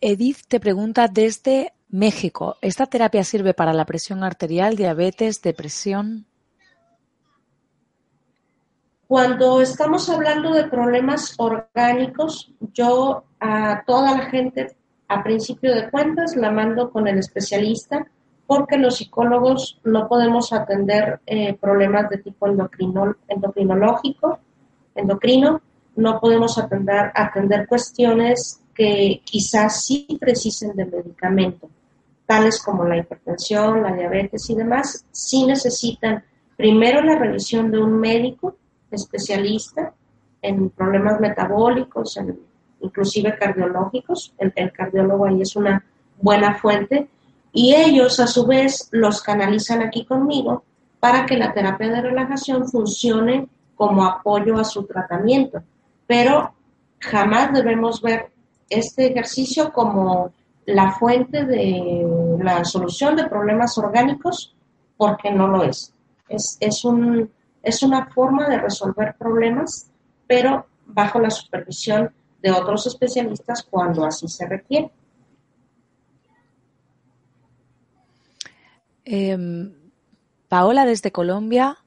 Edith 0.01 0.47
te 0.47 0.59
pregunta 0.59 1.07
desde 1.07 1.73
México, 1.89 2.57
¿esta 2.61 2.85
terapia 2.85 3.23
sirve 3.23 3.53
para 3.53 3.73
la 3.73 3.85
presión 3.85 4.23
arterial, 4.23 4.75
diabetes, 4.75 5.41
depresión? 5.41 6.28
Cuando 9.09 9.59
estamos 9.59 10.07
hablando 10.07 10.53
de 10.53 10.65
problemas 10.65 11.33
orgánicos, 11.39 12.53
yo 12.75 13.23
a 13.39 13.81
toda 13.83 14.15
la 14.15 14.25
gente 14.25 14.77
a 15.07 15.23
principio 15.23 15.73
de 15.73 15.89
cuentas 15.89 16.35
la 16.35 16.51
mando 16.51 16.91
con 16.91 17.07
el 17.07 17.17
especialista 17.17 18.05
porque 18.45 18.77
los 18.77 18.97
psicólogos 18.97 19.81
no 19.83 20.07
podemos 20.07 20.53
atender 20.53 21.21
eh, 21.25 21.55
problemas 21.55 22.07
de 22.11 22.19
tipo 22.19 22.45
endocrino, 22.45 23.15
endocrinológico, 23.27 24.37
endocrino, 24.93 25.59
no 25.95 26.19
podemos 26.19 26.59
atender, 26.59 27.11
atender 27.15 27.67
cuestiones 27.67 28.61
que 28.75 29.23
quizás 29.25 29.85
sí 29.85 30.19
precisen 30.19 30.75
de 30.75 30.85
medicamento, 30.85 31.67
tales 32.27 32.61
como 32.61 32.85
la 32.85 32.97
hipertensión, 32.97 33.81
la 33.81 33.91
diabetes 33.91 34.47
y 34.51 34.55
demás, 34.55 35.03
sí 35.11 35.47
necesitan 35.47 36.23
primero 36.55 37.01
la 37.01 37.17
revisión 37.17 37.71
de 37.71 37.79
un 37.79 37.99
médico 37.99 38.58
especialista 38.91 39.93
en 40.41 40.69
problemas 40.69 41.19
metabólicos, 41.19 42.17
inclusive 42.81 43.37
cardiológicos. 43.37 44.33
El, 44.37 44.53
el 44.55 44.71
cardiólogo 44.71 45.25
ahí 45.25 45.41
es 45.41 45.55
una 45.55 45.83
buena 46.21 46.55
fuente 46.55 47.07
y 47.51 47.73
ellos 47.73 48.19
a 48.19 48.27
su 48.27 48.45
vez 48.45 48.89
los 48.91 49.21
canalizan 49.21 49.81
aquí 49.81 50.05
conmigo 50.05 50.63
para 50.99 51.25
que 51.25 51.37
la 51.37 51.53
terapia 51.53 51.87
de 51.87 52.01
relajación 52.01 52.67
funcione 52.67 53.47
como 53.75 54.03
apoyo 54.03 54.57
a 54.57 54.65
su 54.65 54.83
tratamiento. 54.83 55.63
Pero 56.05 56.53
jamás 56.99 57.53
debemos 57.53 58.01
ver 58.01 58.31
este 58.69 59.07
ejercicio 59.07 59.71
como 59.71 60.31
la 60.65 60.91
fuente 60.91 61.45
de 61.45 62.37
la 62.41 62.63
solución 62.65 63.15
de 63.15 63.27
problemas 63.27 63.77
orgánicos 63.77 64.55
porque 64.97 65.31
no 65.31 65.47
lo 65.47 65.63
es. 65.63 65.93
Es, 66.27 66.57
es, 66.59 66.85
un, 66.85 67.31
es 67.61 67.83
una 67.83 68.07
forma 68.07 68.47
de 68.47 68.59
resolver 68.59 69.15
problemas, 69.17 69.91
pero 70.27 70.67
bajo 70.85 71.19
la 71.19 71.29
supervisión 71.29 72.11
de 72.41 72.51
otros 72.51 72.87
especialistas 72.87 73.63
cuando 73.63 74.05
así 74.05 74.27
se 74.27 74.47
requiere. 74.47 74.91
Em, 79.05 79.73
Paola 80.47 80.85
desde 80.85 81.11
Colombia, 81.11 81.77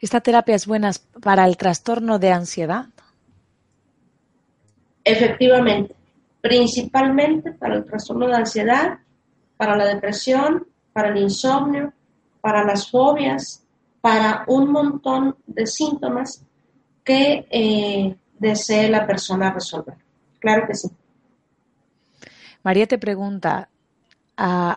¿esta 0.00 0.20
terapia 0.20 0.54
es 0.54 0.66
buena 0.66 0.90
para 1.22 1.46
el 1.46 1.56
trastorno 1.56 2.18
de 2.18 2.32
ansiedad? 2.32 2.86
Efectivamente, 5.04 5.94
principalmente 6.40 7.52
para 7.52 7.76
el 7.76 7.84
trastorno 7.84 8.26
de 8.26 8.36
ansiedad, 8.36 8.98
para 9.56 9.76
la 9.76 9.86
depresión, 9.86 10.66
para 10.92 11.10
el 11.10 11.18
insomnio, 11.18 11.92
para 12.40 12.64
las 12.64 12.90
fobias, 12.90 13.63
para 14.04 14.44
un 14.48 14.70
montón 14.70 15.34
de 15.46 15.66
síntomas 15.66 16.44
que 17.02 17.46
eh, 17.50 18.14
desee 18.38 18.90
la 18.90 19.06
persona 19.06 19.50
resolver. 19.50 19.94
Claro 20.40 20.66
que 20.66 20.74
sí. 20.74 20.90
María 22.62 22.86
te 22.86 22.98
pregunta, 22.98 23.70
al 24.36 24.76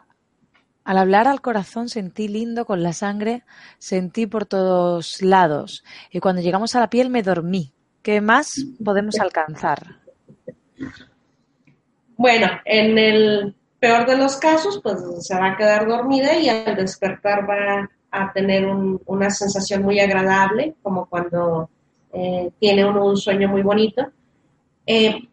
hablar 0.85 1.27
al 1.27 1.41
corazón 1.41 1.89
sentí 1.89 2.29
lindo 2.29 2.63
con 2.63 2.81
la 2.83 2.93
sangre, 2.93 3.43
sentí 3.79 4.27
por 4.27 4.45
todos 4.45 5.21
lados 5.21 5.83
y 6.09 6.21
cuando 6.21 6.41
llegamos 6.41 6.73
a 6.77 6.79
la 6.79 6.89
piel 6.89 7.09
me 7.09 7.21
dormí. 7.21 7.73
¿Qué 8.01 8.21
más 8.21 8.63
podemos 8.81 9.19
alcanzar? 9.19 9.97
Bueno, 12.15 12.47
en 12.63 12.97
el 12.97 13.55
peor 13.81 14.07
de 14.07 14.17
los 14.17 14.37
casos, 14.37 14.79
pues 14.81 14.95
se 15.19 15.35
va 15.35 15.51
a 15.51 15.57
quedar 15.57 15.85
dormida 15.85 16.33
y 16.37 16.47
al 16.47 16.77
despertar 16.77 17.41
va 17.41 17.89
a 18.11 18.31
tener 18.31 18.65
una 19.05 19.29
sensación 19.29 19.83
muy 19.83 19.99
agradable, 19.99 20.75
como 20.81 21.05
cuando 21.05 21.69
eh, 22.13 22.51
tiene 22.59 22.85
uno 22.85 23.05
un 23.05 23.17
sueño 23.17 23.49
muy 23.49 23.61
bonito. 23.61 24.07
Eh, 24.85 25.27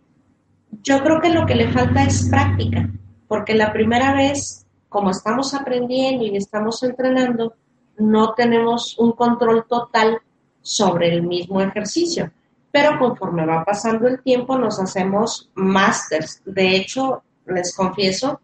yo 0.83 1.03
creo 1.03 1.21
que 1.21 1.31
lo 1.31 1.47
que 1.47 1.55
le 1.55 1.73
falta 1.73 2.03
es 2.03 2.29
práctica, 2.29 2.91
porque 3.29 3.55
la 3.55 3.73
primera 3.73 4.13
vez, 4.15 4.67
como 4.89 5.11
estamos 5.11 5.55
aprendiendo 5.55 6.25
y 6.25 6.37
estamos 6.37 6.83
entrenando, 6.83 7.55
no 7.97 8.35
tenemos 8.35 8.99
un 8.99 9.13
control 9.13 9.65
total 9.69 10.19
sobre 10.61 11.09
el 11.09 11.23
mismo 11.23 11.61
ejercicio. 11.61 12.31
Pero 12.73 12.99
conforme 12.99 13.47
va 13.47 13.65
pasando 13.65 14.09
el 14.09 14.21
tiempo, 14.21 14.59
nos 14.59 14.81
hacemos 14.81 15.49
másters. 15.55 16.43
De 16.45 16.75
hecho, 16.75 17.23
les 17.47 17.75
confieso, 17.75 18.41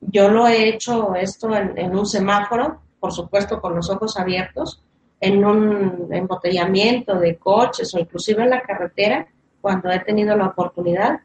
yo 0.00 0.28
lo 0.28 0.46
he 0.46 0.68
hecho 0.68 1.14
esto 1.16 1.54
en 1.56 1.96
un 1.96 2.06
semáforo, 2.06 2.80
por 3.02 3.12
supuesto 3.12 3.60
con 3.60 3.74
los 3.74 3.90
ojos 3.90 4.16
abiertos, 4.16 4.80
en 5.20 5.44
un 5.44 6.06
embotellamiento 6.12 7.18
de 7.18 7.36
coches 7.36 7.92
o 7.96 7.98
inclusive 7.98 8.44
en 8.44 8.50
la 8.50 8.62
carretera, 8.62 9.26
cuando 9.60 9.90
he 9.90 9.98
tenido 9.98 10.36
la 10.36 10.46
oportunidad, 10.46 11.18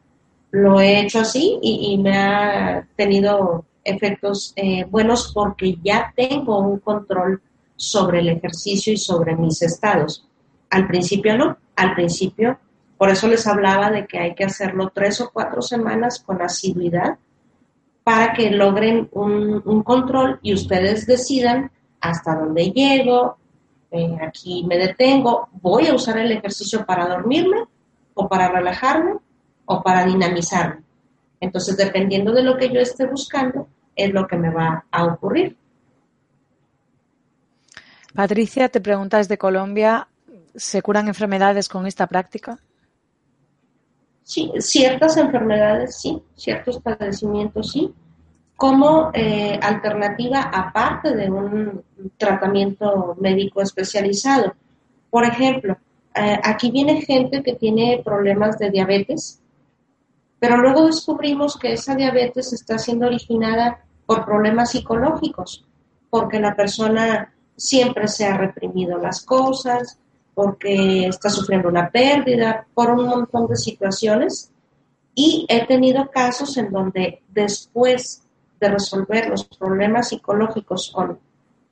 lo 0.50 0.80
he 0.80 0.98
hecho 0.98 1.20
así 1.20 1.56
y, 1.62 1.96
me 1.98 2.18
ha 2.18 2.84
tenido 2.96 3.64
efectos 3.84 4.52
eh, 4.56 4.86
buenos 4.86 5.30
porque 5.32 5.78
ya 5.80 6.12
tengo 6.16 6.58
un 6.58 6.80
control 6.80 7.40
sobre 7.76 8.18
el 8.18 8.30
ejercicio 8.30 8.92
y 8.92 8.96
sobre 8.96 9.36
mis 9.36 9.62
estados. 9.62 10.26
Al 10.70 10.88
principio 10.88 11.38
no, 11.38 11.58
al 11.76 11.94
principio, 11.94 12.58
por 12.96 13.08
eso 13.08 13.28
les 13.28 13.46
hablaba 13.46 13.88
de 13.92 14.04
que 14.08 14.18
hay 14.18 14.34
que 14.34 14.44
hacerlo 14.44 14.90
tres 14.92 15.20
o 15.20 15.30
cuatro 15.32 15.62
semanas 15.62 16.18
con 16.26 16.42
asiduidad 16.42 17.18
para 18.08 18.32
que 18.32 18.50
logren 18.50 19.06
un, 19.12 19.82
control 19.82 20.38
y 20.40 20.54
ustedes 20.54 21.06
decidan 21.06 21.70
hasta 22.00 22.36
dónde 22.36 22.70
llego, 22.70 23.36
eh, 23.90 24.16
aquí 24.26 24.64
me 24.66 24.78
detengo, 24.78 25.50
voy 25.60 25.88
a 25.88 25.94
usar 25.94 26.16
el 26.16 26.32
ejercicio 26.32 26.86
para 26.86 27.06
dormirme 27.06 27.64
o 28.14 28.26
para 28.26 28.48
relajarme 28.48 29.16
o 29.66 29.82
para 29.82 30.06
dinamizarme. 30.06 30.80
Entonces, 31.38 31.76
dependiendo 31.76 32.32
de 32.32 32.44
lo 32.44 32.56
que 32.56 32.72
yo 32.72 32.80
esté 32.80 33.06
buscando, 33.06 33.68
es 33.94 34.10
lo 34.10 34.26
que 34.26 34.38
me 34.38 34.48
va 34.48 34.86
a 34.90 35.04
ocurrir. 35.04 35.58
Patricia, 38.14 38.70
te 38.70 38.80
preguntas 38.80 39.28
de 39.28 39.36
Colombia, 39.36 40.08
¿se 40.54 40.80
curan 40.80 41.08
enfermedades 41.08 41.68
con 41.68 41.86
esta 41.86 42.06
práctica? 42.06 42.58
Sí, 44.28 44.52
ciertas 44.58 45.16
enfermedades 45.16 45.96
sí, 46.02 46.22
ciertos 46.34 46.78
padecimientos 46.80 47.72
sí 47.72 47.94
como 48.58 49.10
eh, 49.14 49.58
alternativa 49.62 50.42
aparte 50.52 51.16
de 51.16 51.30
un 51.30 51.82
tratamiento 52.18 53.16
médico 53.18 53.62
especializado. 53.62 54.52
Por 55.08 55.24
ejemplo, 55.24 55.78
eh, 56.14 56.38
aquí 56.44 56.70
viene 56.70 57.00
gente 57.00 57.42
que 57.42 57.54
tiene 57.54 58.02
problemas 58.04 58.58
de 58.58 58.70
diabetes, 58.70 59.40
pero 60.38 60.58
luego 60.58 60.84
descubrimos 60.84 61.56
que 61.56 61.72
esa 61.72 61.94
diabetes 61.94 62.52
está 62.52 62.76
siendo 62.76 63.06
originada 63.06 63.82
por 64.04 64.26
problemas 64.26 64.72
psicológicos, 64.72 65.64
porque 66.10 66.38
la 66.38 66.54
persona 66.54 67.32
siempre 67.56 68.06
se 68.08 68.26
ha 68.26 68.36
reprimido 68.36 68.98
las 68.98 69.24
cosas, 69.24 69.98
porque 70.38 71.08
está 71.08 71.30
sufriendo 71.30 71.68
una 71.68 71.90
pérdida, 71.90 72.64
por 72.72 72.92
un 72.92 73.08
montón 73.08 73.48
de 73.48 73.56
situaciones. 73.56 74.52
Y 75.12 75.44
he 75.48 75.66
tenido 75.66 76.08
casos 76.12 76.56
en 76.58 76.70
donde 76.70 77.22
después 77.28 78.22
de 78.60 78.68
resolver 78.68 79.28
los 79.28 79.42
problemas 79.46 80.10
psicológicos 80.10 80.92
con, 80.94 81.18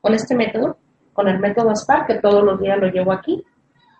con 0.00 0.14
este 0.14 0.34
método, 0.34 0.78
con 1.12 1.28
el 1.28 1.38
método 1.38 1.70
ASPAR, 1.70 2.08
que 2.08 2.14
todos 2.14 2.42
los 2.42 2.60
días 2.60 2.76
lo 2.80 2.88
llevo 2.88 3.12
aquí, 3.12 3.44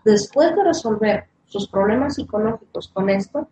después 0.05 0.53
de 0.57 0.65
resolver 0.65 1.29
sus 1.45 1.69
problemas 1.69 2.17
psicológicos 2.17 2.89
con 2.89 3.09
esto, 3.09 3.49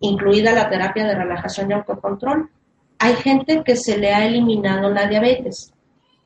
incluida 0.00 0.50
la 0.50 0.68
terapia 0.68 1.06
de 1.06 1.14
relajación 1.14 1.70
y 1.70 1.74
autocontrol, 1.74 2.50
hay 2.98 3.14
gente 3.14 3.62
que 3.62 3.76
se 3.76 3.96
le 3.96 4.12
ha 4.12 4.26
eliminado 4.26 4.90
la 4.90 5.06
diabetes. 5.06 5.72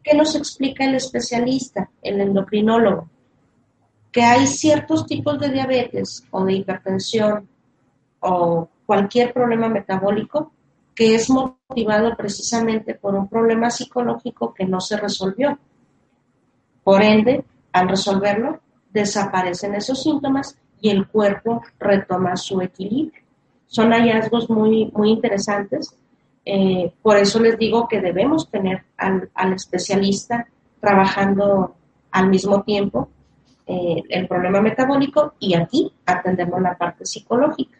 ¿Qué 0.02 0.16
nos 0.16 0.35
explica 0.36 0.86
el 0.86 0.94
especialista, 0.94 1.90
el 2.01 2.22
endocrinólogo? 2.22 3.10
Que 4.12 4.23
hay 4.23 4.47
ciertos 4.47 5.07
tipos 5.07 5.39
de 5.39 5.51
diabetes 5.51 6.27
o 6.31 6.45
de 6.45 6.55
hipertensión 6.55 7.49
o 8.20 8.69
cualquier 8.87 9.32
problema 9.32 9.69
metabólico 9.69 10.53
que 10.95 11.15
es 11.15 11.31
motivado 11.31 12.15
precisamente 12.16 12.95
por 12.95 13.15
un 13.15 13.28
problema 13.28 13.70
psicológico 13.70 14.53
que 14.53 14.66
no 14.66 14.81
se 14.81 14.99
resolvió. 14.99 15.59
Por 16.85 17.03
ende, 17.03 17.45
al 17.73 17.89
resolverlo, 17.89 18.61
desaparecen 18.93 19.74
esos 19.74 20.03
síntomas 20.03 20.59
y 20.81 20.91
el 20.91 21.07
cuerpo 21.09 21.62
retoma 21.78 22.37
su 22.37 22.61
equilibrio. 22.61 23.23
Son 23.66 23.93
hallazgos 23.93 24.51
muy, 24.51 24.91
muy 24.95 25.11
interesantes. 25.11 25.95
Eh, 26.45 26.93
por 27.01 27.16
eso 27.16 27.39
les 27.39 27.57
digo 27.59 27.87
que 27.89 28.01
debemos 28.01 28.51
tener 28.51 28.85
al, 28.97 29.53
especialista 29.55 30.49
trabajando 30.81 31.77
al 32.11 32.28
mismo 32.28 32.62
tiempo 32.62 33.09
eh, 33.70 34.02
el 34.09 34.26
problema 34.26 34.60
metabólico 34.60 35.34
y 35.38 35.55
aquí 35.55 35.92
atendemos 36.05 36.60
la 36.60 36.76
parte 36.76 37.06
psicológica. 37.06 37.78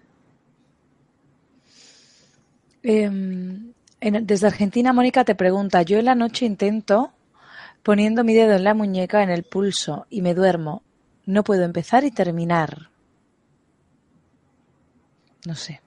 Em, 2.85 3.73
desde 4.01 4.47
Argentina, 4.47 4.93
Mónica 4.93 5.25
te 5.25 5.35
pregunta, 5.35 5.83
yo 5.83 5.99
en 5.99 6.05
la 6.05 6.15
noche 6.15 6.47
intento 6.47 7.11
poniendo 7.83 8.23
mi 8.23 8.35
dedo 8.35 8.55
en 8.55 8.63
la 8.63 8.73
muñeca 8.73 9.25
en 9.25 9.31
el 9.31 9.43
pulso 9.43 10.07
y 10.09 10.23
me 10.23 10.33
duermo. 10.33 10.83
No 11.27 11.43
puedo 11.43 11.65
empezar 11.65 12.05
y 12.05 12.13
terminar. 12.13 12.91
No 15.45 15.57
sé. 15.57 15.81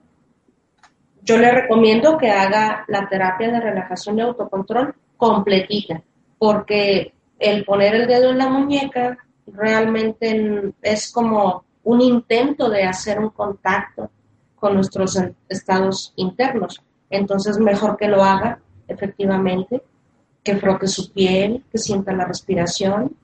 yo 1.22 1.38
le 1.38 1.50
recomiendo 1.50 2.18
que 2.18 2.30
haga 2.30 2.84
la 2.88 3.08
terapia 3.08 3.50
de 3.50 3.60
relajación 3.60 4.18
y 4.18 4.20
autocontrol 4.20 4.94
completita, 5.16 6.02
porque 6.38 7.14
el 7.38 7.64
poner 7.64 7.94
el 7.94 8.06
dedo 8.06 8.30
en 8.30 8.38
la 8.38 8.48
muñeca 8.48 9.23
realmente 9.46 10.72
es 10.82 11.12
como 11.12 11.64
un 11.82 12.00
intento 12.00 12.68
de 12.68 12.84
hacer 12.84 13.18
un 13.18 13.30
contacto 13.30 14.10
con 14.56 14.74
nuestros 14.74 15.18
estados 15.48 16.12
internos. 16.16 16.82
Entonces, 17.10 17.58
mejor 17.58 17.96
que 17.96 18.08
lo 18.08 18.22
haga 18.22 18.60
efectivamente, 18.88 19.82
que 20.42 20.56
frote 20.56 20.86
su 20.86 21.12
piel, 21.12 21.64
que 21.70 21.78
sienta 21.78 22.12
la 22.12 22.26
respiración. 22.26 23.16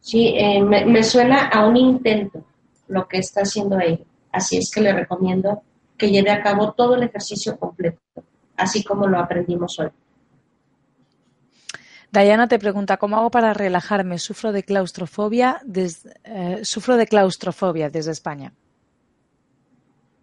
Sí, 0.00 0.34
eh, 0.36 0.62
me, 0.62 0.84
me, 0.86 1.02
suena 1.02 1.48
a 1.48 1.66
un 1.66 1.76
intento 1.76 2.44
lo 2.88 3.06
que 3.08 3.18
está 3.18 3.42
haciendo 3.42 3.78
ella. 3.80 4.04
Así 4.30 4.58
es 4.58 4.70
que 4.70 4.80
le 4.80 4.92
recomiendo 4.92 5.62
que 5.96 6.10
lleve 6.10 6.30
a 6.30 6.42
cabo 6.42 6.72
todo 6.72 6.94
el 6.94 7.04
ejercicio 7.04 7.58
completo, 7.58 7.98
así 8.56 8.84
como 8.84 9.06
lo 9.06 9.18
aprendimos 9.18 9.78
hoy. 9.78 9.88
Dayana 12.16 12.48
te 12.48 12.58
pregunta, 12.58 12.96
¿cómo 12.96 13.18
hago 13.18 13.30
para 13.30 13.52
relajarme? 13.52 14.18
Sufro 14.18 14.50
de 14.50 14.62
claustrofobia, 14.62 15.60
eh, 16.24 16.60
sufro 16.62 16.96
de 16.96 17.06
claustrofobia 17.06 17.90
desde 17.90 18.12
España. 18.12 18.54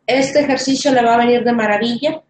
Este 0.07 0.39
ejercicio 0.39 0.91
le 0.91 1.03
va 1.03 1.13
a 1.13 1.17
venir 1.19 1.43
de 1.43 1.53
maravilla, 1.53 2.23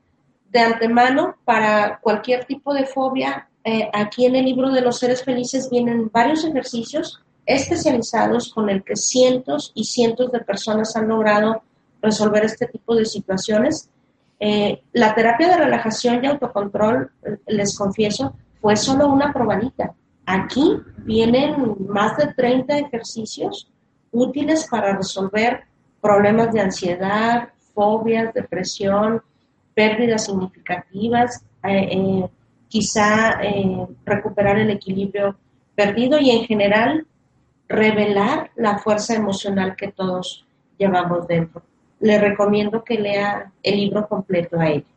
de 0.49 0.60
antemano, 0.60 1.38
para 1.45 1.99
cualquier 2.02 2.44
tipo 2.44 2.73
de 2.73 2.85
fobia. 2.85 3.48
Eh, 3.64 3.90
aquí 3.94 4.26
en 4.26 4.35
el 4.35 4.44
libro 4.44 4.69
de 4.69 4.81
los 4.81 4.99
seres 4.99 5.23
felices 5.23 5.69
vienen 5.69 6.11
varios 6.11 6.44
ejercicios 6.44 7.23
especializados 7.45 8.52
con 8.53 8.69
el 8.69 8.84
que 8.84 8.98
cientos 8.98 9.72
y 9.76 9.85
cientos 9.85 10.30
de 10.34 10.41
personas 10.41 10.94
han 10.98 11.07
logrado 11.07 11.64
resolver 12.02 12.44
este 12.44 12.68
tipo 12.68 12.98
de 12.98 13.06
situaciones. 13.06 13.90
Eh, 14.41 14.84
la 14.91 15.15
terapia 15.15 15.48
de 15.48 15.56
relajación 15.56 16.22
y 16.22 16.27
autocontrol, 16.27 17.11
les 17.48 17.77
confieso, 17.77 18.35
fue 18.64 18.77
solo 18.77 19.10
una 19.10 19.34
probadita. 19.34 19.94
Aquí 20.26 20.80
vienen 20.99 21.76
más 21.90 22.15
de 22.15 22.27
30 22.27 22.77
ejercicios 22.77 23.69
útiles 24.10 24.68
para 24.72 24.95
resolver 24.95 25.65
problemas 25.99 26.53
de 26.53 26.61
ansiedad, 26.61 27.49
fobias, 27.73 28.34
depresión, 28.34 29.22
pérdidas 29.73 30.27
significativas, 30.27 31.44
eh, 31.61 31.90
eh, 31.91 32.30
quizá 32.69 33.41
eh, 33.44 33.85
recuperar 34.06 34.57
el 34.57 34.69
equilibrio 34.69 35.35
perdido 35.76 36.18
y 36.22 36.30
en 36.30 36.45
general 36.45 37.06
revelar 37.68 38.52
la 38.56 38.77
fuerza 38.77 39.14
emocional 39.14 39.76
que 39.76 39.91
todos 39.91 40.45
llevamos 40.77 41.27
dentro. 41.27 41.64
Le 41.99 42.18
recomiendo 42.18 42.81
que 42.81 42.98
lea 42.98 43.52
el 43.61 43.76
libro 43.76 44.07
completo 44.07 44.57
a 44.57 44.69
ella. 44.69 44.92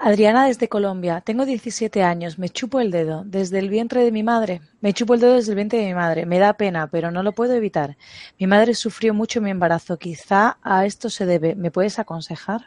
Adriana 0.00 0.46
desde 0.46 0.68
Colombia. 0.68 1.20
Tengo 1.20 1.44
17 1.44 2.02
años. 2.02 2.38
Me 2.38 2.48
chupo 2.48 2.80
el 2.80 2.90
dedo 2.90 3.22
desde 3.24 3.58
el 3.58 3.68
vientre 3.68 4.04
de 4.04 4.12
mi 4.12 4.22
madre. 4.22 4.60
Me 4.80 4.92
chupo 4.92 5.14
el 5.14 5.20
dedo 5.20 5.34
desde 5.34 5.52
el 5.52 5.56
vientre 5.56 5.80
de 5.80 5.86
mi 5.86 5.94
madre. 5.94 6.26
Me 6.26 6.38
da 6.38 6.54
pena, 6.54 6.86
pero 6.88 7.10
no 7.10 7.22
lo 7.22 7.32
puedo 7.32 7.54
evitar. 7.54 7.96
Mi 8.38 8.46
madre 8.46 8.74
sufrió 8.74 9.14
mucho 9.14 9.40
mi 9.40 9.50
embarazo. 9.50 9.98
Quizá 9.98 10.58
a 10.62 10.86
esto 10.86 11.10
se 11.10 11.26
debe. 11.26 11.54
¿Me 11.54 11.70
puedes 11.70 11.98
aconsejar? 11.98 12.66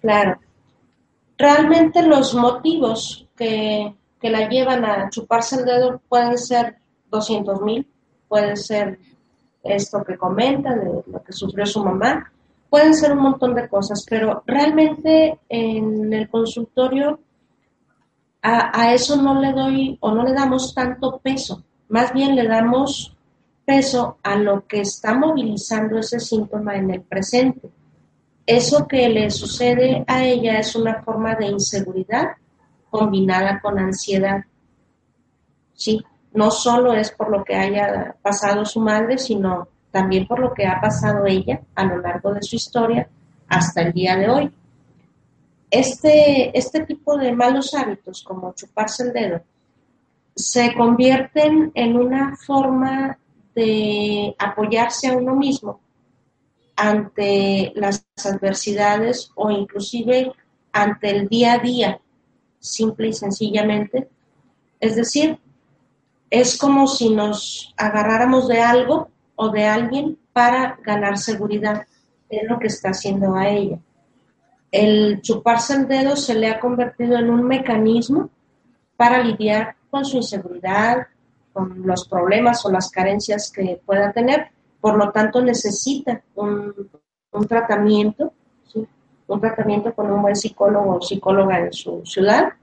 Claro. 0.00 0.38
Realmente 1.38 2.02
los 2.02 2.34
motivos 2.34 3.28
que, 3.36 3.94
que 4.20 4.30
la 4.30 4.48
llevan 4.48 4.84
a 4.84 5.10
chuparse 5.10 5.56
el 5.56 5.64
dedo 5.64 6.00
pueden 6.08 6.38
ser 6.38 6.76
200 7.10 7.60
mil. 7.62 7.86
Puede 8.28 8.56
ser 8.56 8.98
esto 9.62 10.02
que 10.04 10.16
comenta, 10.16 10.74
de 10.74 11.02
lo 11.06 11.22
que 11.22 11.32
sufrió 11.32 11.66
su 11.66 11.84
mamá 11.84 12.32
pueden 12.72 12.94
ser 12.94 13.12
un 13.12 13.18
montón 13.18 13.54
de 13.54 13.68
cosas, 13.68 14.02
pero 14.08 14.42
realmente 14.46 15.38
en 15.50 16.10
el 16.10 16.30
consultorio 16.30 17.20
a, 18.40 18.94
eso 18.94 19.20
no 19.20 19.38
le 19.38 19.52
doy 19.52 19.98
o 20.00 20.10
no 20.12 20.24
le 20.24 20.32
damos 20.32 20.74
tanto 20.74 21.18
peso, 21.18 21.62
más 21.90 22.14
bien 22.14 22.34
le 22.34 22.48
damos 22.48 23.14
peso 23.66 24.16
a 24.22 24.36
lo 24.36 24.66
que 24.66 24.80
está 24.80 25.12
movilizando 25.12 25.98
ese 25.98 26.18
síntoma 26.18 26.76
en 26.76 26.90
el 26.92 27.02
presente. 27.02 27.68
Eso 28.46 28.88
que 28.88 29.06
le 29.10 29.30
sucede 29.30 30.02
a 30.06 30.24
ella 30.24 30.58
es 30.58 30.74
una 30.74 31.02
forma 31.02 31.34
de 31.34 31.48
inseguridad 31.48 32.28
combinada 32.88 33.60
con 33.60 33.78
ansiedad. 33.78 34.44
Sí, 35.74 36.02
no 36.32 36.50
solo 36.50 36.94
es 36.94 37.10
por 37.10 37.30
lo 37.30 37.44
que 37.44 37.54
haya 37.54 38.16
pasado 38.22 38.64
su 38.64 38.80
madre, 38.80 39.18
sino 39.18 39.68
también 39.92 40.26
por 40.26 40.40
lo 40.40 40.52
que 40.52 40.66
ha 40.66 40.80
pasado 40.80 41.26
ella 41.26 41.60
a 41.74 41.84
lo 41.84 41.98
largo 41.98 42.32
de 42.34 42.42
su 42.42 42.56
historia 42.56 43.08
hasta 43.48 43.82
el 43.82 43.92
día 43.92 44.16
de 44.16 44.28
hoy. 44.28 44.50
Este, 45.70 46.56
este 46.58 46.84
tipo 46.84 47.16
de 47.16 47.32
malos 47.32 47.74
hábitos, 47.74 48.22
como 48.22 48.54
chuparse 48.54 49.04
el 49.04 49.12
dedo, 49.12 49.42
se 50.34 50.74
convierten 50.74 51.70
en 51.74 51.96
una 51.96 52.36
forma 52.36 53.18
de 53.54 54.34
apoyarse 54.38 55.08
a 55.08 55.16
uno 55.16 55.36
mismo 55.36 55.80
ante 56.74 57.72
las 57.74 58.04
adversidades 58.24 59.30
o 59.34 59.50
inclusive 59.50 60.32
ante 60.72 61.10
el 61.10 61.28
día 61.28 61.54
a 61.54 61.58
día, 61.58 62.00
simple 62.58 63.08
y 63.08 63.12
sencillamente. 63.12 64.08
Es 64.80 64.96
decir, 64.96 65.38
es 66.30 66.56
como 66.56 66.86
si 66.86 67.10
nos 67.10 67.74
agarráramos 67.76 68.48
de 68.48 68.62
algo 68.62 69.11
o 69.36 69.50
de 69.50 69.64
alguien 69.64 70.18
para 70.32 70.78
ganar 70.82 71.18
seguridad. 71.18 71.86
Es 72.28 72.48
lo 72.48 72.58
que 72.58 72.68
está 72.68 72.90
haciendo 72.90 73.34
a 73.34 73.48
ella. 73.48 73.78
El 74.70 75.20
chuparse 75.20 75.74
el 75.74 75.86
dedo 75.86 76.16
se 76.16 76.34
le 76.34 76.48
ha 76.48 76.58
convertido 76.58 77.18
en 77.18 77.28
un 77.28 77.44
mecanismo 77.44 78.30
para 78.96 79.22
lidiar 79.22 79.76
con 79.90 80.04
su 80.04 80.16
inseguridad, 80.16 81.06
con 81.52 81.86
los 81.86 82.08
problemas 82.08 82.64
o 82.64 82.70
las 82.70 82.90
carencias 82.90 83.52
que 83.52 83.80
pueda 83.84 84.12
tener. 84.12 84.48
Por 84.80 84.96
lo 84.96 85.10
tanto, 85.10 85.42
necesita 85.42 86.22
un, 86.34 86.72
tratamiento, 87.46 88.32
un 89.26 89.40
tratamiento 89.40 89.94
con 89.94 90.10
un 90.10 90.22
buen 90.22 90.36
psicólogo 90.36 90.96
o 90.96 91.02
psicóloga 91.02 91.58
en 91.58 91.72
su 91.72 92.00
ciudad. 92.06 92.54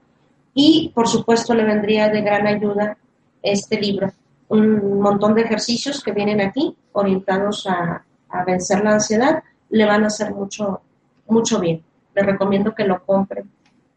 Y, 0.52 0.90
por 0.92 1.06
supuesto, 1.06 1.54
le 1.54 1.62
vendría 1.62 2.08
de 2.08 2.22
gran 2.22 2.46
ayuda 2.48 2.98
este 3.40 3.80
libro 3.80 4.10
un 4.50 5.00
montón 5.00 5.34
de 5.34 5.42
ejercicios 5.42 6.02
que 6.02 6.12
vienen 6.12 6.40
aquí 6.40 6.76
orientados 6.92 7.66
a, 7.66 8.04
vencer 8.46 8.84
la 8.84 8.92
ansiedad, 8.92 9.42
le 9.70 9.84
van 9.84 10.04
a 10.04 10.06
hacer 10.06 10.32
mucho, 10.32 10.82
mucho 11.26 11.58
bien. 11.58 11.82
Le 12.14 12.22
recomiendo 12.22 12.72
que 12.74 12.84
lo 12.84 13.04
compren. 13.04 13.50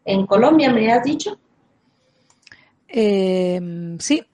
¿En 0.04 0.26
Colombia 0.26 0.72
me 0.72 0.92
has 0.92 1.04
dicho? 1.04 1.38
Em, 2.88 3.96
sí. 4.00 4.24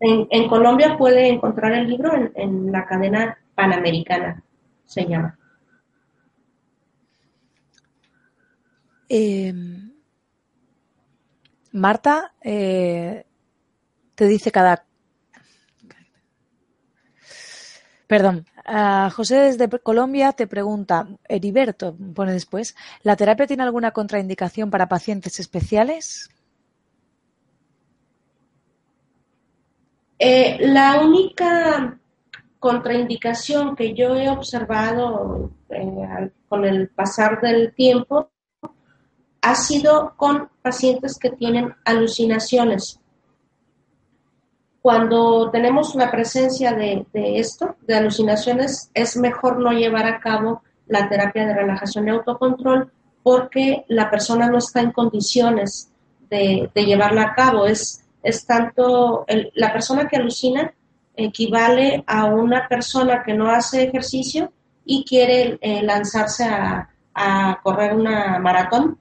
En, 0.00 0.48
Colombia 0.48 0.96
puede 0.98 1.28
encontrar 1.28 1.72
el 1.72 1.88
libro 1.88 2.12
en, 2.34 2.72
la 2.72 2.84
cadena 2.86 3.38
panamericana, 3.54 4.42
se 4.84 5.06
llama. 5.06 5.38
Em, 9.08 9.92
Marta, 11.72 12.34
eh, 12.42 13.25
te 14.16 14.26
dice 14.26 14.50
cada... 14.50 14.84
Perdón, 18.08 18.46
José 19.14 19.36
desde 19.36 19.68
Colombia 19.80 20.32
te 20.32 20.46
pregunta, 20.46 21.08
Heriberto 21.28 21.96
pone 22.14 22.32
después, 22.32 22.76
¿la 23.02 23.16
terapia 23.16 23.46
tiene 23.46 23.64
alguna 23.64 23.90
contraindicación 23.90 24.70
para 24.70 24.88
pacientes 24.88 25.40
especiales? 25.40 26.30
Eh, 30.18 30.56
la 30.60 31.00
única 31.00 31.98
contraindicación 32.58 33.76
que 33.76 33.92
yo 33.92 34.14
he 34.14 34.28
observado 34.30 35.50
eh, 35.68 36.30
con 36.48 36.64
el 36.64 36.88
pasar 36.88 37.40
del 37.40 37.74
tiempo 37.74 38.30
ha 39.42 39.54
sido 39.56 40.14
con 40.16 40.48
pacientes 40.62 41.18
que 41.18 41.30
tienen 41.30 41.74
alucinaciones 41.84 43.00
cuando 44.86 45.50
tenemos 45.50 45.96
la 45.96 46.12
presencia 46.12 46.72
de, 46.72 47.04
esto, 47.12 47.74
de 47.88 47.96
alucinaciones, 47.96 48.88
es 48.94 49.16
mejor 49.16 49.58
no 49.58 49.72
llevar 49.72 50.06
a 50.06 50.20
cabo 50.20 50.62
la 50.86 51.08
terapia 51.08 51.44
de 51.44 51.54
relajación 51.54 52.06
y 52.06 52.12
autocontrol 52.12 52.92
porque 53.24 53.84
la 53.88 54.08
persona 54.08 54.48
no 54.48 54.58
está 54.58 54.82
en 54.82 54.92
condiciones 54.92 55.90
de, 56.30 56.70
llevarla 56.72 57.22
a 57.22 57.34
cabo. 57.34 57.66
Es, 57.66 58.04
es 58.22 58.46
tanto, 58.46 59.26
la 59.54 59.72
persona 59.72 60.06
que 60.06 60.18
alucina 60.18 60.72
equivale 61.16 62.04
a 62.06 62.26
una 62.26 62.68
persona 62.68 63.24
que 63.24 63.34
no 63.34 63.50
hace 63.50 63.88
ejercicio 63.88 64.52
y 64.84 65.04
quiere 65.04 65.58
eh, 65.62 65.82
lanzarse 65.82 66.44
a 66.44 67.58
correr 67.60 67.92
una 67.92 68.38
maratón 68.38 69.00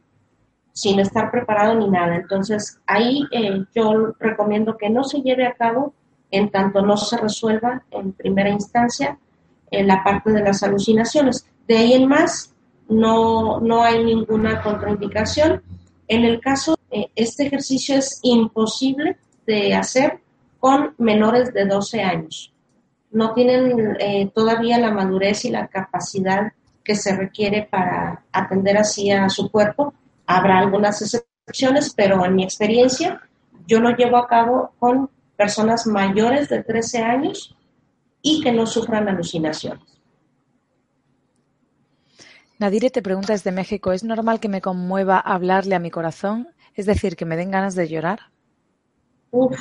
sin 0.76 1.00
estar 1.00 1.32
preparado 1.32 1.74
ni 1.74 1.90
nada. 1.90 2.18
Entonces, 2.18 2.80
ahí 2.86 3.24
eh, 3.32 3.64
yo 3.74 4.14
recomiendo 4.20 4.78
que 4.78 4.90
no 4.90 5.06
se 5.06 5.22
lleve 5.22 5.48
a 5.48 5.54
cabo 5.54 5.94
en 6.32 6.52
tanto 6.52 6.82
no 6.82 6.98
se 6.98 7.18
resuelva 7.18 7.84
en 7.92 8.12
primera 8.12 8.50
instancia 8.50 9.18
en 9.72 9.88
la 9.88 10.04
parte 10.04 10.32
de 10.32 10.42
las 10.42 10.64
alucinaciones. 10.64 11.46
De 11.66 11.78
ahí 11.78 11.94
en 11.94 12.08
más, 12.08 12.54
no, 12.90 13.62
no 13.62 13.84
hay 13.84 14.04
ninguna 14.04 14.62
contraindicación. 14.62 15.62
En 16.10 16.26
el 16.26 16.42
caso, 16.42 16.78
eh, 16.92 17.08
este 17.16 17.48
ejercicio 17.48 17.96
es 17.96 18.20
imposible 18.22 19.18
de 19.48 19.74
hacer 19.74 20.20
con 20.60 20.94
menores 20.98 21.54
de 21.54 21.66
12 21.66 22.02
años. 22.02 22.54
No 23.12 23.34
tienen 23.34 23.96
eh, 24.00 24.30
todavía 24.36 24.78
la 24.78 24.92
madurez 24.92 25.46
y 25.46 25.52
la 25.52 25.68
capacidad 25.68 26.52
que 26.84 26.96
se 26.96 27.16
requiere 27.16 27.68
para 27.72 28.24
atender 28.32 28.78
así 28.78 29.10
a 29.10 29.30
su 29.30 29.50
cuerpo. 29.50 29.94
Habrá 30.28 30.60
algunas 30.60 31.02
excepciones, 31.02 31.94
pero 31.96 32.26
en 32.26 32.36
mi 32.36 32.44
experiencia 32.44 33.22
yo 33.68 33.80
lo 33.80 33.96
llevo 33.96 34.18
a 34.18 34.28
cabo 34.28 34.74
con 34.80 35.10
personas 35.36 35.86
mayores 35.86 36.50
de 36.50 36.64
13 36.64 37.04
años 37.04 37.56
y 38.22 38.42
que 38.42 38.52
no 38.52 38.66
sufran 38.66 39.08
alucinaciones. 39.08 39.84
Nadire 42.58 42.90
te 42.90 43.02
pregunta 43.02 43.34
desde 43.34 43.52
México, 43.52 43.92
¿es 43.92 44.04
normal 44.04 44.40
que 44.40 44.48
me 44.48 44.62
conmueva 44.62 45.20
hablarle 45.20 45.76
a 45.76 45.80
mi 45.80 45.92
corazón? 45.92 46.48
Es 46.74 46.86
decir, 46.86 47.16
que 47.16 47.26
me 47.26 47.36
den 47.36 47.52
ganas 47.52 47.76
de 47.76 47.88
llorar. 47.88 48.32
Uf, 49.32 49.60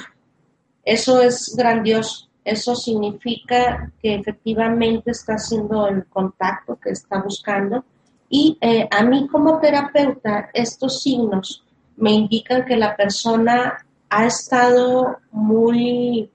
eso 0.85 1.21
es 1.21 1.55
grandioso. 1.57 2.29
Eso 2.45 2.77
significa 2.77 3.91
que 4.01 4.15
efectivamente 4.15 5.11
está 5.11 5.35
haciendo 5.35 5.89
el 5.89 6.07
contacto 6.07 6.79
que 6.79 6.91
está 6.91 7.21
buscando. 7.23 7.85
Y 8.29 8.59
eh, 8.61 8.89
a 8.91 9.03
mí 9.05 9.29
como 9.29 9.59
terapeuta, 9.61 10.51
estos 10.53 11.03
signos 11.03 11.65
me 11.97 12.13
indican 12.13 12.65
que 12.65 12.77
la 12.77 12.97
persona 12.97 13.85
ha 14.09 14.27
estado 14.27 15.19
muy 15.31 16.31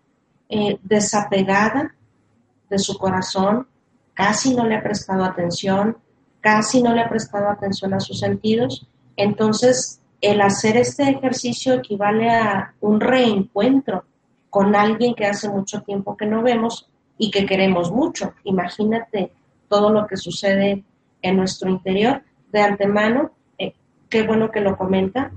eh, 0.50 0.80
desapegada 0.84 1.94
de 2.70 2.80
su 2.80 2.98
corazón, 2.98 3.68
casi 4.14 4.56
no 4.56 4.66
le 4.66 4.76
ha 4.76 4.84
prestado 4.84 5.24
atención, 5.24 5.98
casi 6.42 6.82
no 6.82 6.94
le 6.94 7.02
ha 7.02 7.10
prestado 7.10 7.50
atención 7.50 7.94
a 7.94 8.00
sus 8.00 8.20
sentidos. 8.20 8.88
Entonces, 9.16 10.00
el 10.22 10.42
hacer 10.42 10.78
este 10.78 11.04
ejercicio 11.04 11.76
equivale 11.76 12.30
a 12.30 12.74
un 12.82 13.00
reencuentro 13.00 14.04
con 14.50 14.76
alguien 14.76 15.14
que 15.14 15.26
hace 15.26 15.50
mucho 15.50 15.82
tiempo 15.82 16.18
que 16.18 16.26
no 16.26 16.42
vemos 16.42 16.90
y 17.18 17.32
que 17.32 17.46
queremos 17.46 17.92
mucho. 17.92 18.34
Imagínate 18.44 19.32
todo 19.68 19.92
lo 19.92 20.08
que 20.08 20.18
sucede 20.18 20.84
en 21.22 21.38
nuestro 21.38 21.70
interior. 21.70 22.22
De 22.52 22.62
antemano, 22.62 23.32
eh, 23.58 23.74
qué 24.10 24.24
bueno 24.24 24.52
que 24.52 24.62
lo 24.62 24.78
comenta. 24.78 25.32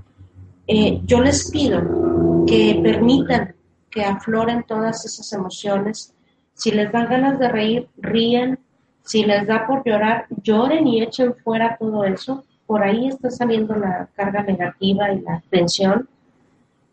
Eh, 0.67 1.01
yo 1.05 1.21
les 1.21 1.51
pido 1.51 2.45
que 2.45 2.79
permitan 2.81 3.55
que 3.89 4.03
afloren 4.03 4.63
todas 4.63 5.05
esas 5.05 5.31
emociones. 5.33 6.13
Si 6.53 6.71
les 6.71 6.91
dan 6.91 7.07
ganas 7.07 7.39
de 7.39 7.47
reír, 7.47 7.87
rían. 7.97 8.59
Si 9.03 9.23
les 9.23 9.45
da 9.45 9.67
por 9.67 9.83
llorar, 9.85 10.27
lloren 10.41 10.87
y 10.87 11.01
echen 11.01 11.35
fuera 11.43 11.77
todo 11.77 12.05
eso. 12.05 12.45
Por 12.65 12.81
ahí 12.81 13.09
está 13.09 13.29
saliendo 13.29 13.75
la 13.75 14.07
carga 14.15 14.43
negativa 14.43 15.11
y 15.11 15.21
la 15.21 15.43
tensión. 15.49 16.07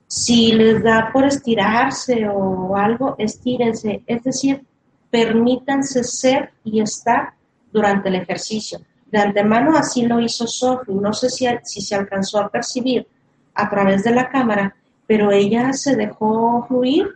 Si 0.09 0.53
les 0.53 0.83
da 0.83 1.11
por 1.13 1.25
estirarse 1.25 2.27
o 2.29 2.77
algo, 2.77 3.15
estírense. 3.17 4.03
Es 4.07 4.25
decir, 4.25 4.65
permítanse 5.09 6.03
ser 6.03 6.51
y 6.65 6.81
estar 6.81 7.35
durante 7.73 8.09
el 8.09 8.17
ejercicio. 8.17 8.81
De 9.11 9.19
antemano 9.19 9.77
así 9.77 10.07
lo 10.07 10.21
hizo 10.21 10.47
Sophie. 10.47 10.95
No 10.95 11.13
sé 11.13 11.29
si, 11.31 11.47
si 11.65 11.81
se 11.81 11.95
alcanzó 11.95 12.39
a 12.39 12.49
percibir 12.49 13.07
a 13.55 13.69
través 13.69 14.05
de 14.05 14.13
la 14.13 14.29
cámara, 14.29 14.75
pero 15.07 15.33
ella 15.33 15.73
se 15.73 15.97
dejó 15.97 16.65
fluir 16.67 17.09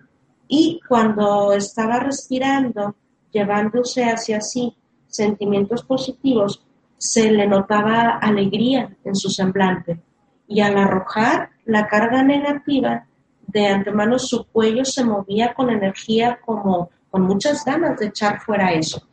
y 0.48 0.80
cuando 0.88 1.52
estaba 1.52 2.00
respirando, 2.00 2.96
llevándose 3.30 4.04
hacia 4.04 4.40
sí 4.40 4.76
sentimientos 5.06 5.84
positivos, 5.84 6.64
se 6.98 7.30
le 7.30 7.46
notaba 7.46 8.18
alegría 8.20 8.96
en 9.04 9.14
su 9.14 9.30
semblante. 9.30 10.00
Y 10.48 10.60
al 10.60 10.76
arrojar 10.76 11.50
la 11.64 11.86
carga 11.86 12.22
negativa, 12.22 13.06
de 13.46 13.66
antemano 13.68 14.18
su 14.18 14.44
cuello 14.46 14.84
se 14.84 15.04
movía 15.04 15.54
con 15.54 15.70
energía 15.70 16.38
como 16.44 16.90
con 17.10 17.22
muchas 17.22 17.64
ganas 17.64 17.98
de 18.00 18.06
echar 18.06 18.40
fuera 18.40 18.72
eso. 18.72 19.06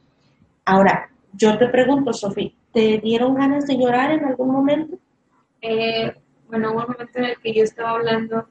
Ahora, 0.66 1.11
yo 1.34 1.58
te 1.58 1.68
pregunto, 1.68 2.14
Sofía, 2.14 2.52
¿te 2.74 3.00
dieron 3.00 3.36
ganas 3.36 3.68
de 3.68 3.78
llorar 3.78 4.12
en 4.12 4.26
algún 4.26 4.52
momento? 4.52 4.98
Eh, 5.62 6.16
bueno, 6.48 6.72
hubo 6.72 6.80
un 6.80 6.92
momento 6.92 7.20
en 7.20 7.26
el 7.26 7.38
que 7.40 7.54
yo 7.54 7.64
estaba 7.64 7.92
hablando 7.92 8.48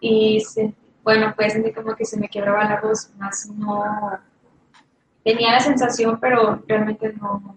y, 0.00 0.40
se, 0.40 0.74
bueno, 1.02 1.32
pues 1.36 1.52
sentí 1.52 1.72
como 1.72 1.94
que 1.94 2.04
se 2.04 2.18
me 2.18 2.28
quebraba 2.28 2.64
la 2.64 2.80
voz, 2.80 3.10
más 3.18 3.48
no... 3.50 3.84
Tenía 5.24 5.52
la 5.52 5.60
sensación, 5.60 6.18
pero 6.20 6.62
realmente 6.66 7.12
no, 7.12 7.56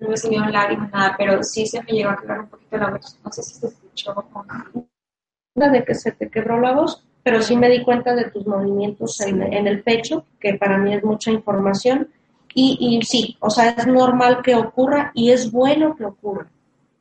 no 0.00 0.08
me 0.08 0.16
salieron 0.16 0.50
lágrimas, 0.50 0.90
nada, 0.90 1.14
pero 1.18 1.42
sí 1.42 1.66
se 1.66 1.82
me 1.82 1.92
llegó 1.92 2.10
a 2.10 2.16
quebrar 2.16 2.40
un 2.40 2.48
poquito 2.48 2.78
la 2.78 2.90
voz. 2.90 3.18
No 3.22 3.30
sé 3.30 3.42
si 3.42 3.54
se 3.54 3.66
escuchó 3.66 4.12
o 4.12 4.44
no. 4.44 5.70
De 5.70 5.84
que 5.84 5.94
se 5.94 6.12
te 6.12 6.30
quebró 6.30 6.58
la 6.58 6.72
voz, 6.72 7.04
pero 7.22 7.42
sí 7.42 7.54
me 7.56 7.68
di 7.68 7.84
cuenta 7.84 8.14
de 8.14 8.30
tus 8.30 8.46
movimientos 8.46 9.20
en, 9.20 9.42
el 9.42 9.82
pecho, 9.82 10.24
que 10.40 10.54
para 10.54 10.78
mí 10.78 10.94
es 10.94 11.04
mucha 11.04 11.30
información. 11.30 12.08
Y, 12.54 12.76
y, 12.80 13.02
sí, 13.02 13.36
o 13.40 13.50
sea, 13.50 13.70
es 13.70 13.86
normal 13.86 14.40
que 14.42 14.54
ocurra 14.54 15.12
y 15.14 15.30
es 15.30 15.50
bueno 15.52 15.94
que 15.94 16.04
ocurra. 16.04 16.48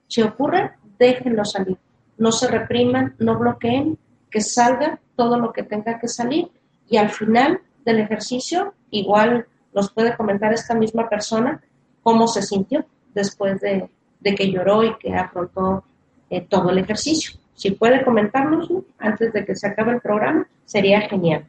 Si 0.07 0.21
ocurre, 0.21 0.71
déjenlo 0.97 1.43
salir. 1.45 1.77
No 2.17 2.31
se 2.31 2.47
repriman, 2.47 3.15
no 3.19 3.37
bloqueen, 3.37 3.97
que 4.29 4.41
salga 4.41 4.99
todo 5.15 5.39
lo 5.39 5.51
que 5.51 5.63
tenga 5.63 5.99
que 5.99 6.07
salir 6.07 6.49
y 6.89 6.97
al 6.97 7.09
final 7.09 7.61
del 7.85 7.99
ejercicio, 7.99 8.73
igual 8.89 9.45
nos 9.73 9.91
puede 9.91 10.15
comentar 10.15 10.51
esta 10.53 10.73
misma 10.73 11.07
persona, 11.07 11.61
cómo 12.01 12.27
se 12.27 12.41
sintió 12.41 12.85
después 13.13 13.61
de, 13.61 13.89
que 14.23 14.51
lloró 14.51 14.83
y 14.83 14.95
que 14.97 15.13
afrontó 15.13 15.83
eh, 16.29 16.41
todo 16.41 16.71
el 16.71 16.79
ejercicio. 16.79 17.39
Si 17.53 17.71
puede 17.71 18.03
comentarnos 18.03 18.69
antes 18.97 19.33
de 19.33 19.45
que 19.45 19.55
se 19.55 19.67
acabe 19.67 19.93
el 19.93 20.01
programa, 20.01 20.47
sería 20.65 21.01
genial. 21.01 21.45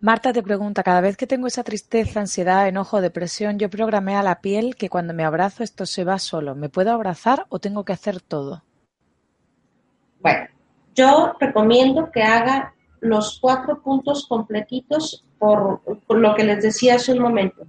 Marta 0.00 0.32
te 0.32 0.42
pregunta, 0.42 0.82
cada 0.82 1.00
vez 1.00 1.16
que 1.16 1.26
tengo 1.26 1.46
esa 1.46 1.64
tristeza, 1.64 2.20
ansiedad, 2.20 2.68
enojo, 2.68 3.00
depresión, 3.00 3.58
yo 3.58 3.70
programé 3.70 4.14
a 4.14 4.22
la 4.22 4.40
piel 4.40 4.76
que 4.76 4.90
cuando 4.90 5.14
me 5.14 5.24
abrazo 5.24 5.64
esto 5.64 5.86
se 5.86 6.04
va 6.04 6.18
solo. 6.18 6.54
¿Me 6.54 6.68
puedo 6.68 6.92
abrazar 6.92 7.46
o 7.48 7.58
tengo 7.58 7.84
que 7.84 7.94
hacer 7.94 8.20
todo? 8.20 8.62
Bueno, 10.20 10.48
yo 10.94 11.32
recomiendo 11.40 12.10
que 12.12 12.22
haga 12.22 12.74
los 13.00 13.38
cuatro 13.40 13.80
puntos 13.82 14.26
completitos 14.28 15.24
por, 15.38 15.80
lo 16.08 16.34
que 16.34 16.44
les 16.44 16.62
decía 16.62 16.96
hace 16.96 17.12
un 17.12 17.20
momento. 17.20 17.66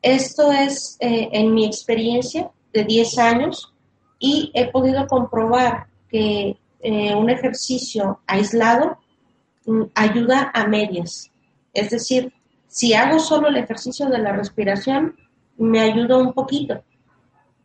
Esto 0.00 0.52
es 0.52 0.96
eh, 1.00 1.28
en 1.32 1.52
mi 1.52 1.66
experiencia 1.66 2.50
de 2.72 2.84
10 2.84 3.18
años 3.18 3.74
y 4.18 4.50
he 4.54 4.70
podido 4.70 5.06
comprobar 5.06 5.88
que 6.08 6.56
eh, 6.80 7.14
un 7.14 7.28
ejercicio 7.28 8.20
aislado 8.26 8.98
mm, 9.66 9.82
ayuda 9.94 10.50
a 10.54 10.66
medias. 10.66 11.30
Es 11.76 11.90
decir, 11.90 12.32
si 12.68 12.94
hago 12.94 13.18
solo 13.18 13.48
el 13.48 13.56
ejercicio 13.56 14.06
de 14.06 14.18
la 14.18 14.32
respiración, 14.32 15.14
me 15.58 15.80
ayuda 15.80 16.16
un 16.16 16.32
poquito, 16.32 16.82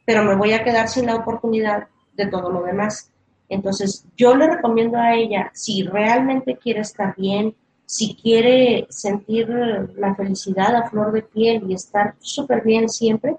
pero 0.06 0.24
me 0.24 0.36
voy 0.36 0.52
a 0.52 0.64
quedar 0.66 0.90
sin 0.90 1.06
la 1.06 1.16
oportunidad 1.16 1.88
de 2.14 2.28
todo 2.28 2.52
lo 2.52 2.64
demás. 2.64 3.10
Entonces, 3.48 4.06
yo 4.18 4.36
le 4.36 4.48
recomiendo 4.48 4.98
a 4.98 5.16
ella, 5.16 5.50
si 5.54 5.84
realmente 5.84 6.58
quiere 6.58 6.82
estar 6.82 7.16
bien, 7.16 7.56
si 7.86 8.16
quiere 8.16 8.86
sentir 8.90 9.48
la 9.96 10.14
felicidad 10.16 10.76
a 10.76 10.90
flor 10.90 11.14
de 11.14 11.24
piel 11.24 11.64
y 11.70 11.74
estar 11.74 12.16
súper 12.20 12.64
bien 12.64 12.90
siempre, 12.90 13.38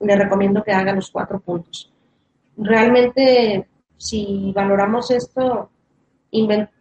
le 0.00 0.16
recomiendo 0.16 0.62
que 0.62 0.72
haga 0.72 0.94
los 0.94 1.10
cuatro 1.10 1.40
puntos. 1.40 1.92
Realmente, 2.56 3.68
si 3.98 4.50
valoramos 4.54 5.10
esto, 5.10 5.68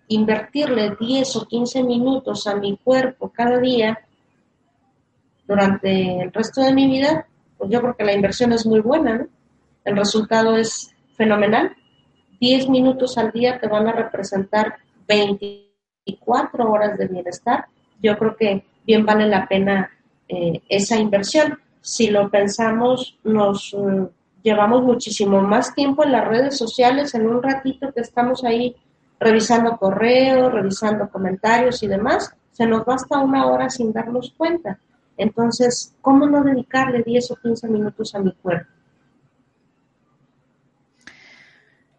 invertirle 0.08 0.96
10 1.00 1.36
o 1.36 1.46
15 1.46 1.84
minutos 1.84 2.48
a 2.48 2.56
mi 2.56 2.78
cuerpo 2.78 3.32
cada 3.34 3.60
día 3.60 4.00
durante 5.48 6.22
el 6.22 6.32
resto 6.32 6.62
de 6.62 6.74
mi 6.74 6.88
vida, 6.88 7.28
pues 7.58 7.70
yo 7.72 7.82
creo 7.82 7.96
que 7.96 8.04
la 8.04 8.14
inversión 8.14 8.52
es 8.54 8.66
muy 8.66 8.80
buena. 8.80 9.28
El 9.84 9.98
resultado 9.98 10.58
es 10.58 10.94
fenomenal 11.16 11.76
10 12.40 12.70
minutos 12.70 13.18
al 13.18 13.32
día 13.32 13.60
te 13.60 13.68
van 13.68 13.88
a 13.88 13.94
representar 13.94 14.76
24 15.08 16.72
horas 16.72 16.98
de 16.98 17.08
bienestar. 17.08 17.66
Yo 18.02 18.18
creo 18.18 18.36
que 18.36 18.66
bien 18.86 19.06
vale 19.06 19.28
la 19.28 19.48
pena 19.48 19.90
eh, 20.28 20.62
esa 20.70 20.98
inversión. 20.98 21.60
Si 21.82 22.10
lo 22.10 22.30
pensamos, 22.30 23.18
nos 23.24 23.74
mm, 23.74 24.06
llevamos 24.44 24.84
muchísimo 24.84 25.42
más 25.42 25.74
tiempo 25.74 26.04
en 26.04 26.12
las 26.12 26.28
redes 26.28 26.58
sociales, 26.58 27.14
en 27.16 27.28
un 27.28 27.42
ratito 27.42 27.92
que 27.94 28.02
estamos 28.02 28.44
ahí 28.44 28.76
revisando 29.20 29.78
correos, 29.78 30.52
revisando 30.52 31.10
comentarios 31.10 31.82
y 31.84 31.88
demás, 31.88 32.34
se 32.52 32.66
nos 32.66 32.86
basta 32.86 33.20
una 33.20 33.48
hora 33.48 33.70
sin 33.70 33.92
darnos 33.92 34.34
cuenta. 34.38 34.80
Entonces, 35.18 35.94
¿cómo 36.02 36.28
no 36.28 36.44
dedicarle 36.44 37.04
10 37.04 37.32
o 37.32 37.36
15 37.36 37.68
minutos 37.70 38.14
a 38.16 38.20
mi 38.20 38.34
cuerpo? 38.34 38.70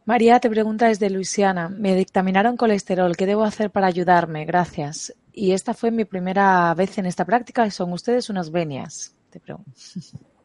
María 0.04 0.38
te 0.38 0.48
pregunta 0.48 0.86
desde 0.86 1.10
Luisiana, 1.10 1.68
me 1.68 1.96
dictaminaron 1.96 2.56
colesterol, 2.56 3.16
¿qué 3.16 3.26
debo 3.26 3.42
hacer 3.42 3.70
para 3.70 3.88
ayudarme? 3.88 4.44
Gracias. 4.44 5.12
y 5.32 5.52
esta 5.52 5.74
fue 5.74 5.90
mi 5.90 6.04
primera 6.04 6.72
vez 6.74 6.96
en 6.96 7.06
esta 7.06 7.24
práctica. 7.24 7.70
¿Son 7.70 7.92
ustedes 7.92 8.30
unas 8.30 8.50
venias? 8.50 9.14
Te 9.30 9.40
pregunto. 9.40 9.70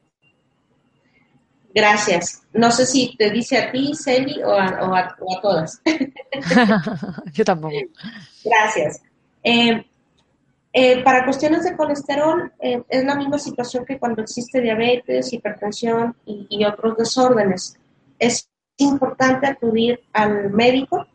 Gracias. 1.73 2.43
No 2.53 2.71
sé 2.71 2.85
si 2.85 3.15
te 3.17 3.29
dice 3.29 3.57
a 3.57 3.71
ti, 3.71 3.93
Celi, 3.95 4.41
o 4.43 4.53
a, 4.53 5.15
todas. 5.41 5.81
Yo 7.33 7.45
tampoco. 7.45 7.75
Gracias. 8.43 9.01
Eh, 9.43 9.85
eh, 10.73 11.03
para 11.03 11.25
cuestiones 11.25 11.65
de 11.65 11.75
colesterol, 11.75 12.51
eh, 12.59 12.81
es 12.87 13.03
la 13.03 13.15
misma 13.15 13.37
situación 13.37 13.85
que 13.85 13.99
cuando 13.99 14.21
existe 14.21 14.61
diabetes, 14.61 15.33
hipertensión 15.33 16.15
y, 16.25 16.63
otros 16.63 16.97
desórdenes. 16.97 17.77
Es 18.17 18.49
importante 18.77 19.47
acudir 19.47 19.99
al 20.13 20.49
médico 20.51 21.05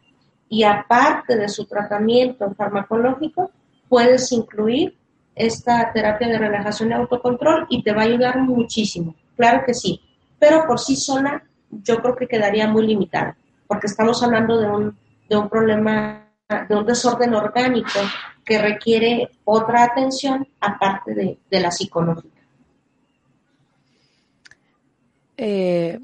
y 0.48 0.62
aparte 0.64 1.36
de 1.36 1.48
su 1.48 1.64
tratamiento 1.64 2.52
farmacológico, 2.54 3.50
puedes 3.88 4.30
incluir 4.32 4.96
esta 5.34 5.90
terapia 5.92 6.28
de 6.28 6.38
relajación 6.38 6.90
y 6.90 6.94
autocontrol 6.94 7.66
y 7.70 7.82
te 7.82 7.92
va 7.92 8.02
a 8.02 8.06
ayudar 8.06 8.38
muchísimo. 8.38 9.14
Claro 9.36 9.62
que 9.66 9.74
sí, 9.74 10.00
pero 10.38 10.66
por 10.66 10.78
sí 10.78 10.96
sola 10.96 11.42
yo 11.70 12.00
creo 12.00 12.16
que 12.16 12.28
quedaría 12.28 12.68
muy 12.68 12.86
limitada, 12.86 13.36
porque 13.66 13.86
estamos 13.86 14.22
hablando 14.22 14.58
de 14.58 14.66
un, 14.68 14.98
de 15.28 15.36
un 15.36 15.48
problema, 15.48 16.28
de 16.68 16.74
un 16.74 16.86
desorden 16.86 17.34
orgánico 17.34 18.00
que 18.44 18.58
requiere 18.58 19.28
otra 19.44 19.84
atención 19.84 20.46
aparte 20.60 21.14
de, 21.14 21.60
la 21.60 21.70
psicológica. 21.70 22.40
Eh, 25.36 25.98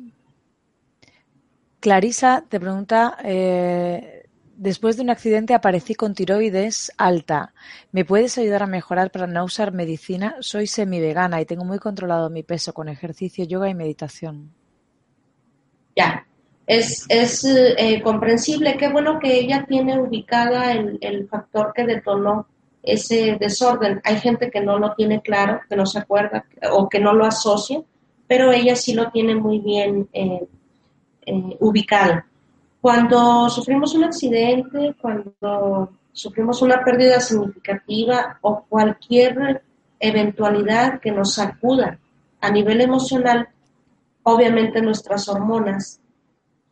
Clarisa 1.79 2.45
te 2.49 2.61
pregunta, 2.61 3.17
eh, 3.23 4.22
después 4.57 4.97
de 4.97 5.03
un 5.03 5.11
accidente 5.11 5.55
aparecí 5.55 5.95
con 5.95 6.15
tiroides 6.15 6.93
alta. 6.97 7.55
¿Me 7.91 8.05
puedes 8.05 8.39
ayudar 8.39 8.63
a 8.63 8.67
mejorar 8.67 9.11
para 9.11 9.27
no 9.27 9.45
usar 9.45 9.73
medicina? 9.73 10.37
Soy 10.41 10.67
semi-vegana 10.67 11.41
y 11.41 11.47
tengo 11.47 11.65
muy 11.65 11.79
controlado 11.79 12.31
mi 12.31 12.43
peso 12.43 12.73
con 12.73 12.89
ejercicio, 12.89 13.45
yoga 13.45 13.69
y 13.69 13.75
meditación. 13.75 14.53
Ya, 15.97 16.27
es, 16.67 17.07
es 17.09 17.45
eh, 17.45 18.01
comprensible. 18.03 18.77
Qué 18.77 18.89
bueno 18.89 19.19
que 19.19 19.39
ella 19.39 19.67
tiene 19.69 20.01
ubicada 20.01 20.73
el, 20.73 20.99
el, 21.01 21.29
factor 21.29 21.73
que 21.75 21.85
detonó 21.85 22.47
ese 22.83 23.37
desorden. 23.39 24.01
Hay 24.05 24.19
gente 24.19 24.51
que 24.51 24.61
no 24.61 24.79
lo 24.79 24.95
tiene 24.95 25.21
claro, 25.21 25.61
que 25.69 25.77
no 25.77 25.87
se 25.87 25.99
acuerda 25.99 26.45
o 26.71 26.89
que 26.89 27.01
no 27.01 27.13
lo 27.13 27.27
asocia, 27.27 27.83
pero 28.27 28.53
ella 28.53 28.77
sí 28.77 28.95
lo 28.95 29.11
tiene 29.11 29.35
muy 29.35 29.59
bien 29.59 30.09
eh, 30.13 30.47
eh, 31.27 31.57
ubicado. 31.61 32.23
Cuando 32.83 33.49
sufrimos 33.49 33.95
un 33.95 34.03
accidente, 34.03 34.97
cuando 35.01 35.93
sufrimos 36.13 36.63
una 36.63 36.83
pérdida 36.85 37.21
significativa 37.21 38.41
o 38.41 38.65
cualquier 38.69 39.63
eventualidad 40.01 40.99
que 41.01 41.13
nos 41.13 41.35
sacuda 41.35 42.01
a 42.41 42.51
nivel 42.51 42.81
emocional, 42.81 43.49
obviamente 44.25 44.83
nuestras 44.83 45.29
hormonas 45.29 46.01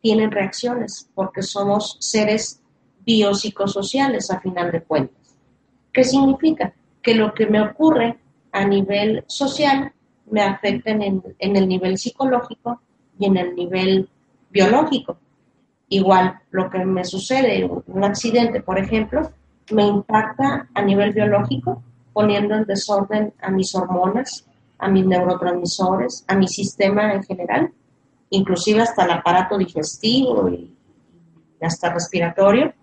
tienen 0.01 0.31
reacciones 0.31 1.09
porque 1.15 1.41
somos 1.43 1.95
seres 2.01 2.61
biopsicosociales 3.05 4.31
a 4.31 4.41
final 4.41 4.69
de 4.69 4.83
cuentas. 4.83 5.37
¿Qué 5.93 6.03
significa? 6.03 6.73
Que 7.01 7.15
lo 7.15 7.33
que 7.33 7.45
me 7.45 7.61
ocurre 7.61 8.19
a 8.51 8.65
nivel 8.65 9.23
social 9.27 9.93
me 10.29 10.41
afecta 10.41 10.91
en, 10.91 11.23
el 11.39 11.67
nivel 11.69 11.97
psicológico 11.97 12.81
y 13.17 13.27
en 13.27 13.37
el 13.37 13.55
nivel 13.55 14.09
biológico. 14.49 15.17
Igual, 15.93 16.39
lo 16.51 16.69
que 16.69 16.85
me 16.85 17.03
sucede, 17.03 17.69
un 17.85 18.03
accidente, 18.05 18.61
por 18.61 18.79
ejemplo, 18.79 19.29
me 19.73 19.85
impacta 19.85 20.69
a 20.73 20.81
nivel 20.81 21.11
biológico, 21.11 21.83
poniendo 22.13 22.55
en 22.55 22.63
desorden 22.63 23.33
a 23.41 23.51
mis 23.51 23.75
hormonas, 23.75 24.45
a 24.79 24.87
mis 24.87 25.05
neurotransmisores, 25.05 26.23
a 26.29 26.35
mi 26.35 26.47
sistema 26.47 27.13
en 27.13 27.23
general, 27.23 27.73
inclusive 28.29 28.79
hasta 28.79 29.03
el 29.03 29.11
aparato 29.11 29.57
digestivo 29.57 30.47
y 30.47 30.73
hasta 31.59 31.91
respiratorio. 31.91 32.73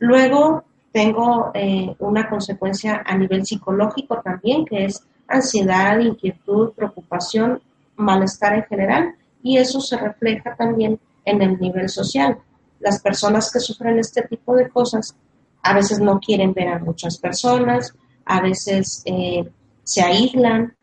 Luego 0.00 0.64
tengo 0.90 1.52
eh, 1.54 1.94
una 2.00 2.28
consecuencia 2.28 3.04
a 3.06 3.16
nivel 3.16 3.46
psicológico 3.46 4.20
también, 4.22 4.64
que 4.64 4.86
es 4.86 5.06
ansiedad, 5.28 6.00
inquietud, 6.00 6.72
preocupación, 6.72 7.62
malestar 7.94 8.54
en 8.54 8.64
general, 8.64 9.14
y 9.40 9.56
eso 9.56 9.80
se 9.80 9.96
refleja 9.96 10.56
también 10.56 10.98
en 11.24 11.42
el 11.42 11.58
nivel 11.58 11.88
social. 11.88 12.38
Las 12.80 13.00
personas 13.00 13.50
que 13.52 13.60
sufren 13.60 13.98
este 13.98 14.22
tipo 14.22 14.54
de 14.54 14.68
cosas 14.68 15.16
a 15.62 15.74
veces 15.74 15.98
no 15.98 16.20
quieren 16.20 16.52
ver 16.52 16.68
a 16.68 16.78
muchas 16.78 17.18
personas, 17.18 17.94
a 18.26 18.40
veces 18.40 19.02
eh, 19.06 19.48
se 19.82 20.02
aíslan, 20.02 20.76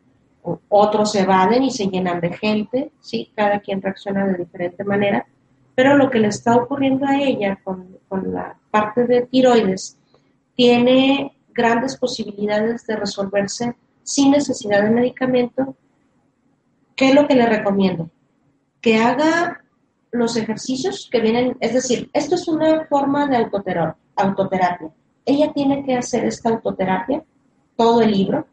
otros 0.68 1.12
se 1.12 1.20
evaden 1.20 1.62
y 1.62 1.70
se 1.70 1.86
llenan 1.86 2.20
de 2.20 2.32
gente, 2.32 2.90
¿sí? 3.00 3.30
Cada 3.36 3.60
quien 3.60 3.80
reacciona 3.80 4.26
de 4.26 4.38
diferente 4.38 4.82
manera, 4.82 5.24
pero 5.74 5.96
lo 5.96 6.10
que 6.10 6.18
le 6.18 6.28
está 6.28 6.56
ocurriendo 6.56 7.06
a 7.06 7.16
ella 7.16 7.58
con, 7.62 7.96
con 8.08 8.32
la 8.34 8.56
parte 8.70 9.06
de 9.06 9.22
tiroides 9.22 9.96
tiene 10.56 11.36
grandes 11.54 11.96
posibilidades 11.96 12.86
de 12.86 12.96
resolverse 12.96 13.76
sin 14.02 14.32
necesidad 14.32 14.82
de 14.82 14.90
medicamento. 14.90 15.76
¿Qué 16.96 17.10
es 17.10 17.14
lo 17.14 17.26
que 17.26 17.36
le 17.36 17.46
recomiendo? 17.46 18.10
Que 18.80 18.96
haga 18.96 19.61
los 20.12 20.36
ejercicios 20.36 21.08
que 21.10 21.20
vienen, 21.20 21.56
es 21.60 21.72
decir, 21.72 22.10
esto 22.12 22.34
es 22.34 22.46
una 22.46 22.84
forma 22.84 23.26
de 23.26 23.38
autoterapia. 24.16 24.90
Ella 25.24 25.52
tiene 25.52 25.84
que 25.84 25.96
hacer 25.96 26.24
esta 26.26 26.50
autoterapia, 26.50 27.24
todo 27.76 28.02
el 28.02 28.12
libro, 28.12 28.46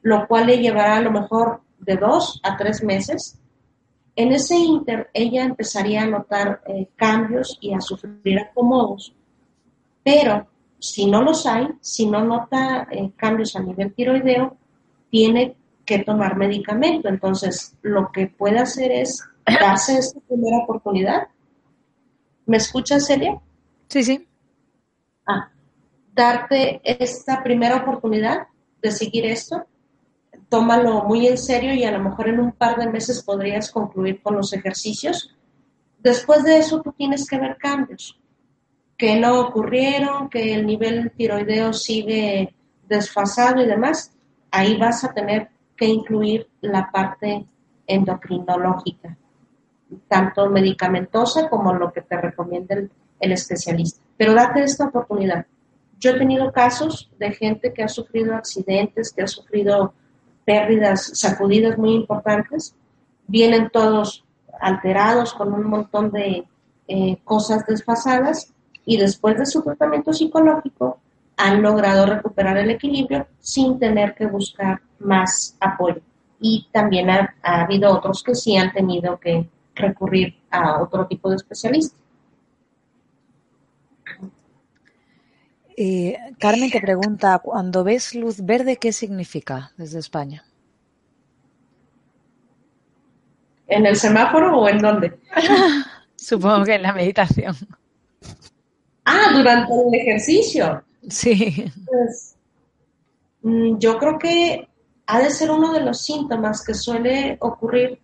lo 0.00 0.26
cual 0.26 0.46
le 0.46 0.58
llevará 0.58 0.96
a 0.96 1.02
lo 1.02 1.12
mejor 1.12 1.60
de 1.78 1.96
dos 1.96 2.40
a 2.42 2.56
tres 2.56 2.82
meses. 2.82 3.38
En 4.16 4.32
ese 4.32 4.56
inter, 4.56 5.10
ella 5.12 5.44
empezaría 5.44 6.02
a 6.02 6.06
notar 6.06 6.62
eh, 6.66 6.88
cambios 6.96 7.58
y 7.60 7.74
a 7.74 7.80
sufrir 7.80 8.40
acomodos, 8.40 9.14
pero 10.02 10.46
si 10.78 11.06
no 11.06 11.22
los 11.22 11.46
hay, 11.46 11.68
si 11.80 12.06
no 12.06 12.24
nota 12.24 12.88
eh, 12.90 13.12
cambios 13.16 13.54
a 13.54 13.60
nivel 13.60 13.92
tiroideo, 13.92 14.56
tiene 15.10 15.56
que 15.84 16.00
tomar 16.00 16.36
medicamento. 16.36 17.08
Entonces, 17.08 17.76
lo 17.82 18.10
que 18.10 18.26
puede 18.26 18.58
hacer 18.58 18.90
es 18.90 19.22
darse 19.46 19.98
esta 19.98 20.20
primera 20.20 20.58
oportunidad. 20.58 21.28
¿Me 22.46 22.56
escuchas, 22.56 23.06
Celia? 23.06 23.40
Sí, 23.88 24.02
sí. 24.02 24.28
Ah, 25.26 25.50
darte 26.12 26.80
esta 26.84 27.42
primera 27.42 27.76
oportunidad 27.76 28.46
de 28.80 28.90
seguir 28.90 29.26
esto 29.26 29.66
tómalo 30.52 31.04
muy 31.04 31.26
en 31.26 31.38
serio 31.38 31.72
y 31.72 31.82
a 31.84 31.90
lo 31.92 32.04
mejor 32.04 32.28
en 32.28 32.38
un 32.38 32.52
par 32.52 32.76
de 32.76 32.86
meses 32.86 33.22
podrías 33.22 33.70
concluir 33.70 34.20
con 34.20 34.36
los 34.36 34.52
ejercicios. 34.52 35.34
Después 35.98 36.44
de 36.44 36.58
eso 36.58 36.82
tú 36.82 36.92
tienes 36.92 37.26
que 37.26 37.38
ver 37.38 37.56
cambios 37.56 38.20
que 38.98 39.18
no 39.18 39.40
ocurrieron, 39.40 40.28
que 40.28 40.52
el 40.52 40.66
nivel 40.66 41.10
tiroideo 41.16 41.72
sigue 41.72 42.54
desfasado 42.86 43.62
y 43.62 43.66
demás. 43.66 44.12
Ahí 44.50 44.76
vas 44.76 45.02
a 45.04 45.14
tener 45.14 45.48
que 45.74 45.86
incluir 45.86 46.46
la 46.60 46.90
parte 46.92 47.46
endocrinológica, 47.86 49.16
tanto 50.08 50.48
medicamentosa 50.48 51.48
como 51.48 51.72
lo 51.74 51.92
que 51.92 52.02
te 52.02 52.20
recomienda 52.20 52.76
el, 52.76 53.32
especialista. 53.32 54.00
Pero 54.16 54.34
date 54.34 54.62
esta 54.62 54.86
oportunidad. 54.86 55.46
Yo 55.98 56.10
he 56.10 56.18
tenido 56.18 56.50
casos 56.50 57.10
de 57.18 57.32
gente 57.32 57.72
que 57.72 57.84
ha 57.84 57.88
sufrido 57.88 58.34
accidentes, 58.34 59.12
que 59.12 59.22
ha 59.22 59.28
sufrido 59.28 59.94
pérdidas, 60.44 61.12
sacudidas 61.14 61.78
muy 61.78 61.94
importantes, 61.94 62.74
vienen 63.28 63.70
todos 63.70 64.24
alterados 64.60 65.32
con 65.34 65.52
un 65.52 65.64
montón 65.64 66.10
de 66.10 66.44
eh, 66.88 67.18
cosas 67.24 67.64
desfasadas 67.66 68.52
y 68.84 68.96
después 68.96 69.38
de 69.38 69.46
su 69.46 69.62
tratamiento 69.62 70.12
psicológico 70.12 70.98
han 71.36 71.62
logrado 71.62 72.06
recuperar 72.06 72.56
el 72.58 72.70
equilibrio 72.70 73.26
sin 73.40 73.78
tener 73.78 74.14
que 74.14 74.26
buscar 74.26 74.80
más 74.98 75.56
apoyo. 75.60 76.00
Y 76.40 76.66
también 76.72 77.08
ha 77.10 77.30
habido 77.42 77.92
otros 77.92 78.22
que 78.22 78.34
sí 78.34 78.56
han 78.56 78.72
tenido 78.72 79.18
que 79.18 79.48
recurrir 79.74 80.34
a 80.50 80.82
otro 80.82 81.06
tipo 81.06 81.30
de 81.30 81.36
especialista. 81.36 81.96
Eh, 85.76 86.16
Carmen 86.38 86.70
te 86.70 86.80
pregunta, 86.80 87.38
cuando 87.38 87.82
ves 87.82 88.14
luz 88.14 88.44
verde, 88.44 88.76
¿qué 88.76 88.92
significa 88.92 89.72
desde 89.76 89.98
España? 89.98 90.44
¿En 93.66 93.86
el 93.86 93.96
semáforo 93.96 94.58
o 94.58 94.68
en 94.68 94.78
dónde? 94.78 95.18
Supongo 96.16 96.64
que 96.64 96.74
en 96.74 96.82
la 96.82 96.92
meditación. 96.92 97.56
Ah, 99.04 99.32
durante 99.34 99.72
el 99.72 99.94
ejercicio. 99.94 100.84
Sí. 101.08 101.64
Pues, 101.86 102.36
mm, 103.42 103.78
yo 103.78 103.98
creo 103.98 104.18
que 104.18 104.68
ha 105.06 105.18
de 105.20 105.30
ser 105.30 105.50
uno 105.50 105.72
de 105.72 105.80
los 105.80 106.02
síntomas 106.02 106.64
que 106.64 106.74
suele 106.74 107.36
ocurrir, 107.40 107.98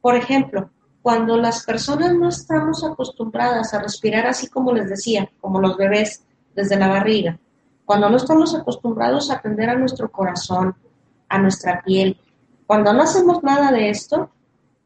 por 0.00 0.16
ejemplo, 0.16 0.70
cuando 1.02 1.36
las 1.36 1.64
personas 1.64 2.14
no 2.14 2.28
estamos 2.28 2.84
acostumbradas 2.84 3.72
a 3.72 3.80
respirar 3.80 4.26
así 4.26 4.48
como 4.48 4.72
les 4.72 4.88
decía, 4.88 5.30
como 5.40 5.60
los 5.60 5.76
bebés, 5.76 6.24
desde 6.54 6.76
la 6.76 6.88
barriga, 6.88 7.38
cuando 7.84 8.10
no 8.10 8.16
estamos 8.16 8.54
acostumbrados 8.54 9.30
a 9.30 9.34
atender 9.34 9.70
a 9.70 9.76
nuestro 9.76 10.10
corazón, 10.10 10.74
a 11.28 11.38
nuestra 11.38 11.82
piel, 11.82 12.18
cuando 12.66 12.92
no 12.92 13.02
hacemos 13.02 13.42
nada 13.42 13.72
de 13.72 13.90
esto 13.90 14.30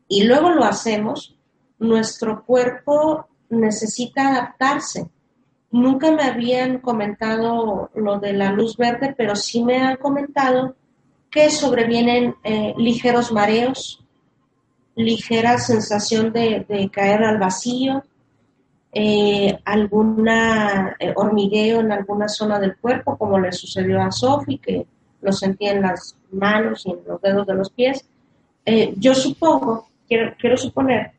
y 0.09 0.24
luego 0.24 0.51
lo 0.51 0.65
hacemos, 0.65 1.36
nuestro 1.78 2.45
cuerpo 2.45 3.27
necesita 3.49 4.28
adaptarse. 4.28 5.09
Nunca 5.70 6.11
me 6.12 6.23
habían 6.23 6.78
comentado 6.78 7.91
lo 7.95 8.20
de 8.20 8.32
la 8.32 8.53
luz 8.53 8.77
verde, 8.77 9.15
pero 9.16 9.35
sí 9.35 9.65
me 9.65 9.78
han 9.82 9.97
comentado 9.97 10.77
que 11.31 11.51
sobrevienen 11.51 12.36
eh, 12.45 12.74
ligeros 12.77 13.32
mareos, 13.32 14.03
ligera 14.97 15.59
sensación 15.59 16.33
de, 16.33 16.91
caer 16.93 17.23
al 17.25 17.39
vacío, 17.39 18.03
eh, 18.93 19.59
alguna 19.65 20.97
eh, 20.99 21.12
hormigueo 21.16 21.81
en 21.81 21.93
alguna 21.93 22.29
zona 22.29 22.61
del 22.61 22.77
cuerpo, 22.77 23.19
como 23.19 23.39
le 23.39 23.53
sucedió 23.53 24.01
a 24.01 24.12
Sophie, 24.12 24.59
que 24.59 24.87
lo 25.21 25.33
sentía 25.33 25.73
en 25.73 25.83
las 25.83 26.16
manos 26.31 26.87
y 26.87 26.91
en 26.91 27.01
los 27.07 27.21
dedos 27.21 27.47
de 27.47 27.55
los 27.55 27.71
pies. 27.71 28.05
yo 28.97 29.15
supongo, 29.15 29.89
quiero, 30.07 30.35
quiero 30.39 30.57
suponer, 30.57 31.12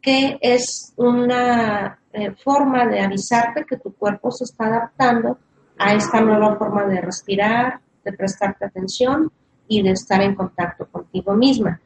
que 0.00 0.38
es 0.40 0.92
una 0.96 1.98
forma 2.42 2.86
de 2.86 3.00
avisarte 3.00 3.64
que 3.64 3.76
tu 3.76 3.92
cuerpo 3.94 4.30
se 4.30 4.44
está 4.44 4.66
adaptando 4.66 5.38
a 5.78 5.94
esta 5.94 6.20
nueva 6.20 6.56
forma 6.56 6.84
de 6.84 7.00
respirar, 7.00 7.80
de 8.04 8.12
prestarte 8.12 8.66
atención 8.66 9.32
y 9.66 9.82
de 9.82 9.92
estar 9.92 10.20
en 10.20 10.34
contacto 10.34 10.86
contigo 10.86 11.34
misma. 11.34 11.80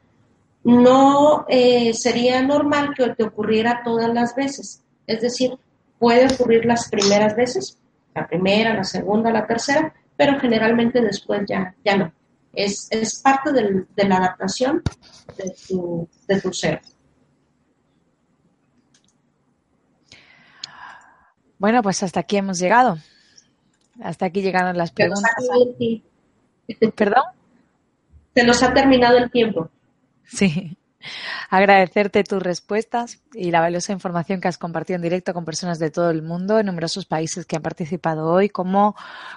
No 0.65 1.45
eh, 1.47 1.93
sería 1.93 2.41
normal 2.41 2.95
que 2.97 3.07
te 3.09 3.23
ocurriera 3.23 3.81
todas 3.83 4.11
las 4.11 4.35
veces, 4.35 4.83
es 5.05 5.21
decir, 5.21 5.57
puede 5.99 6.25
ocurrir 6.33 6.65
las 6.65 6.89
primeras 6.89 7.35
veces, 7.35 7.77
la 8.15 8.27
primera, 8.27 8.73
la 8.73 8.83
segunda, 8.83 9.31
la 9.31 9.45
tercera, 9.45 9.93
pero 10.17 10.39
generalmente 10.39 11.01
después 11.01 11.43
ya, 11.47 11.75
ya 11.85 11.97
no. 11.97 12.11
Es, 12.51 12.87
es 12.89 13.21
parte 13.21 13.51
del, 13.51 13.85
de 13.95 14.05
la 14.05 14.17
adaptación 14.17 14.81
de 15.37 15.53
tu, 15.67 16.09
de 16.27 16.41
tu 16.41 16.51
ser. 16.51 16.81
Bueno, 21.59 21.83
pues 21.83 22.01
hasta 22.01 22.21
aquí 22.21 22.37
hemos 22.37 22.57
llegado. 22.57 22.97
Hasta 24.01 24.25
aquí 24.25 24.41
llegaron 24.41 24.75
las 24.77 24.91
preguntas. 24.91 25.31
¿Perdón? 26.95 27.23
Se 28.33 28.43
nos 28.43 28.63
ha 28.63 28.73
terminado 28.73 29.17
el 29.17 29.29
tiempo. 29.29 29.69
Sí. 30.27 30.77
Agradecerte 31.49 32.23
tus 32.23 32.41
respuestas 32.41 33.21
y 33.33 33.51
la 33.51 33.59
valiosa 33.59 33.93
información 33.93 34.41
que 34.41 34.47
has 34.47 34.57
compartido 34.57 34.95
en 34.95 35.03
directo 35.03 35.33
con 35.33 35.45
personas 35.45 35.77
de 35.77 35.91
todo 35.91 36.09
el 36.09 36.23
mundo 36.23 36.59
en 36.59 36.65
numerosos 36.65 37.05
países 37.05 37.45
que 37.45 37.55
han 37.55 37.61
participado 37.61 38.31
hoy, 38.31 38.49
como 38.49 38.95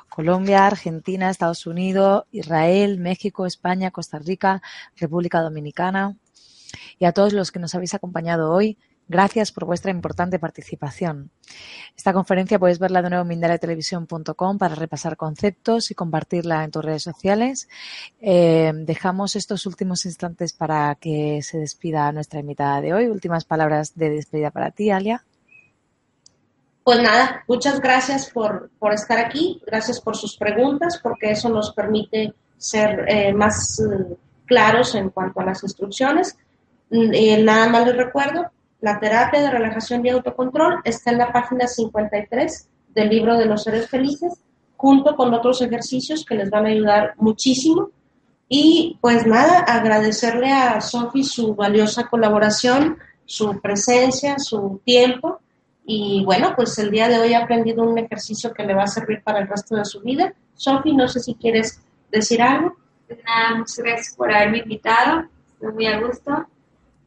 Colombia, 0.09 0.66
Argentina, 0.66 1.28
Estados 1.28 1.66
Unidos, 1.66 2.24
Israel, 2.31 2.98
México, 2.98 3.47
España, 3.47 3.90
Costa 3.90 4.19
Rica, 4.19 4.62
República 4.97 5.40
Dominicana. 5.43 6.16
Y 6.98 7.05
a 7.05 7.12
todos 7.12 7.32
los 7.32 7.52
que 7.52 7.59
nos 7.59 7.74
habéis 7.74 7.94
acompañado 7.94 8.51
hoy, 8.51 8.78
Gracias 9.09 9.53
por 9.53 9.65
vuestra 9.65 9.91
importante 9.91 10.39
participación. 10.39 11.31
Esta 11.97 12.13
conferencia 12.13 12.59
puedes 12.59 12.79
verla 12.79 13.01
de 13.01 13.09
nuevo 13.09 13.23
en 13.23 13.29
mindaletelevisión.com 13.29 14.59
para 14.59 14.75
repasar 14.75 15.17
conceptos 15.17 15.91
y 15.91 15.95
compartirla 15.95 16.63
en 16.63 16.71
tus 16.71 16.85
redes 16.85 17.05
sociales. 17.05 17.69
Eh, 18.21 18.71
dejamos 18.75 19.35
estos 19.35 19.65
últimos 19.65 20.05
instantes 20.05 20.53
para 20.53 20.95
que 20.97 21.41
se 21.43 21.59
despida 21.59 22.13
nuestra 22.13 22.41
invitada 22.41 22.83
de 22.83 22.93
hoy. 22.93 23.07
Últimas 23.09 23.47
palabras 23.47 23.97
de 23.97 24.11
despedida 24.11 24.51
para 24.51 24.73
ti, 24.73 24.91
Alia. 24.91 25.25
Pues 26.85 27.03
nada, 27.03 27.45
muchas 27.49 27.81
gracias 27.81 28.31
por, 28.31 28.71
estar 28.93 29.19
aquí, 29.19 29.63
gracias 29.67 30.01
por 30.01 30.17
sus 30.17 30.37
preguntas, 30.37 31.01
porque 31.03 31.31
eso 31.31 31.49
nos 31.49 31.73
permite 31.73 32.35
ser 32.59 33.07
eh, 33.09 33.33
más 33.33 33.81
eh, 33.81 34.17
claros 34.45 34.95
en 34.95 35.09
cuanto 35.09 35.41
a 35.41 35.47
las 35.47 35.63
instrucciones. 35.63 36.37
Mm, 36.91 37.45
nada 37.45 37.69
más 37.69 37.87
les 37.87 37.97
recuerdo, 37.97 38.51
la 38.81 39.01
terapia 39.01 39.43
de 39.43 39.51
relajación 39.51 40.05
y 40.07 40.11
autocontrol 40.11 40.81
está 40.85 41.11
en 41.11 41.19
la 41.19 41.33
página 41.33 41.67
53 41.67 42.69
del 42.95 43.09
libro 43.09 43.37
de 43.37 43.47
los 43.47 43.65
seres 43.65 43.89
felices, 43.89 44.41
junto 44.77 45.17
con 45.17 45.35
otros 45.35 45.61
ejercicios 45.63 46.25
que 46.25 46.37
les 46.37 46.51
van 46.51 46.67
a 46.67 46.71
ayudar 46.71 47.15
muchísimo. 47.17 47.91
Y 48.49 48.97
pues 49.01 49.27
nada, 49.27 49.59
agradecerle 49.61 50.53
a 50.53 50.81
Sofi 50.81 51.25
su 51.25 51.55
valiosa 51.55 52.09
colaboración, 52.09 52.99
su 53.27 53.61
presencia, 53.61 54.39
su 54.39 54.81
tiempo. 54.85 55.41
Y 55.85 56.23
bueno, 56.25 56.55
pues 56.55 56.79
el 56.79 56.91
día 56.91 57.09
de 57.09 57.19
hoy 57.19 57.33
he 57.33 57.37
aprendido 57.37 57.83
un 57.83 57.99
ejercicio 57.99 58.53
que 58.53 58.65
le 58.65 58.75
va 58.75 58.85
a 58.85 58.89
servir 58.89 59.23
para 59.23 59.41
el 59.41 59.49
resto 59.49 59.75
de 59.75 59.85
su 59.85 60.01
vida. 60.01 60.33
Sofi, 60.55 60.93
no 60.93 61.09
sé 61.09 61.21
si 61.21 61.35
quieres 61.35 61.83
decir 62.11 62.41
algo. 62.41 62.77
Pues 63.07 63.19
nada, 63.25 63.57
muchas 63.57 63.79
gracias 63.79 64.15
por 64.17 64.33
haberme 64.33 64.59
invitado. 64.59 65.25
Estoy 65.53 65.73
muy 65.73 65.87
a 65.87 66.01
gusto 66.01 66.47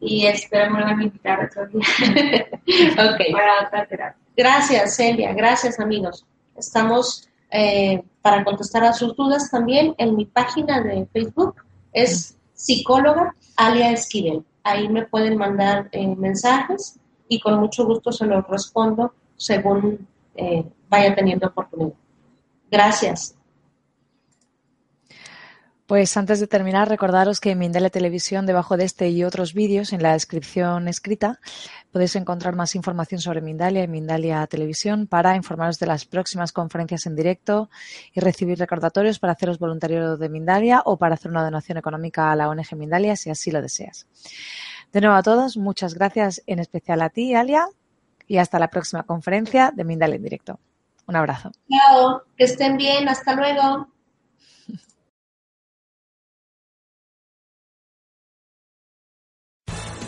y 0.02 0.26
espero 0.26 0.72
me 0.72 0.84
van 0.84 0.99
a 0.99 1.03
invitar 1.03 1.45
otro 1.45 1.68
día 1.68 1.86
okay. 3.14 3.32
para 3.32 3.68
otra 3.68 3.86
terapia. 3.86 4.18
Gracias, 4.36 4.95
Celia. 4.95 5.34
Gracias, 5.34 5.80
amigos. 5.80 6.26
Estamos 6.57 7.30
eh, 7.52 8.02
para 8.22 8.44
contestar 8.44 8.84
a 8.84 8.94
sus 8.94 9.15
dudas 9.15 9.52
también 9.52 9.94
en 9.99 10.15
mi 10.15 10.26
página 10.26 10.82
de 10.82 11.06
Facebook. 11.14 11.56
Es 11.94 12.36
psicóloga 12.53 13.36
Alia 13.56 13.91
Esquivel. 13.91 14.44
Ahí 14.64 14.90
me 14.90 15.06
pueden 15.06 15.38
mandar 15.38 15.90
eh, 15.91 16.15
mensajes 16.15 16.99
y 17.28 17.40
con 17.40 17.60
mucho 17.60 17.86
gusto 17.86 18.11
se 18.11 18.26
los 18.26 18.48
respondo 18.48 19.14
según 19.38 20.07
eh, 20.36 20.65
vaya 20.90 21.14
teniendo 21.14 21.48
oportunidad. 21.48 21.94
Gracias. 22.69 23.36
Pues 25.91 26.15
antes 26.15 26.39
de 26.39 26.47
terminar, 26.47 26.88
recordaros 26.88 27.41
que 27.41 27.51
en 27.51 27.59
Mindale 27.59 27.89
Televisión, 27.89 28.45
debajo 28.45 28.77
de 28.77 28.85
este 28.85 29.09
y 29.09 29.26
otros 29.26 29.53
vídeos, 29.53 29.91
en 29.91 30.01
la 30.01 30.13
descripción 30.13 30.88
escrita, 30.88 31.41
podéis 31.91 32.15
encontrar 32.15 32.55
más 32.55 32.76
información 32.76 33.19
sobre 33.19 33.41
Mindalia 33.41 33.84
y 33.84 33.89
Mindalia 33.89 34.47
Televisión 34.47 35.05
para 35.05 35.35
informaros 35.35 35.80
de 35.80 35.88
las 35.88 36.05
próximas 36.05 36.53
conferencias 36.53 37.07
en 37.07 37.18
directo 37.18 37.69
y 38.13 38.22
recibir 38.22 38.57
recordatorios 38.57 39.19
para 39.19 39.34
haceros 39.34 39.59
voluntario 39.59 40.15
de 40.15 40.30
Mindalia 40.30 40.81
o 40.85 40.95
para 40.95 41.15
hacer 41.15 41.30
una 41.30 41.43
donación 41.43 41.77
económica 41.77 42.31
a 42.31 42.38
la 42.38 42.47
ONG 42.47 42.73
Mindalia 42.77 43.18
si 43.18 43.30
así 43.30 43.51
lo 43.51 43.61
deseas. 43.61 44.07
De 44.93 45.01
nuevo 45.01 45.18
a 45.18 45.23
todos, 45.23 45.57
muchas 45.57 45.93
gracias, 45.93 46.41
en 46.47 46.59
especial 46.59 47.01
a 47.01 47.09
ti, 47.09 47.35
Alia, 47.35 47.68
y 48.27 48.38
hasta 48.38 48.59
la 48.59 48.69
próxima 48.69 49.03
conferencia 49.03 49.73
de 49.76 49.84
Mindalia 49.84 50.15
en 50.15 50.23
directo. 50.23 50.57
Un 51.05 51.18
abrazo. 51.18 51.51
Chao, 51.69 52.23
que 52.38 52.45
estén 52.45 52.77
bien, 52.77 53.09
hasta 53.09 53.35
luego. 53.35 53.89